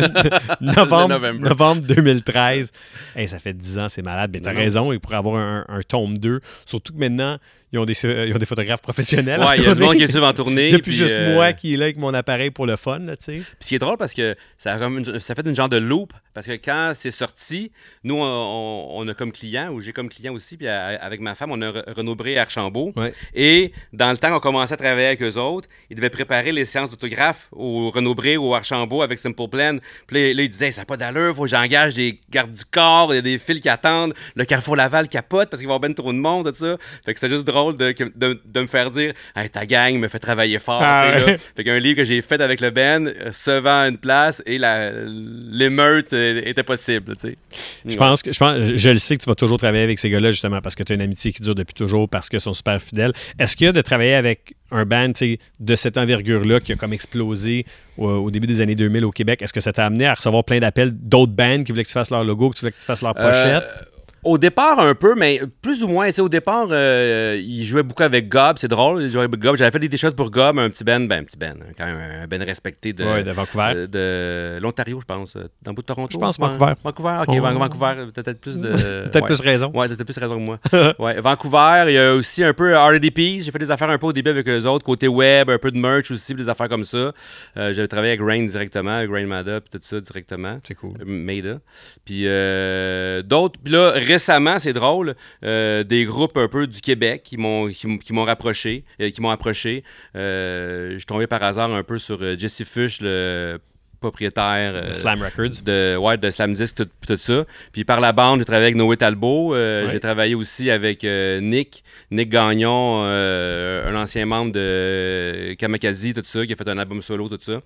novembre, 0.61 1.33
novembre 1.33 1.81
2013. 1.83 2.73
Hey, 3.17 3.27
ça 3.27 3.38
fait 3.38 3.53
10 3.55 3.79
ans, 3.79 3.88
c'est 3.88 4.03
malade. 4.03 4.31
Mais 4.33 4.41
t'as 4.41 4.53
raison, 4.53 4.93
il 4.93 5.01
pourrait 5.01 5.17
avoir 5.17 5.37
un, 5.37 5.65
un 5.69 5.81
tome 5.83 6.19
2. 6.19 6.41
Surtout 6.65 6.93
que 6.93 6.99
maintenant, 6.99 7.38
ils 7.73 7.79
ont 7.79 7.85
des, 7.87 7.95
ils 8.05 8.33
ont 8.35 8.38
des 8.38 8.47
photographes 8.47 8.83
professionnels. 8.83 9.41
Ouais, 9.41 9.47
il 9.57 9.65
y 9.65 9.67
a 9.67 9.75
du 9.75 9.81
monde 9.81 9.97
qui 9.97 10.03
est 10.03 10.12
souvent 10.12 10.29
en 10.29 10.33
tournée. 10.35 10.71
Depuis 10.73 10.91
puis, 10.91 10.95
juste 10.97 11.17
euh, 11.19 11.35
moi 11.35 11.53
qui 11.55 11.75
est 11.75 11.77
là 11.77 11.87
avec 11.87 11.97
mon 11.97 12.12
appareil 12.15 12.51
pour 12.51 12.67
le 12.67 12.77
fun, 12.77 12.99
là. 13.01 13.15
Puis 13.17 13.43
ce 13.61 13.69
qui 13.69 13.75
est 13.75 13.79
drôle 13.81 13.97
parce 13.97 14.12
que 14.15 14.37
ça 14.59 14.75
a, 14.75 14.79
comme 14.79 14.99
une- 14.99 15.19
ça 15.19 15.35
fait 15.35 15.47
une 15.47 15.57
genre 15.57 15.69
de 15.71 15.79
loop. 15.79 16.12
Parce 16.35 16.47
que 16.47 16.53
quand 16.53 16.92
c'est 16.95 17.11
sorti, 17.11 17.71
nous, 18.05 18.16
on, 18.16 18.23
on- 18.23 18.88
on 19.03 19.09
a 19.09 19.14
comme 19.14 19.33
client, 19.33 19.71
ou 19.73 19.81
j'ai 19.81 19.92
comme 19.92 20.09
client 20.09 20.33
aussi, 20.35 20.57
puis 20.57 20.68
à- 20.68 20.99
avec 21.03 21.21
ma 21.21 21.35
femme, 21.35 21.51
on 21.53 21.61
a 21.62 21.71
Re- 21.71 21.92
Renaud 21.97 22.14
Bré 22.14 22.38
à 22.38 22.42
Archambault. 22.42 22.92
Ouais. 22.97 23.12
Et 23.35 23.73
dans 23.92 24.11
le 24.11 24.16
temps 24.16 24.31
qu'on 24.33 24.40
commençait 24.40 24.75
à 24.75 24.77
travailler 24.77 25.09
avec 25.09 25.23
eux 25.23 25.37
autres, 25.38 25.68
ils 25.90 25.97
devaient 25.97 26.11
préparer 26.11 26.53
les 26.53 26.64
séances 26.64 26.90
d'autographe 26.90 27.49
au 27.53 27.90
Renaud 27.90 28.14
Bré 28.14 28.37
ou 28.37 28.45
au 28.51 28.55
Archambault 28.55 29.03
avec 29.03 29.18
Simple 29.18 29.49
Plan. 29.49 29.79
Puis 30.07 30.35
là, 30.35 30.42
ils 30.42 30.49
disaient, 30.49 30.71
ça 30.71 30.83
n'a 30.83 30.85
pas 30.87 30.97
d'allure, 30.97 31.35
faut 31.35 31.42
que 31.42 31.49
j'engage 31.49 31.95
des 31.95 32.21
gardes 32.31 32.53
du 32.53 32.64
corps, 32.64 33.12
il 33.12 33.16
y 33.16 33.18
a 33.18 33.23
des 33.23 33.38
fils 33.38 33.61
qui 33.61 33.68
attendent, 33.68 34.14
le 34.37 34.45
Carrefour 34.45 34.77
Laval 34.77 35.09
capote 35.09 35.51
parce 35.51 35.61
qu'il 35.61 35.68
va 35.68 35.75
y 35.75 35.77
avoir 35.77 35.81
ben 35.81 35.95
trop 35.95 36.12
de 36.12 36.18
monde, 36.18 36.51
tout 36.53 36.59
ça. 36.59 36.77
Fait 37.05 37.14
que 37.14 37.21
c'est 37.21 37.29
juste 37.29 37.45
drôle 37.45 37.77
de, 37.77 37.92
que- 37.92 38.12
de, 38.14 38.40
de 38.45 38.61
me 38.61 38.66
faire 38.66 38.90
dire, 38.90 39.12
hey, 39.37 39.51
ta 39.51 39.66
gang 39.66 39.97
me 39.99 40.09
fait 40.09 40.18
travailler 40.18 40.59
fort. 40.59 40.81
Ah 40.83 41.12
ouais. 41.14 41.27
là. 41.33 41.37
Fait 41.57 41.64
qu'un 41.64 41.79
livre 41.79 41.97
que 41.97 42.05
j'ai 42.05 42.21
fait 42.23 42.40
avec 42.40 42.61
le 42.61 42.71
Ben, 42.71 43.07
euh, 43.09 43.33
se 43.33 43.51
vend 43.51 43.81
à 43.83 43.88
une 43.88 43.99
place 43.99 44.42
et 44.47 44.59
l'émeute 44.59 46.12
était 46.22 46.62
possible, 46.62 47.16
tu 47.16 47.28
sais. 47.28 47.37
Je 47.85 47.96
pense 47.96 48.22
que 48.22 48.32
je 48.32 48.38
pense, 48.38 48.58
je, 48.58 48.76
je 48.76 48.90
le 48.90 48.98
sais 48.98 49.16
que 49.16 49.22
tu 49.22 49.28
vas 49.28 49.35
toujours 49.35 49.58
travailler 49.58 49.85
avec 49.85 49.98
ces 49.98 50.11
gars-là 50.11 50.30
justement 50.30 50.61
parce 50.61 50.74
que 50.74 50.82
tu 50.82 50.92
as 50.92 50.96
une 50.96 51.02
amitié 51.02 51.32
qui 51.32 51.42
dure 51.42 51.54
depuis 51.54 51.74
toujours 51.74 52.08
parce 52.08 52.28
qu'ils 52.28 52.40
sont 52.40 52.52
super 52.52 52.80
fidèles. 52.80 53.12
Est-ce 53.38 53.62
a 53.64 53.72
de 53.72 53.80
travailler 53.80 54.14
avec 54.14 54.54
un 54.70 54.85
band 54.85 55.12
de 55.61 55.76
cette 55.76 55.98
envergure-là 55.98 56.61
qui 56.61 56.72
a 56.72 56.76
comme 56.76 56.92
explosé 56.92 57.66
au, 57.98 58.08
au 58.08 58.30
début 58.30 58.46
des 58.46 58.61
années 58.61 58.74
2000 58.74 59.04
au 59.04 59.11
Québec, 59.11 59.42
est-ce 59.42 59.52
que 59.52 59.61
ça 59.61 59.72
t'a 59.72 59.87
amené 59.87 60.06
à 60.06 60.14
recevoir 60.14 60.44
plein 60.44 60.61
d'appels 60.61 60.90
d'autres 60.92 61.32
bands 61.32 61.62
qui 61.62 61.72
voulaient 61.72 61.85
que 61.85 61.88
tu 61.88 61.94
fasses 61.94 62.11
leur 62.11 62.24
logo, 62.24 62.50
que 62.50 62.56
tu 62.56 62.61
voulais 62.61 62.72
que 62.72 62.80
tu 62.80 62.87
fasses 62.87 63.02
leur 63.02 63.14
pochette? 63.14 63.62
Euh, 63.62 63.85
au 64.24 64.38
départ, 64.38 64.78
un 64.78 64.94
peu, 64.94 65.14
mais 65.16 65.40
plus 65.62 65.82
ou 65.82 65.88
moins. 65.88 66.08
Au 66.18 66.28
départ, 66.28 66.68
euh, 66.70 67.40
il 67.42 67.64
jouait 67.64 67.82
beaucoup 67.82 68.02
avec 68.04 68.28
Gob, 68.28 68.56
c'est 68.58 68.68
drôle. 68.68 69.02
Il 69.02 69.08
jouait 69.11 69.24
avec 69.24 69.38
Gob. 69.40 69.56
J'avais 69.56 69.70
fait 69.70 69.78
des 69.80 69.88
t-shirts 69.88 70.14
pour 70.14 70.30
Gob, 70.30 70.58
un 70.58 70.70
petit 70.70 70.85
band, 70.85 71.00
ben, 71.00 71.20
un 71.20 71.24
petit 71.24 71.37
band, 71.37 71.54
quand 71.76 71.87
même 71.87 71.98
un 72.22 72.26
band 72.26 72.44
respecté 72.44 72.92
de, 72.92 73.04
Ouais, 73.04 73.24
de 73.24 73.30
Vancouver. 73.32 73.87
de 73.88 74.58
l'Ontario, 74.62 75.00
je 75.00 75.04
pense. 75.04 75.35
euh, 75.37 75.44
Dans 75.62 75.72
le 75.72 75.74
bout 75.74 75.82
de 75.82 75.87
Toronto. 75.87 76.08
Je 76.12 76.18
pense 76.18 76.38
Van- 76.38 76.48
Vancouver. 76.52 76.72
Vancouver, 76.85 77.18
ok, 77.22 77.26
Oh. 77.28 77.40
Van- 77.42 77.58
Vancouver, 77.58 77.94
peut-être 78.14 78.40
plus 78.40 78.58
de. 78.58 78.68
Peut-être 79.12 79.22
ouais. 79.22 79.26
plus 79.26 79.40
raison. 79.40 79.70
Ouais, 79.74 79.88
t'as 79.88 79.96
peut-être 79.96 80.12
plus 80.12 80.20
raison 80.20 80.37
que 80.37 80.44
moi. 80.44 80.58
ouais, 80.98 81.20
Vancouver, 81.20 81.85
il 81.88 81.94
y 81.94 81.98
a 81.98 82.14
aussi 82.14 82.44
un 82.44 82.52
peu 82.54 82.76
RDP. 82.76 83.40
J'ai 83.40 83.50
fait 83.50 83.58
des 83.58 83.70
affaires 83.70 83.90
un 83.90 83.98
peu 83.98 84.06
au 84.06 84.12
début 84.12 84.30
avec 84.30 84.46
eux 84.48 84.64
autres, 84.66 84.85
côté 84.85 85.08
web, 85.08 85.50
un 85.50 85.58
peu 85.58 85.70
de 85.70 85.78
merch 85.78 86.11
aussi, 86.11 86.35
des 86.35 86.48
affaires 86.48 86.68
comme 86.68 86.85
ça. 86.85 87.12
Euh, 87.56 87.72
J'avais 87.72 87.88
travaillé 87.88 88.12
avec 88.14 88.24
Rain 88.26 88.44
directement, 88.44 88.90
avec 88.98 89.11
Rain 89.11 89.26
Mada, 89.26 89.61
puis 89.61 89.70
tout 89.70 89.78
ça 89.85 90.00
directement. 90.00 90.58
C'est 90.62 90.74
cool. 90.74 90.92
Maida. 91.04 91.58
Puis 92.04 92.22
euh, 92.26 93.22
d'autres. 93.22 93.58
Puis 93.62 93.72
là, 93.72 93.92
récemment, 94.12 94.59
c'est 94.59 94.72
drôle, 94.72 95.14
euh, 95.44 95.85
des 95.85 96.05
groupes 96.05 96.37
un 96.37 96.48
peu 96.48 96.66
du 96.66 96.81
Québec 96.81 97.22
qui 97.22 97.37
m'ont 97.37 98.25
rapproché, 98.25 98.85
euh, 99.01 99.11
qui 99.11 99.20
m'ont 99.20 99.31
approché. 99.31 99.85
Euh, 100.16 100.92
je 100.92 100.98
suis 100.98 101.07
tombé 101.07 101.27
par 101.27 101.42
hasard 101.42 101.72
un 101.72 101.83
peu 101.83 101.98
sur 101.98 102.18
Jesse 102.38 102.64
Fush, 102.64 103.01
le 103.01 103.59
propriétaire 104.03 104.73
euh, 104.75 104.93
Slam 104.95 105.23
Records. 105.23 105.62
de, 105.65 105.97
ouais, 105.97 106.17
de 106.19 106.31
Slam 106.31 106.53
Disc, 106.53 106.75
tout, 106.77 106.88
tout 107.07 107.17
ça. 107.17 107.45
Puis 107.73 107.85
par 107.85 108.01
la 108.01 108.12
bande, 108.12 108.41
j'ai 108.41 108.45
travaillé 108.45 108.67
avec 108.67 108.77
Noé 108.77 108.97
Talbot. 108.97 109.55
euh, 109.55 109.87
Ouais. 109.87 109.93
J'ai 109.93 110.01
travaillé 110.01 110.35
aussi 110.35 110.71
avec 110.71 111.03
euh, 111.05 111.41
Nick, 111.41 111.83
Nick 112.11 112.29
Gagnon, 112.29 113.03
euh, 113.05 113.91
un 113.91 113.97
ancien 114.03 114.27
membre 114.27 114.53
de 114.53 115.55
Kamakazi, 115.59 116.12
tout 116.12 116.23
ça, 116.25 116.45
qui 116.47 116.53
a 116.53 116.57
fait 116.57 116.69
un 116.69 116.79
album 116.79 117.01
solo, 117.01 117.29
tout 117.29 117.38
ça. 117.41 117.61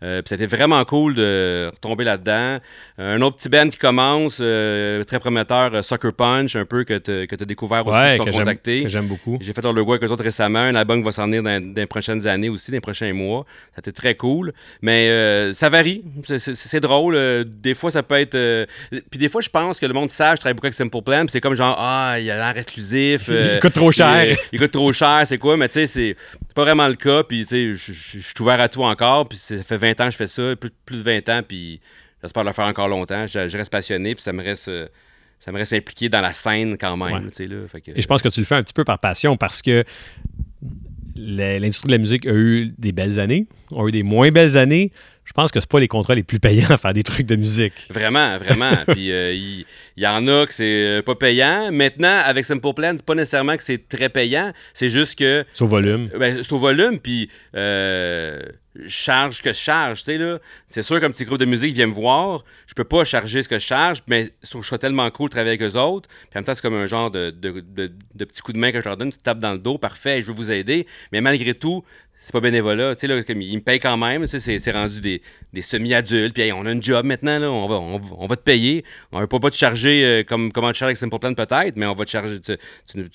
Puis 0.00 0.22
c'était 0.26 0.46
vraiment 0.46 0.84
cool 0.84 1.14
de 1.14 1.70
retomber 1.72 2.02
là-dedans. 2.02 2.58
Un 2.98 3.20
autre 3.22 3.36
petit 3.36 3.48
band 3.48 3.68
qui 3.68 3.78
commence, 3.78 4.36
très 4.38 5.20
prometteur, 5.20 5.84
Sucker 5.84 6.10
Punch, 6.16 6.56
un 6.56 6.64
peu, 6.64 6.82
que 6.84 6.98
tu 6.98 7.28
as 7.40 7.44
découvert 7.44 7.86
aussi, 7.86 7.96
Ouais, 7.98 8.18
que 8.18 8.30
contacté. 8.36 8.82
que 8.82 8.88
j'aime 8.88 9.06
beaucoup. 9.06 9.38
J'ai 9.40 9.52
fait 9.52 9.62
logo 9.62 9.92
avec 9.92 10.02
eux 10.02 10.12
autres 10.12 10.24
récemment. 10.24 10.58
Un 10.58 10.74
album 10.74 10.98
qui 11.00 11.04
va 11.04 11.12
s'en 11.12 11.26
venir 11.26 11.42
dans, 11.44 11.60
dans 11.62 11.74
les 11.80 11.86
prochaines 11.86 12.26
années 12.26 12.48
aussi, 12.48 12.70
dans 12.72 12.76
les 12.76 12.80
prochains 12.80 13.12
mois. 13.12 13.44
Ça 13.74 13.76
a 13.76 13.80
été 13.80 13.92
très 13.92 14.16
cool. 14.16 14.52
Mais 14.82 15.52
ça 15.52 15.68
varie. 15.82 16.02
C'est- 16.38 16.80
drôle. 16.80 17.14
Euh, 17.16 17.44
Des 17.44 17.74
fois, 17.74 17.90
ça 17.90 18.02
peut 18.02 18.14
être. 18.16 18.34
euh, 18.34 18.66
Puis 19.10 19.18
des 19.18 19.28
fois, 19.28 19.40
je 19.40 19.48
pense 19.48 19.78
que 19.80 19.86
le 19.86 19.92
monde 19.94 20.10
sage, 20.10 20.36
je 20.36 20.40
travaille 20.40 20.54
beaucoup 20.54 20.66
avec 20.66 20.74
Simple 20.74 21.02
Plan. 21.02 21.24
c'est 21.28 21.40
comme 21.40 21.54
genre, 21.54 21.76
ah, 21.78 22.16
il 22.20 22.30
a 22.30 22.36
l'air 22.36 22.56
exclusif. 22.60 23.26
euh, 23.30 23.54
Il 23.56 23.60
coûte 23.60 23.72
trop 23.74 23.92
cher. 23.92 24.36
Il, 24.52 24.58
coûte 24.58 24.70
trop 24.72 24.92
cher, 24.92 25.22
c'est 25.26 25.38
quoi? 25.38 25.56
Mais 25.56 25.68
tu 25.68 25.74
sais, 25.74 25.86
c'est 25.86 26.16
pas 26.54 26.62
vraiment 26.62 26.88
le 26.88 26.94
cas. 26.94 27.22
Puis 27.24 27.42
tu 27.46 27.46
sais, 27.46 27.72
je- 27.74 27.92
suis 28.18 28.34
ouvert 28.40 28.60
à 28.60 28.68
tout 28.68 28.82
encore. 28.82 29.28
Puis 29.28 29.38
ça 29.38 29.56
fait 29.62 29.76
20 29.76 30.00
ans 30.00 30.06
que 30.06 30.12
je 30.12 30.16
fais 30.16 30.26
ça, 30.26 30.54
plus, 30.56 30.70
plus 30.84 30.96
de 30.98 31.02
20 31.02 31.28
ans. 31.28 31.40
Puis 31.46 31.80
j'espère 32.22 32.44
le 32.44 32.52
faire 32.52 32.66
encore 32.66 32.88
longtemps. 32.88 33.26
Je, 33.26 33.46
je 33.48 33.56
reste 33.58 33.70
passionné. 33.72 34.14
Puis 34.14 34.22
ça 34.22 34.32
me 34.32 34.42
reste. 34.42 34.68
euh, 34.68 34.86
ça 35.38 35.50
me 35.50 35.58
reste 35.58 35.72
impliqué 35.72 36.08
dans 36.08 36.20
la 36.20 36.32
scène 36.32 36.76
quand 36.78 36.96
même. 36.96 37.12
Ouais. 37.24 37.30
tu 37.30 37.34
sais, 37.34 37.46
là. 37.48 37.56
Fait 37.66 37.80
que- 37.80 37.90
Et 37.90 38.00
je 38.00 38.06
pense 38.06 38.22
que 38.22 38.28
tu 38.28 38.38
le 38.40 38.46
fais 38.46 38.54
un 38.54 38.62
petit 38.62 38.72
peu 38.72 38.84
par 38.84 39.00
passion 39.00 39.36
parce 39.36 39.60
que 39.60 39.82
l'industrie 41.14 41.88
de 41.88 41.92
la 41.92 41.98
musique 41.98 42.26
a 42.26 42.32
eu 42.32 42.72
des 42.78 42.92
belles 42.92 43.20
années, 43.20 43.46
a 43.76 43.86
eu 43.86 43.90
des 43.90 44.02
moins 44.02 44.30
belles 44.30 44.56
années. 44.56 44.90
Je 45.24 45.32
pense 45.32 45.50
que 45.52 45.60
c'est 45.60 45.68
pas 45.70 45.80
les 45.80 45.88
contrats 45.88 46.14
les 46.14 46.22
plus 46.24 46.40
payants 46.40 46.70
à 46.70 46.76
faire 46.78 46.92
des 46.92 47.04
trucs 47.04 47.26
de 47.26 47.36
musique. 47.36 47.72
Vraiment, 47.90 48.36
vraiment. 48.38 48.72
Puis 48.88 49.12
euh, 49.12 49.32
il 49.32 49.64
y, 49.96 50.06
en 50.06 50.26
a 50.26 50.46
que 50.46 50.52
c'est 50.52 50.64
euh, 50.98 51.02
pas 51.02 51.14
payant. 51.14 51.70
Maintenant, 51.72 52.20
avec 52.24 52.44
Simple 52.44 52.74
Plan, 52.74 52.96
pas 52.98 53.14
nécessairement 53.14 53.56
que 53.56 53.62
c'est 53.62 53.88
très 53.88 54.08
payant. 54.08 54.52
C'est 54.74 54.88
juste 54.88 55.18
que 55.18 55.44
C'est 55.52 55.62
au 55.62 55.68
volume. 55.68 56.08
ben, 56.18 56.42
c'est 56.42 56.52
au 56.52 56.58
volume, 56.58 56.98
puis 56.98 57.30
euh, 57.56 58.42
je 58.74 58.88
charge 58.88 59.42
que 59.42 59.50
je 59.52 59.58
charge, 59.58 60.00
tu 60.00 60.04
sais, 60.06 60.18
là. 60.18 60.38
C'est 60.68 60.82
sûr 60.82 60.98
qu'un 61.00 61.10
petit 61.10 61.24
groupe 61.24 61.38
de 61.38 61.44
musique 61.44 61.74
vient 61.74 61.86
me 61.86 61.92
voir, 61.92 62.42
je 62.66 62.74
peux 62.74 62.84
pas 62.84 63.04
charger 63.04 63.42
ce 63.42 63.48
que 63.48 63.58
je 63.58 63.64
charge, 63.66 63.98
mais 64.08 64.30
je 64.42 64.50
trouve 64.50 64.64
suis 64.64 64.78
tellement 64.78 65.10
cool 65.10 65.28
de 65.28 65.32
travailler 65.34 65.56
avec 65.58 65.62
eux 65.62 65.78
autres. 65.78 66.08
Puis 66.08 66.30
en 66.34 66.38
même 66.40 66.44
temps, 66.44 66.54
c'est 66.54 66.62
comme 66.62 66.74
un 66.74 66.86
genre 66.86 67.10
de, 67.10 67.30
de, 67.30 67.60
de- 67.60 67.92
de 68.14 68.24
petit 68.24 68.40
coup 68.42 68.52
de 68.52 68.58
main 68.58 68.72
que 68.72 68.80
je 68.80 68.84
leur 68.86 68.96
donne, 68.96 69.08
une 69.08 69.12
petite 69.12 69.22
tape 69.24 69.38
dans 69.38 69.52
le 69.52 69.58
dos, 69.58 69.78
parfait, 69.78 70.20
je 70.22 70.26
veux 70.28 70.34
vous 70.34 70.50
aider. 70.50 70.86
Mais 71.12 71.20
malgré 71.20 71.54
tout, 71.54 71.84
c'est 72.24 72.32
pas 72.32 72.40
bénévolat, 72.40 72.94
tu 72.94 73.00
sais, 73.00 73.06
là, 73.08 73.20
comme 73.24 73.42
ils 73.42 73.56
me 73.56 73.60
payent 73.62 73.80
quand 73.80 73.96
même, 73.96 74.22
tu 74.28 74.38
sais, 74.38 74.58
c'est, 74.58 74.70
rendu 74.70 75.00
des, 75.00 75.20
des 75.52 75.60
semi-adultes, 75.62 76.32
puis 76.34 76.44
hey, 76.44 76.52
on 76.52 76.64
a 76.66 76.70
une 76.70 76.82
job 76.82 77.04
maintenant, 77.04 77.38
là, 77.40 77.50
on 77.50 77.66
va, 77.66 77.74
on, 77.80 78.00
on 78.16 78.26
va 78.28 78.36
te 78.36 78.42
payer. 78.42 78.84
On 79.10 79.18
va 79.18 79.26
pas, 79.26 79.40
pas 79.40 79.50
te 79.50 79.56
charger 79.56 80.04
euh, 80.04 80.22
comme 80.22 80.52
comment 80.52 80.68
tu 80.70 80.78
charges 80.78 80.90
avec 80.90 80.98
Simple 80.98 81.18
Plan 81.18 81.34
peut-être, 81.34 81.76
mais 81.76 81.86
on 81.86 81.94
va 81.94 82.04
te 82.04 82.10
charger, 82.10 82.40
tu- 82.40 82.56
tu- 82.86 82.94
tu- 82.94 83.10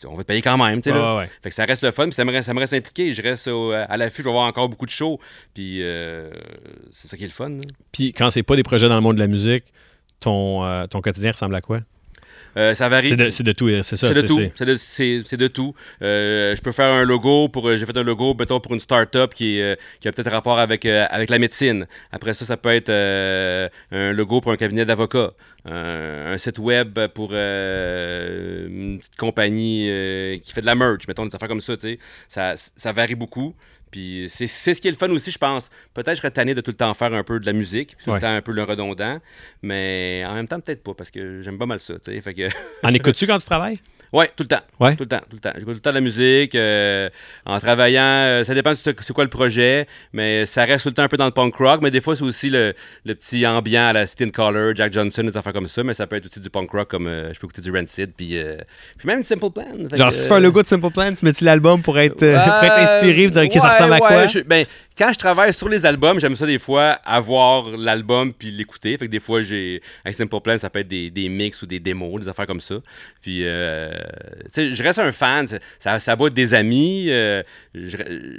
tu- 0.00 0.06
on 0.06 0.14
va 0.14 0.22
te 0.22 0.28
payer 0.28 0.40
quand 0.42 0.56
même, 0.56 0.80
tu 0.80 0.90
sais. 0.90 0.96
Ouais. 0.96 1.28
Fait 1.42 1.50
que 1.50 1.54
ça 1.54 1.64
reste 1.66 1.82
le 1.82 1.90
fun, 1.90 2.04
puis 2.04 2.12
ça 2.14 2.24
me 2.24 2.32
reste, 2.32 2.46
ça 2.46 2.54
me 2.54 2.60
reste 2.60 2.72
impliqué. 2.72 3.12
Je 3.12 3.20
reste 3.22 3.48
au- 3.48 3.72
à 3.72 3.96
l'affût, 3.98 4.22
je 4.22 4.24
vais 4.24 4.30
avoir 4.30 4.46
encore 4.46 4.68
beaucoup 4.70 4.86
de 4.86 4.90
shows. 4.90 5.18
Puis 5.54 5.82
euh, 5.82 6.30
c'est 6.90 7.08
ça 7.08 7.16
qui 7.16 7.24
est 7.24 7.26
le 7.26 7.32
fun. 7.32 7.58
Puis 7.92 8.12
quand 8.12 8.30
c'est 8.30 8.42
pas 8.42 8.56
des 8.56 8.62
projets 8.62 8.88
dans 8.88 8.94
le 8.96 9.00
monde 9.02 9.16
de 9.16 9.20
la 9.20 9.26
musique, 9.26 9.64
ton, 10.20 10.64
euh, 10.64 10.86
ton 10.86 11.00
quotidien 11.02 11.32
ressemble 11.32 11.54
à 11.54 11.60
quoi? 11.60 11.80
Euh, 12.56 12.74
ça 12.74 12.88
varie. 12.88 13.08
C'est 13.08 13.16
de, 13.42 13.52
tout, 13.52 13.68
c'est 13.82 13.96
ça. 13.96 14.08
C'est 14.08 14.14
de 14.14 14.20
tout. 14.22 14.40
c'est- 14.78 15.36
de, 15.36 15.48
tout. 15.48 15.74
Euh, 16.02 16.54
je 16.56 16.62
peux 16.62 16.72
faire 16.72 16.92
un 16.92 17.04
logo 17.04 17.48
pour. 17.48 17.68
euh, 17.68 17.76
J'ai 17.76 17.86
fait 17.86 17.96
un 17.96 18.02
logo, 18.02 18.34
mettons, 18.38 18.60
pour 18.60 18.72
une 18.74 18.80
start-up 18.80 19.34
qui, 19.34 19.58
est, 19.58 19.78
qui 20.00 20.08
a 20.08 20.12
peut-être 20.12 20.30
rapport 20.30 20.58
avec, 20.58 20.84
avec 20.86 21.30
la 21.30 21.38
médecine. 21.38 21.86
Après 22.12 22.32
ça, 22.34 22.44
ça 22.44 22.56
peut 22.56 22.70
être 22.70 22.90
un 22.90 24.12
logo 24.12 24.40
pour 24.40 24.52
un 24.52 24.56
cabinet 24.56 24.84
d'avocats. 24.84 25.32
Un, 25.68 26.32
un 26.32 26.38
site 26.38 26.58
web 26.60 26.96
pour 27.12 27.30
euh, 27.32 28.66
une 28.68 28.98
petite 28.98 29.16
compagnie 29.16 29.88
euh, 29.90 30.38
qui 30.38 30.52
fait 30.52 30.60
de 30.60 30.66
la 30.66 30.74
merch. 30.74 31.06
Mettons, 31.08 31.26
des 31.26 31.34
affaires 31.34 31.48
comme 31.48 31.60
ça, 31.60 31.76
tu 31.76 31.88
sais. 31.88 31.98
Ça, 32.28 32.54
ça 32.56 32.92
varie 32.92 33.14
beaucoup. 33.16 33.54
Puis 33.96 34.26
c'est 34.28 34.46
c'est 34.46 34.74
ce 34.74 34.82
qui 34.82 34.88
est 34.88 34.90
le 34.90 34.96
fun 34.98 35.08
aussi, 35.08 35.30
je 35.30 35.38
pense. 35.38 35.70
Peut-être 35.94 36.08
que 36.08 36.14
je 36.16 36.20
serais 36.20 36.30
tanné 36.30 36.52
de 36.54 36.60
tout 36.60 36.70
le 36.70 36.76
temps 36.76 36.92
faire 36.92 37.14
un 37.14 37.24
peu 37.24 37.40
de 37.40 37.46
la 37.46 37.54
musique, 37.54 37.96
puis 37.96 38.04
tout 38.04 38.10
Ouais. 38.10 38.16
le 38.16 38.20
temps 38.20 38.34
un 38.34 38.42
peu 38.42 38.52
le 38.52 38.62
redondant, 38.62 39.20
mais 39.62 40.22
en 40.26 40.34
même 40.34 40.46
temps, 40.46 40.60
peut-être 40.60 40.82
pas, 40.82 40.92
parce 40.92 41.10
que 41.10 41.40
j'aime 41.40 41.56
pas 41.56 41.64
mal 41.64 41.80
ça. 41.80 41.94
Fait 42.04 42.34
que. 42.34 42.48
En 42.82 42.92
écoutes-tu 42.92 43.26
quand 43.26 43.38
tu 43.38 43.46
travailles? 43.46 43.78
Ouais, 44.12 44.30
tout 44.36 44.42
le 44.44 44.48
temps. 44.48 44.60
Ouais. 44.80 44.94
Tout 44.96 45.02
le 45.04 45.08
temps, 45.08 45.20
tout 45.28 45.34
le 45.36 45.38
temps. 45.40 45.52
J'écoute 45.54 45.66
tout 45.68 45.72
le 45.74 45.80
temps 45.80 45.90
de 45.90 45.94
la 45.96 46.00
musique. 46.00 46.54
euh, 46.54 47.08
en 47.44 47.58
travaillant, 47.60 48.00
euh, 48.02 48.44
ça 48.44 48.54
dépend 48.54 48.70
de 48.70 48.76
ce- 48.76 48.90
c'est 49.00 49.12
quoi 49.12 49.24
le 49.24 49.30
projet, 49.30 49.86
mais 50.12 50.46
ça 50.46 50.64
reste 50.64 50.84
tout 50.84 50.88
le 50.90 50.94
temps 50.94 51.02
un 51.02 51.08
peu 51.08 51.16
dans 51.16 51.24
le 51.26 51.30
punk 51.32 51.54
rock. 51.56 51.80
Mais 51.82 51.90
des 51.90 52.00
fois, 52.00 52.14
c'est 52.16 52.22
aussi 52.24 52.48
le, 52.50 52.72
le 53.04 53.14
petit 53.14 53.46
ambiant 53.46 53.86
à 53.88 53.92
la 53.92 54.02
and 54.04 54.30
Color, 54.32 54.74
Jack 54.74 54.92
Johnson, 54.92 55.22
des 55.24 55.36
affaires 55.36 55.52
comme 55.52 55.68
ça. 55.68 55.82
Mais 55.82 55.94
ça 55.94 56.06
peut 56.06 56.16
être 56.16 56.26
aussi 56.26 56.40
du 56.40 56.50
punk 56.50 56.70
rock, 56.70 56.88
comme 56.88 57.06
euh, 57.06 57.32
je 57.34 57.38
peux 57.40 57.46
écouter 57.46 57.62
du 57.62 57.70
Rancid, 57.76 58.12
puis, 58.16 58.38
puis 58.98 59.06
même 59.06 59.24
Simple 59.24 59.50
Plan. 59.50 59.64
Genre, 59.96 60.08
que, 60.08 60.14
si 60.14 60.22
tu 60.22 60.28
fais 60.28 60.34
un 60.34 60.40
logo 60.40 60.62
de 60.62 60.66
Simple 60.66 60.90
Plan, 60.90 61.12
tu 61.12 61.24
mets-tu 61.24 61.44
l'album 61.44 61.82
pour 61.82 61.98
être, 61.98 62.14
pour 62.16 62.24
être 62.64 62.78
inspiré, 62.78 63.24
pour 63.24 63.32
dire, 63.32 63.42
OK, 63.44 63.52
ça 63.54 63.62
ouais, 63.64 63.68
ressemble 63.70 63.92
à 63.94 63.98
quoi? 63.98 64.26
je- 64.26 64.40
ben, 64.40 64.64
quand 64.96 65.12
je 65.12 65.18
travaille 65.18 65.52
sur 65.52 65.68
les 65.68 65.84
albums, 65.84 66.18
j'aime 66.20 66.36
ça 66.36 66.46
des 66.46 66.58
fois 66.58 66.92
avoir 67.04 67.68
l'album 67.76 68.32
puis 68.32 68.50
l'écouter. 68.50 68.96
Fait 68.96 69.06
que 69.06 69.10
des 69.10 69.20
fois, 69.20 69.42
j'ai 69.42 69.82
avec 70.04 70.14
Simple 70.16 70.40
Plan, 70.40 70.56
ça 70.56 70.70
peut 70.70 70.78
être 70.78 70.88
des, 70.88 71.10
des 71.10 71.28
mix 71.28 71.60
ou 71.62 71.66
des 71.66 71.80
démos, 71.80 72.20
des 72.22 72.28
affaires 72.28 72.46
comme 72.46 72.60
ça. 72.62 72.76
Puis, 73.20 73.40
euh, 73.44 73.90
je 74.54 74.82
reste 74.82 74.98
un 74.98 75.12
fan. 75.12 75.46
Ça, 75.78 76.00
ça 76.00 76.14
va 76.14 76.26
être 76.26 76.34
des 76.34 76.54
amis. 76.54 77.06
euh, 77.10 77.42
je, 77.74 77.96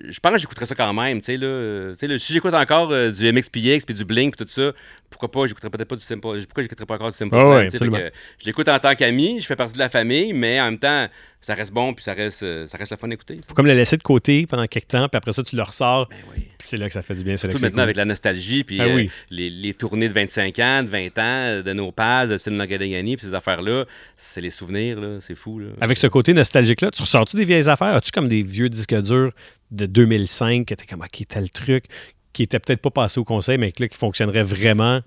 je 0.09 0.19
pense 0.19 0.33
que 0.33 0.37
j'écouterais 0.39 0.65
ça 0.65 0.75
quand 0.75 0.93
même. 0.93 1.19
Tu 1.19 1.25
sais, 1.25 1.37
là, 1.37 1.47
Euh, 1.47 1.95
là, 2.01 2.17
si 2.17 2.33
j'écoute 2.33 2.53
encore 2.53 2.91
euh, 2.91 3.11
du 3.11 3.31
MXPX 3.31 3.85
puis 3.85 3.95
du 3.95 4.05
Blink 4.05 4.35
puis 4.35 4.45
tout 4.45 4.51
ça, 4.51 4.71
pourquoi 5.09 5.31
pas, 5.31 5.45
j'écouterais 5.45 5.69
peut-être 5.69 5.87
pas 5.87 5.95
du 5.95 6.03
Simple 6.03 6.21
Pourquoi 6.21 6.63
j'écouterais 6.63 6.85
pas 6.85 6.95
encore 6.95 7.11
du 7.11 7.17
Simple 7.17 7.35
Ah 7.37 7.49
ouais, 7.49 7.67
que 7.69 7.77
je 7.77 8.45
l'écoute 8.45 8.67
en 8.67 8.79
tant 8.79 8.95
qu'ami, 8.95 9.39
je 9.39 9.45
fais 9.45 9.55
partie 9.55 9.73
de 9.73 9.79
la 9.79 9.89
famille, 9.89 10.33
mais 10.33 10.59
en 10.59 10.65
même 10.65 10.79
temps, 10.79 11.07
ça 11.39 11.53
reste 11.53 11.71
bon 11.71 11.93
puis 11.93 12.03
ça 12.03 12.13
reste, 12.13 12.43
euh, 12.43 12.67
ça 12.67 12.77
reste 12.77 12.91
le 12.91 12.97
fun 12.97 13.07
d'écouter. 13.07 13.39
Faut 13.47 13.53
comme 13.53 13.67
le 13.67 13.73
laisser 13.73 13.95
de 13.95 14.03
côté 14.03 14.45
pendant 14.47 14.65
quelques 14.67 14.87
temps, 14.89 15.07
puis 15.07 15.17
après 15.17 15.31
ça, 15.31 15.43
tu 15.43 15.55
le 15.55 15.63
ressors. 15.63 16.09
Ben 16.09 16.17
oui. 16.35 16.47
c'est 16.59 16.77
là 16.77 16.87
que 16.87 16.93
ça 16.93 17.01
fait 17.01 17.15
du 17.15 17.23
bien. 17.23 17.37
C'est 17.37 17.47
maintenant 17.53 17.69
cool. 17.69 17.79
avec 17.81 17.95
la 17.95 18.05
nostalgie, 18.05 18.63
puis 18.63 18.79
Ah 18.81 18.85
euh, 18.85 19.05
les, 19.29 19.49
les 19.49 19.73
tournées 19.73 20.09
de 20.09 20.13
25 20.13 20.59
ans, 20.59 20.83
de 20.83 20.89
20 20.89 21.05
ans, 21.07 21.11
euh, 21.17 21.61
de 21.63 21.73
nos 21.73 21.91
pages, 21.91 22.29
de 22.29 22.37
Céline 22.37 22.65
puis 22.67 23.17
ces 23.27 23.33
affaires-là, 23.33 23.85
c'est 24.15 24.41
les 24.41 24.51
souvenirs, 24.51 24.99
là, 24.99 25.17
c'est 25.21 25.35
fou. 25.35 25.46
Avec 25.81 25.97
ce 25.97 26.07
côté 26.07 26.33
nostalgique-là, 26.33 26.91
tu 26.91 27.01
ressors-tu 27.01 27.37
des 27.37 27.45
vieilles 27.45 27.69
affaires? 27.69 27.93
As-tu 27.93 28.11
comme 28.11 28.27
des 28.27 28.43
vieux 28.43 28.69
disques 28.69 28.95
durs 29.01 29.31
de 29.71 29.85
2005 29.85 30.65
que 30.65 30.75
t'es 30.75 30.85
comme, 30.85 31.01
OK, 31.01 31.23
tel 31.27 31.49
truc 31.49 31.85
qui 32.33 32.43
était 32.43 32.59
peut-être 32.59 32.81
pas 32.81 32.91
passé 32.91 33.19
au 33.19 33.23
conseil, 33.23 33.57
mais 33.57 33.73
là, 33.79 33.87
qui 33.87 33.97
fonctionnerait 33.97 34.43
vraiment 34.43 35.01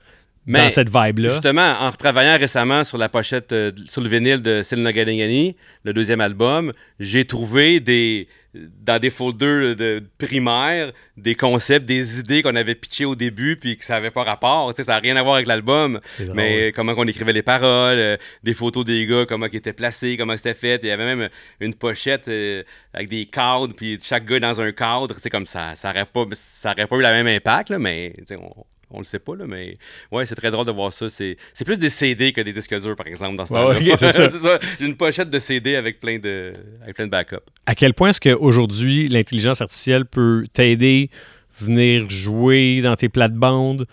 dans 0.58 0.64
Mais, 0.64 0.70
cette 0.70 0.88
vibe-là? 0.88 1.28
Justement, 1.30 1.76
en 1.80 1.90
retravaillant 1.90 2.38
récemment 2.38 2.84
sur 2.84 2.98
la 2.98 3.08
pochette, 3.08 3.52
euh, 3.52 3.72
sur 3.88 4.00
le 4.00 4.08
vinyle 4.08 4.42
de 4.42 4.62
Céline 4.62 4.90
Gadegani, 4.90 5.56
le 5.84 5.92
deuxième 5.92 6.20
album, 6.20 6.72
j'ai 6.98 7.24
trouvé 7.24 7.80
des 7.80 8.28
dans 8.54 8.98
des 8.98 9.10
folders 9.10 9.76
de 9.76 10.02
primaires 10.18 10.92
des 11.16 11.34
concepts, 11.34 11.86
des 11.86 12.18
idées 12.18 12.42
qu'on 12.42 12.56
avait 12.56 12.74
pitchées 12.74 13.04
au 13.04 13.14
début 13.14 13.56
puis 13.56 13.76
que 13.76 13.84
ça 13.84 13.94
n'avait 13.94 14.10
pas 14.10 14.24
rapport. 14.24 14.72
Ça 14.76 14.94
n'a 14.94 14.98
rien 14.98 15.16
à 15.16 15.22
voir 15.22 15.36
avec 15.36 15.46
l'album. 15.46 16.00
Mais 16.34 16.68
euh, 16.68 16.72
comment 16.74 16.94
on 16.96 17.06
écrivait 17.06 17.32
les 17.32 17.42
paroles, 17.42 17.98
euh, 17.98 18.16
des 18.42 18.54
photos 18.54 18.84
des 18.84 19.06
gars, 19.06 19.24
comment 19.28 19.46
ils 19.46 19.56
étaient 19.56 19.72
placés, 19.72 20.16
comment 20.16 20.36
c'était 20.36 20.54
fait. 20.54 20.80
Il 20.82 20.88
y 20.88 20.92
avait 20.92 21.04
même 21.04 21.28
une 21.60 21.74
pochette 21.74 22.26
euh, 22.28 22.64
avec 22.92 23.08
des 23.08 23.26
cadres, 23.26 23.74
puis 23.74 23.98
chaque 24.02 24.24
gars 24.26 24.40
dans 24.40 24.60
un 24.60 24.72
cadre. 24.72 25.14
Comme 25.30 25.46
ça, 25.46 25.76
ça 25.76 25.88
n'aurait 25.88 26.06
pas, 26.06 26.24
ça 26.32 26.72
aurait 26.72 26.86
pas 26.86 26.96
eu 26.96 27.02
le 27.02 27.06
même 27.06 27.26
impact, 27.28 27.70
là, 27.70 27.78
mais 27.78 28.14
on, 28.40 28.64
on 28.90 28.98
le 28.98 29.04
sait 29.04 29.18
pas, 29.18 29.36
là, 29.36 29.44
mais 29.46 29.78
ouais, 30.12 30.26
c'est 30.26 30.34
très 30.34 30.50
drôle 30.50 30.66
de 30.66 30.72
voir 30.72 30.92
ça. 30.92 31.08
C'est 31.08 31.36
c'est 31.54 31.64
plus 31.64 31.78
des 31.78 31.88
CD 31.90 32.32
que 32.32 32.40
des 32.40 32.52
disques 32.52 32.78
durs, 32.80 32.96
par 32.96 33.06
exemple, 33.06 33.36
dans 33.36 33.46
ce 33.46 33.52
Ouais, 33.52 33.60
temps-là. 33.60 33.78
ok, 33.92 33.92
c'est 33.98 34.12
ça. 34.12 34.58
J'ai 34.78 34.86
une 34.86 34.96
pochette 34.96 35.30
de 35.30 35.38
CD 35.38 35.76
avec 35.76 36.00
plein 36.00 36.18
de, 36.18 36.52
avec 36.82 36.96
plein 36.96 37.06
de 37.06 37.10
backups. 37.10 37.36
À 37.66 37.74
quel 37.74 37.94
point 37.94 38.08
est-ce 38.10 38.20
qu'aujourd'hui, 38.20 39.08
l'intelligence 39.08 39.60
artificielle 39.60 40.04
peut 40.06 40.44
t'aider, 40.52 41.10
venir 41.58 42.08
jouer 42.10 42.80
dans 42.82 42.96
tes 42.96 43.08
plates-bandes 43.08 43.86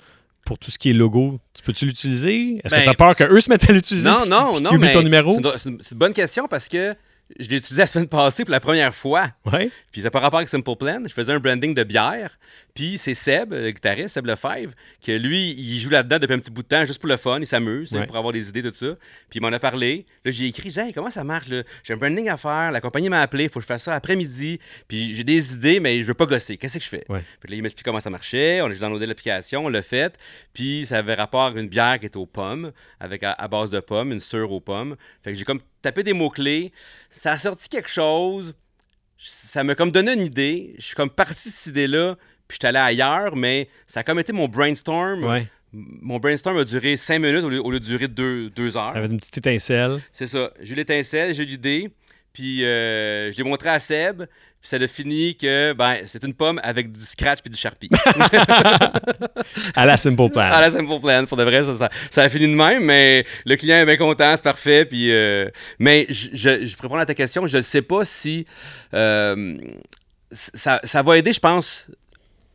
pour 0.46 0.58
tout 0.58 0.72
ce 0.72 0.80
qui 0.80 0.90
est 0.90 0.94
logo? 0.94 1.40
Tu 1.54 1.62
peux-tu 1.64 1.86
l'utiliser? 1.86 2.62
Est-ce 2.64 2.72
Ben, 2.74 2.80
que 2.80 2.84
tu 2.86 2.90
as 2.90 2.94
peur 2.94 3.16
qu'eux 3.16 3.40
se 3.42 3.50
mettent 3.50 3.70
à 3.70 3.74
l'utiliser? 3.74 4.10
Non, 4.10 4.24
non, 4.30 4.60
non, 4.62 4.78
mais 4.78 4.92
ton 4.92 5.02
numéro? 5.02 5.38
une, 5.38 5.52
c'est 5.82 5.92
une 5.92 5.98
bonne 5.98 6.14
question 6.14 6.48
parce 6.48 6.68
que 6.68 6.96
je 7.40 7.50
l'ai 7.50 7.58
utilisé 7.58 7.82
la 7.82 7.88
semaine 7.88 8.08
passée 8.08 8.44
pour 8.46 8.52
la 8.52 8.60
première 8.60 8.96
fois. 8.96 9.28
Ouais. 9.52 9.70
Puis 9.92 10.02
ça 10.02 10.08
n'a 10.08 10.12
pas 10.12 10.20
rapport 10.20 10.38
avec 10.40 10.50
Simple 10.50 10.76
Plan. 10.78 11.02
Je 11.06 11.14
faisais 11.14 11.32
un 11.34 11.40
branding 11.40 11.74
de 11.74 11.84
bière. 11.84 12.38
Puis 12.74 12.98
c'est 12.98 13.14
Seb, 13.14 13.54
le 13.54 13.72
guitariste, 13.72 14.10
Seb 14.10 14.26
Lefebvre, 14.28 14.74
que 15.06 15.12
lui, 15.12 15.52
il 15.58 15.78
joue 15.80 15.90
là-dedans 15.90 16.20
depuis 16.20 16.34
un 16.34 16.40
petit 16.40 16.52
bout 16.52 16.62
de 16.64 16.68
temps, 16.68 16.86
juste 16.86 17.00
pour 17.00 17.10
le 17.10 17.18
fun. 17.18 17.40
Il 17.40 17.48
s'amuse, 17.48 17.92
Ouais. 17.92 18.06
pour 18.06 18.16
avoir 18.18 18.32
des 18.34 18.48
idées, 18.50 18.62
tout 18.62 18.74
ça. 18.74 18.96
Puis 19.30 19.40
il 19.40 19.42
m'en 19.42 19.50
a 19.52 19.60
parlé. 19.60 20.06
Là, 20.24 20.32
j'ai 20.32 20.46
écrit, 20.46 20.72
j'ai 20.72 20.82
Hey, 20.82 20.94
comment 20.94 21.12
ça 21.12 21.24
marche? 21.24 21.48
J'ai 21.84 21.94
un 21.94 21.98
branding 21.98 22.30
à 22.30 22.38
faire. 22.38 22.72
La 22.72 22.80
compagnie 22.82 23.10
m'a 23.10 23.22
appelé. 23.22 23.46
Il 23.46 23.50
faut 23.50 23.60
que 23.60 23.64
je 23.64 23.68
fasse 23.68 23.84
ça 23.84 23.94
après-midi. 23.94 24.60
Puis 24.88 25.14
j'ai 25.16 25.24
des 25.24 25.54
idées, 25.54 25.80
mais 25.80 26.02
je 26.02 26.08
veux 26.08 26.14
pas 26.14 26.26
gosser. 26.28 26.56
Qu'est-ce 26.58 26.78
que 26.78 26.84
je 26.84 26.90
fais? 26.90 27.04
Ouais. 27.10 27.24
Puis 27.42 27.50
là, 27.52 27.58
il 27.58 27.62
m'explique 27.64 27.86
comment 27.86 28.00
ça 28.00 28.10
marchait. 28.10 28.62
On 28.62 28.68
a 28.68 28.74
downloadé 28.74 29.06
l'application, 29.06 29.66
on 29.66 29.70
l'a 29.70 29.82
fait. 29.82 30.18
Puis 30.54 30.86
ça 30.86 31.00
avait 31.00 31.16
rapport 31.16 31.44
avec 31.48 31.62
une 31.62 31.70
bière 31.70 32.00
qui 32.00 32.06
était 32.06 32.18
aux 32.18 32.26
pommes, 32.26 32.72
avec 33.00 33.24
à, 33.24 33.34
à 33.34 33.48
base 33.48 33.70
de 33.70 33.80
pommes, 33.80 34.12
une 34.12 34.20
sure 34.20 34.52
aux 34.52 34.62
pommes. 34.62 34.96
Fait 35.24 35.32
que 35.34 35.38
j'ai 35.38 35.44
comme 35.46 35.62
tapé 35.82 36.04
des 36.04 36.14
mots-clés. 36.14 36.72
Ça 37.10 37.34
a 37.34 37.38
sorti 37.38 37.70
quelque 37.70 37.90
chose. 37.90 38.56
Ça 39.18 39.64
m'a 39.64 39.76
comme 39.76 39.92
donné 39.92 40.14
une 40.14 40.26
idée. 40.26 40.74
Je 40.78 40.86
suis 40.88 40.96
comme 40.96 41.10
parti 41.10 41.50
de 41.50 41.54
cette 41.54 41.68
idée-là. 41.68 42.16
Puis 42.48 42.58
je 42.62 42.66
suis 42.66 42.68
allé 42.68 42.80
ailleurs, 42.80 43.36
mais 43.36 43.68
ça 43.88 44.02
a 44.02 44.04
comme 44.04 44.20
été 44.20 44.32
mon 44.32 44.48
brainstorm. 44.48 45.24
Ouais. 45.24 45.48
Mon 45.74 46.18
brainstorm 46.18 46.58
a 46.58 46.64
duré 46.64 46.96
cinq 46.96 47.20
minutes 47.20 47.44
au 47.44 47.50
lieu, 47.50 47.60
au 47.60 47.72
lieu 47.72 47.80
de 47.80 47.86
durer 47.86 48.08
deux, 48.08 48.50
deux 48.50 48.78
heures. 48.78 48.96
Avec 48.96 49.12
une 49.12 49.18
petite 49.18 49.38
étincelle. 49.38 50.00
C'est 50.14 50.28
ça. 50.28 50.52
J'ai 50.62 50.74
eu 50.74 50.76
l'étincelle, 50.76 51.36
j'ai 51.36 51.44
eu 51.44 51.46
l'idée. 51.46 51.92
Puis 52.38 52.64
euh, 52.64 53.32
je 53.32 53.38
l'ai 53.38 53.44
montré 53.44 53.68
à 53.70 53.80
Seb. 53.80 54.26
Puis 54.62 54.70
ça 54.70 54.78
a 54.78 54.88
fini 54.88 55.36
que 55.36 55.74
ben, 55.74 56.02
c'est 56.06 56.24
une 56.24 56.36
pomme 56.36 56.60
avec 56.62 56.92
du 56.92 57.00
scratch 57.00 57.40
puis 57.42 57.50
du 57.50 57.58
sharpie. 57.58 57.90
À 59.76 59.88
la 59.88 59.98
Simple 59.98 60.30
Plan. 60.30 60.44
à 60.44 60.62
la 60.62 60.70
Simple 60.70 61.00
Plan, 61.00 61.26
pour 61.26 61.36
de 61.36 61.44
vrai, 61.44 61.64
ça, 61.64 61.76
ça, 61.76 61.90
ça 62.12 62.22
a 62.22 62.30
fini 62.30 62.48
de 62.48 62.56
même, 62.56 62.84
mais 62.84 63.26
le 63.46 63.56
client 63.56 63.78
est 63.78 63.86
bien 63.86 63.98
content, 63.98 64.36
c'est 64.36 64.44
parfait. 64.44 64.86
Puis, 64.86 65.12
euh, 65.12 65.50
mais 65.80 66.06
je, 66.10 66.30
je, 66.34 66.66
je 66.66 66.76
pour 66.76 66.84
répondre 66.84 67.02
à 67.02 67.08
ta 67.08 67.16
question, 67.16 67.48
je 67.48 67.58
ne 67.58 67.62
sais 67.64 67.82
pas 67.82 68.06
si 68.06 68.46
euh, 68.94 69.58
ça, 70.32 70.80
ça 70.84 71.02
va 71.02 71.18
aider, 71.18 71.34
je 71.34 71.40
pense, 71.40 71.88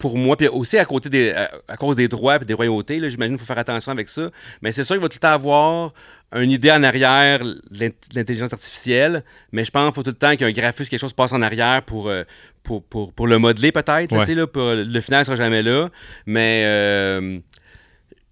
pour 0.03 0.19
moi, 0.19 0.37
puis 0.37 0.49
aussi 0.49 0.77
à, 0.79 0.85
côté 0.85 1.09
des, 1.09 1.31
à, 1.31 1.49
à 1.69 1.77
cause 1.77 1.95
des 1.95 2.09
droits 2.09 2.37
et 2.37 2.45
des 2.45 2.55
royautés, 2.55 2.97
j'imagine 3.09 3.37
qu'il 3.37 3.39
faut 3.39 3.47
faire 3.47 3.59
attention 3.67 3.93
avec 3.93 4.09
ça. 4.09 4.31
Mais 4.61 4.73
c'est 4.73 4.83
sûr 4.83 4.97
qu'il 4.97 5.03
va 5.03 5.09
tout 5.09 5.17
le 5.17 5.21
temps 5.21 5.29
avoir 5.43 5.93
une 6.35 6.51
idée 6.51 6.73
en 6.73 6.83
arrière 6.83 7.39
de 7.45 7.61
l'int- 7.71 7.89
de 8.11 8.15
l'intelligence 8.17 8.53
artificielle, 8.53 9.23
mais 9.53 9.65
je 9.65 9.71
pense 9.71 9.85
qu'il 9.87 9.95
faut 9.95 10.03
tout 10.03 10.11
le 10.11 10.17
temps 10.17 10.33
qu'il 10.33 10.41
y 10.41 10.45
ait 10.45 10.53
un 10.53 10.53
graphiste, 10.61 10.91
quelque 10.91 11.01
chose 11.01 11.13
passe 11.13 11.33
en 11.33 11.41
arrière 11.41 11.83
pour, 11.83 12.09
euh, 12.09 12.25
pour, 12.65 12.83
pour, 12.83 13.13
pour 13.13 13.27
le 13.29 13.39
modeler 13.39 13.71
peut-être. 13.71 14.13
Ouais. 14.17 14.35
là, 14.35 14.47
pour, 14.49 14.73
le 14.75 15.01
final 15.01 15.21
ne 15.21 15.25
sera 15.25 15.37
jamais 15.37 15.63
là. 15.63 15.89
Mais 16.27 16.65
euh, 16.67 17.39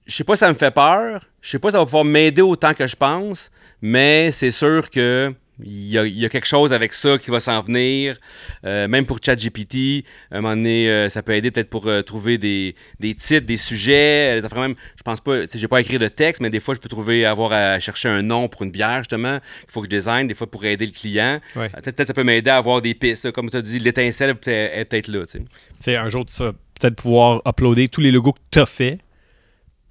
je 0.07 0.15
sais 0.17 0.25
pas 0.25 0.35
si 0.35 0.41
ça 0.41 0.49
me 0.49 0.55
fait 0.59 0.73
peur. 0.73 1.25
Je 1.41 1.51
sais 1.51 1.59
pas 1.61 1.69
si 1.69 1.73
ça 1.73 1.79
va 1.79 1.85
pouvoir 1.85 2.05
m'aider 2.05 2.43
autant 2.43 2.75
que 2.75 2.87
je 2.89 2.97
pense, 2.97 3.51
mais 3.81 4.33
c'est 4.33 4.51
sûr 4.51 4.91
que 4.91 5.33
il 5.65 5.89
y, 5.89 5.99
a, 5.99 6.07
il 6.07 6.19
y 6.19 6.25
a 6.25 6.29
quelque 6.29 6.47
chose 6.47 6.73
avec 6.73 6.93
ça 6.93 7.19
qui 7.19 7.31
va 7.31 7.41
s'en 7.41 7.61
venir. 7.63 8.19
Euh, 8.65 8.89
même 8.89 9.07
pour 9.07 9.19
ChatGPT, 9.25 10.05
à 10.31 10.39
un 10.39 10.41
moment 10.41 10.57
donné, 10.57 10.89
euh, 10.89 11.09
ça 11.09 11.23
peut 11.23 11.33
aider 11.33 11.51
peut-être 11.51 11.71
pour 11.71 11.87
euh, 11.87 12.03
trouver 12.03 12.39
des, 12.39 12.75
des 12.99 13.15
titres, 13.15 13.47
des 13.47 13.57
sujets. 13.57 14.41
Affaires 14.45 14.61
même, 14.61 14.75
je 14.97 15.03
pense 15.03 15.21
pas, 15.21 15.45
j'ai 15.53 15.69
pas 15.69 15.79
à 15.79 15.81
écrire 15.81 16.01
de 16.01 16.09
texte, 16.09 16.41
mais 16.41 16.51
des 16.51 16.61
fois, 16.61 16.75
je 16.75 16.81
peux 16.81 16.89
trouver, 16.89 17.25
avoir 17.25 17.53
à 17.53 17.79
chercher 17.79 18.09
un 18.09 18.23
nom 18.23 18.49
pour 18.49 18.63
une 18.63 18.71
bière, 18.71 18.99
justement, 18.99 19.39
qu'il 19.61 19.71
faut 19.71 19.81
que 19.83 19.89
je 19.91 19.97
design, 19.97 20.27
des 20.29 20.35
fois 20.35 20.51
pour 20.51 20.65
aider 20.65 20.87
le 20.87 20.93
client. 20.93 21.41
Ouais. 21.57 21.69
Peut-être 21.69 22.07
ça 22.07 22.15
peut 22.15 22.25
m'aider 22.25 22.51
à 22.51 22.57
avoir 22.57 22.81
des 22.83 22.95
pistes. 22.95 23.25
là. 23.25 23.33
Comme 23.33 23.51
tu 23.51 23.57
as 23.57 23.63
dit, 23.63 23.79
l'étincelle 23.79 24.31
est 24.31 24.85
peut-être 24.85 25.09
là. 25.09 25.27
Tu 25.27 25.41
sais, 25.79 25.97
un 25.97 26.09
jour, 26.09 26.25
tu 26.25 26.43
vas 26.43 26.53
peut-être 26.79 26.97
pouvoir 26.97 27.43
uploader 27.47 27.89
tous 27.89 28.01
les 28.01 28.11
logos 28.11 28.33
que 28.33 28.39
tu 28.51 28.59
as 28.59 28.67
fait. 28.67 28.99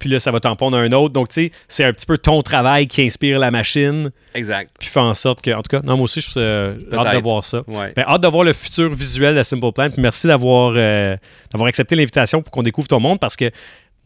Puis 0.00 0.08
là, 0.08 0.18
ça 0.18 0.32
va 0.32 0.40
t'en 0.40 0.56
pondre 0.56 0.76
un 0.78 0.90
autre. 0.92 1.12
Donc, 1.12 1.28
tu 1.28 1.34
sais, 1.34 1.52
c'est 1.68 1.84
un 1.84 1.92
petit 1.92 2.06
peu 2.06 2.18
ton 2.18 2.42
travail 2.42 2.88
qui 2.88 3.02
inspire 3.02 3.38
la 3.38 3.52
machine. 3.52 4.10
Exact. 4.34 4.74
Puis 4.78 4.88
fait 4.88 4.98
en 4.98 5.14
sorte 5.14 5.42
que, 5.42 5.52
en 5.52 5.62
tout 5.62 5.76
cas, 5.76 5.82
non, 5.84 5.96
moi 5.96 6.04
aussi, 6.04 6.20
je 6.20 6.30
suis 6.30 6.40
euh, 6.40 6.74
hâte 6.92 7.14
de 7.14 7.22
voir 7.22 7.44
ça. 7.44 7.62
Ouais. 7.68 7.92
Ben, 7.94 8.04
hâte 8.08 8.22
de 8.22 8.28
voir 8.28 8.42
le 8.42 8.52
futur 8.52 8.92
visuel 8.92 9.36
de 9.36 9.42
Simple 9.42 9.70
Plan. 9.72 9.90
Puis 9.90 10.00
merci 10.02 10.26
d'avoir 10.26 10.72
euh, 10.74 11.16
d'avoir 11.52 11.68
accepté 11.68 11.94
l'invitation 11.94 12.42
pour 12.42 12.50
qu'on 12.50 12.62
découvre 12.62 12.88
ton 12.88 12.98
monde 12.98 13.20
parce 13.20 13.36
que 13.36 13.50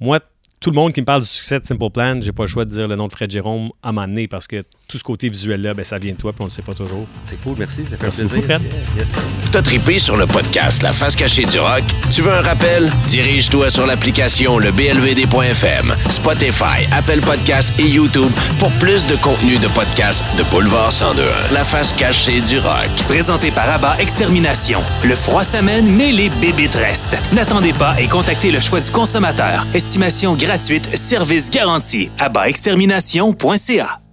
moi, 0.01 0.21
tout 0.65 0.71
le 0.71 0.77
monde 0.77 0.95
qui 0.95 1.01
me 1.03 1.05
parle 1.05 1.21
du 1.21 1.29
succès 1.29 1.61
de 1.61 1.65
Simple 1.67 1.91
Plan, 1.91 2.19
j'ai 2.23 2.33
pas 2.33 2.45
le 2.45 2.49
choix 2.49 2.65
de 2.65 2.71
dire 2.71 2.89
le 2.89 2.97
nom 2.97 3.07
de 3.07 3.13
Fred 3.13 3.31
Jérôme 3.31 3.69
à 3.83 3.91
un 3.91 3.93
moment 3.93 4.07
donné 4.09 4.27
parce 4.29 4.47
que 4.47 4.65
tout 4.89 4.97
ce 4.97 5.05
côté 5.05 5.29
visuel-là, 5.29 5.75
ben, 5.75 5.85
ça 5.85 5.99
vient 5.99 6.13
de 6.13 6.17
toi 6.17 6.33
puis 6.33 6.41
on 6.41 6.45
le 6.47 6.51
sait 6.51 6.63
pas 6.63 6.73
toujours. 6.73 7.07
C'est 7.27 7.39
cool, 7.43 7.57
merci. 7.59 7.83
Ça 7.85 7.99
fait 7.99 8.03
Merci 8.03 8.23
plaisir. 8.23 8.37
beaucoup, 8.37 8.47
Fred. 8.47 8.63
Yeah, 8.63 9.05
yes. 9.05 9.09
T'as 9.53 9.61
trippé 9.61 9.99
sur 9.99 10.17
le 10.17 10.27
podcast 10.27 10.83
La 10.83 10.95
face 10.95 11.17
cachée 11.17 11.45
du 11.45 11.59
rock? 11.59 11.83
Tu 12.11 12.23
veux 12.23 12.33
un 12.33 12.41
rappel? 12.41 12.89
Dirige-toi 13.09 13.69
sur 13.69 13.85
l'application 13.87 14.59
le 14.59 14.73
blvd.fm, 14.73 15.95
Spotify, 16.09 16.89
Apple 16.93 17.21
Podcasts 17.21 17.79
et 17.79 17.87
YouTube 17.87 18.33
pour 18.59 18.71
plus 18.79 19.07
de 19.07 19.17
contenu 19.17 19.59
de 19.59 19.69
podcast 19.69 20.25
de 20.39 20.45
Boulevard 20.45 20.89
1021. 20.93 21.53
La 21.53 21.65
face 21.65 21.93
cachée 21.93 22.41
du 22.41 22.59
rock. 22.59 22.89
Présenté 23.07 23.51
par 23.51 23.69
Abba 23.69 23.97
Extermination. 23.99 24.81
Le 25.05 25.15
froid 25.15 25.45
s'amène, 25.45 25.87
mais 25.95 26.11
les 26.11 26.31
bébites 26.31 26.75
restent. 26.75 27.19
N'attendez 27.35 27.75
pas 27.75 28.01
et 28.01 28.09
contactez 28.09 28.51
le 28.51 28.61
choix 28.61 28.81
du 28.81 28.91
consommateur. 28.91 29.67
Estimation 29.75 30.35
gratuite, 30.35 30.54
service 30.97 31.51
garanti. 31.51 32.11
AbbaExtermination.ca 32.19 34.04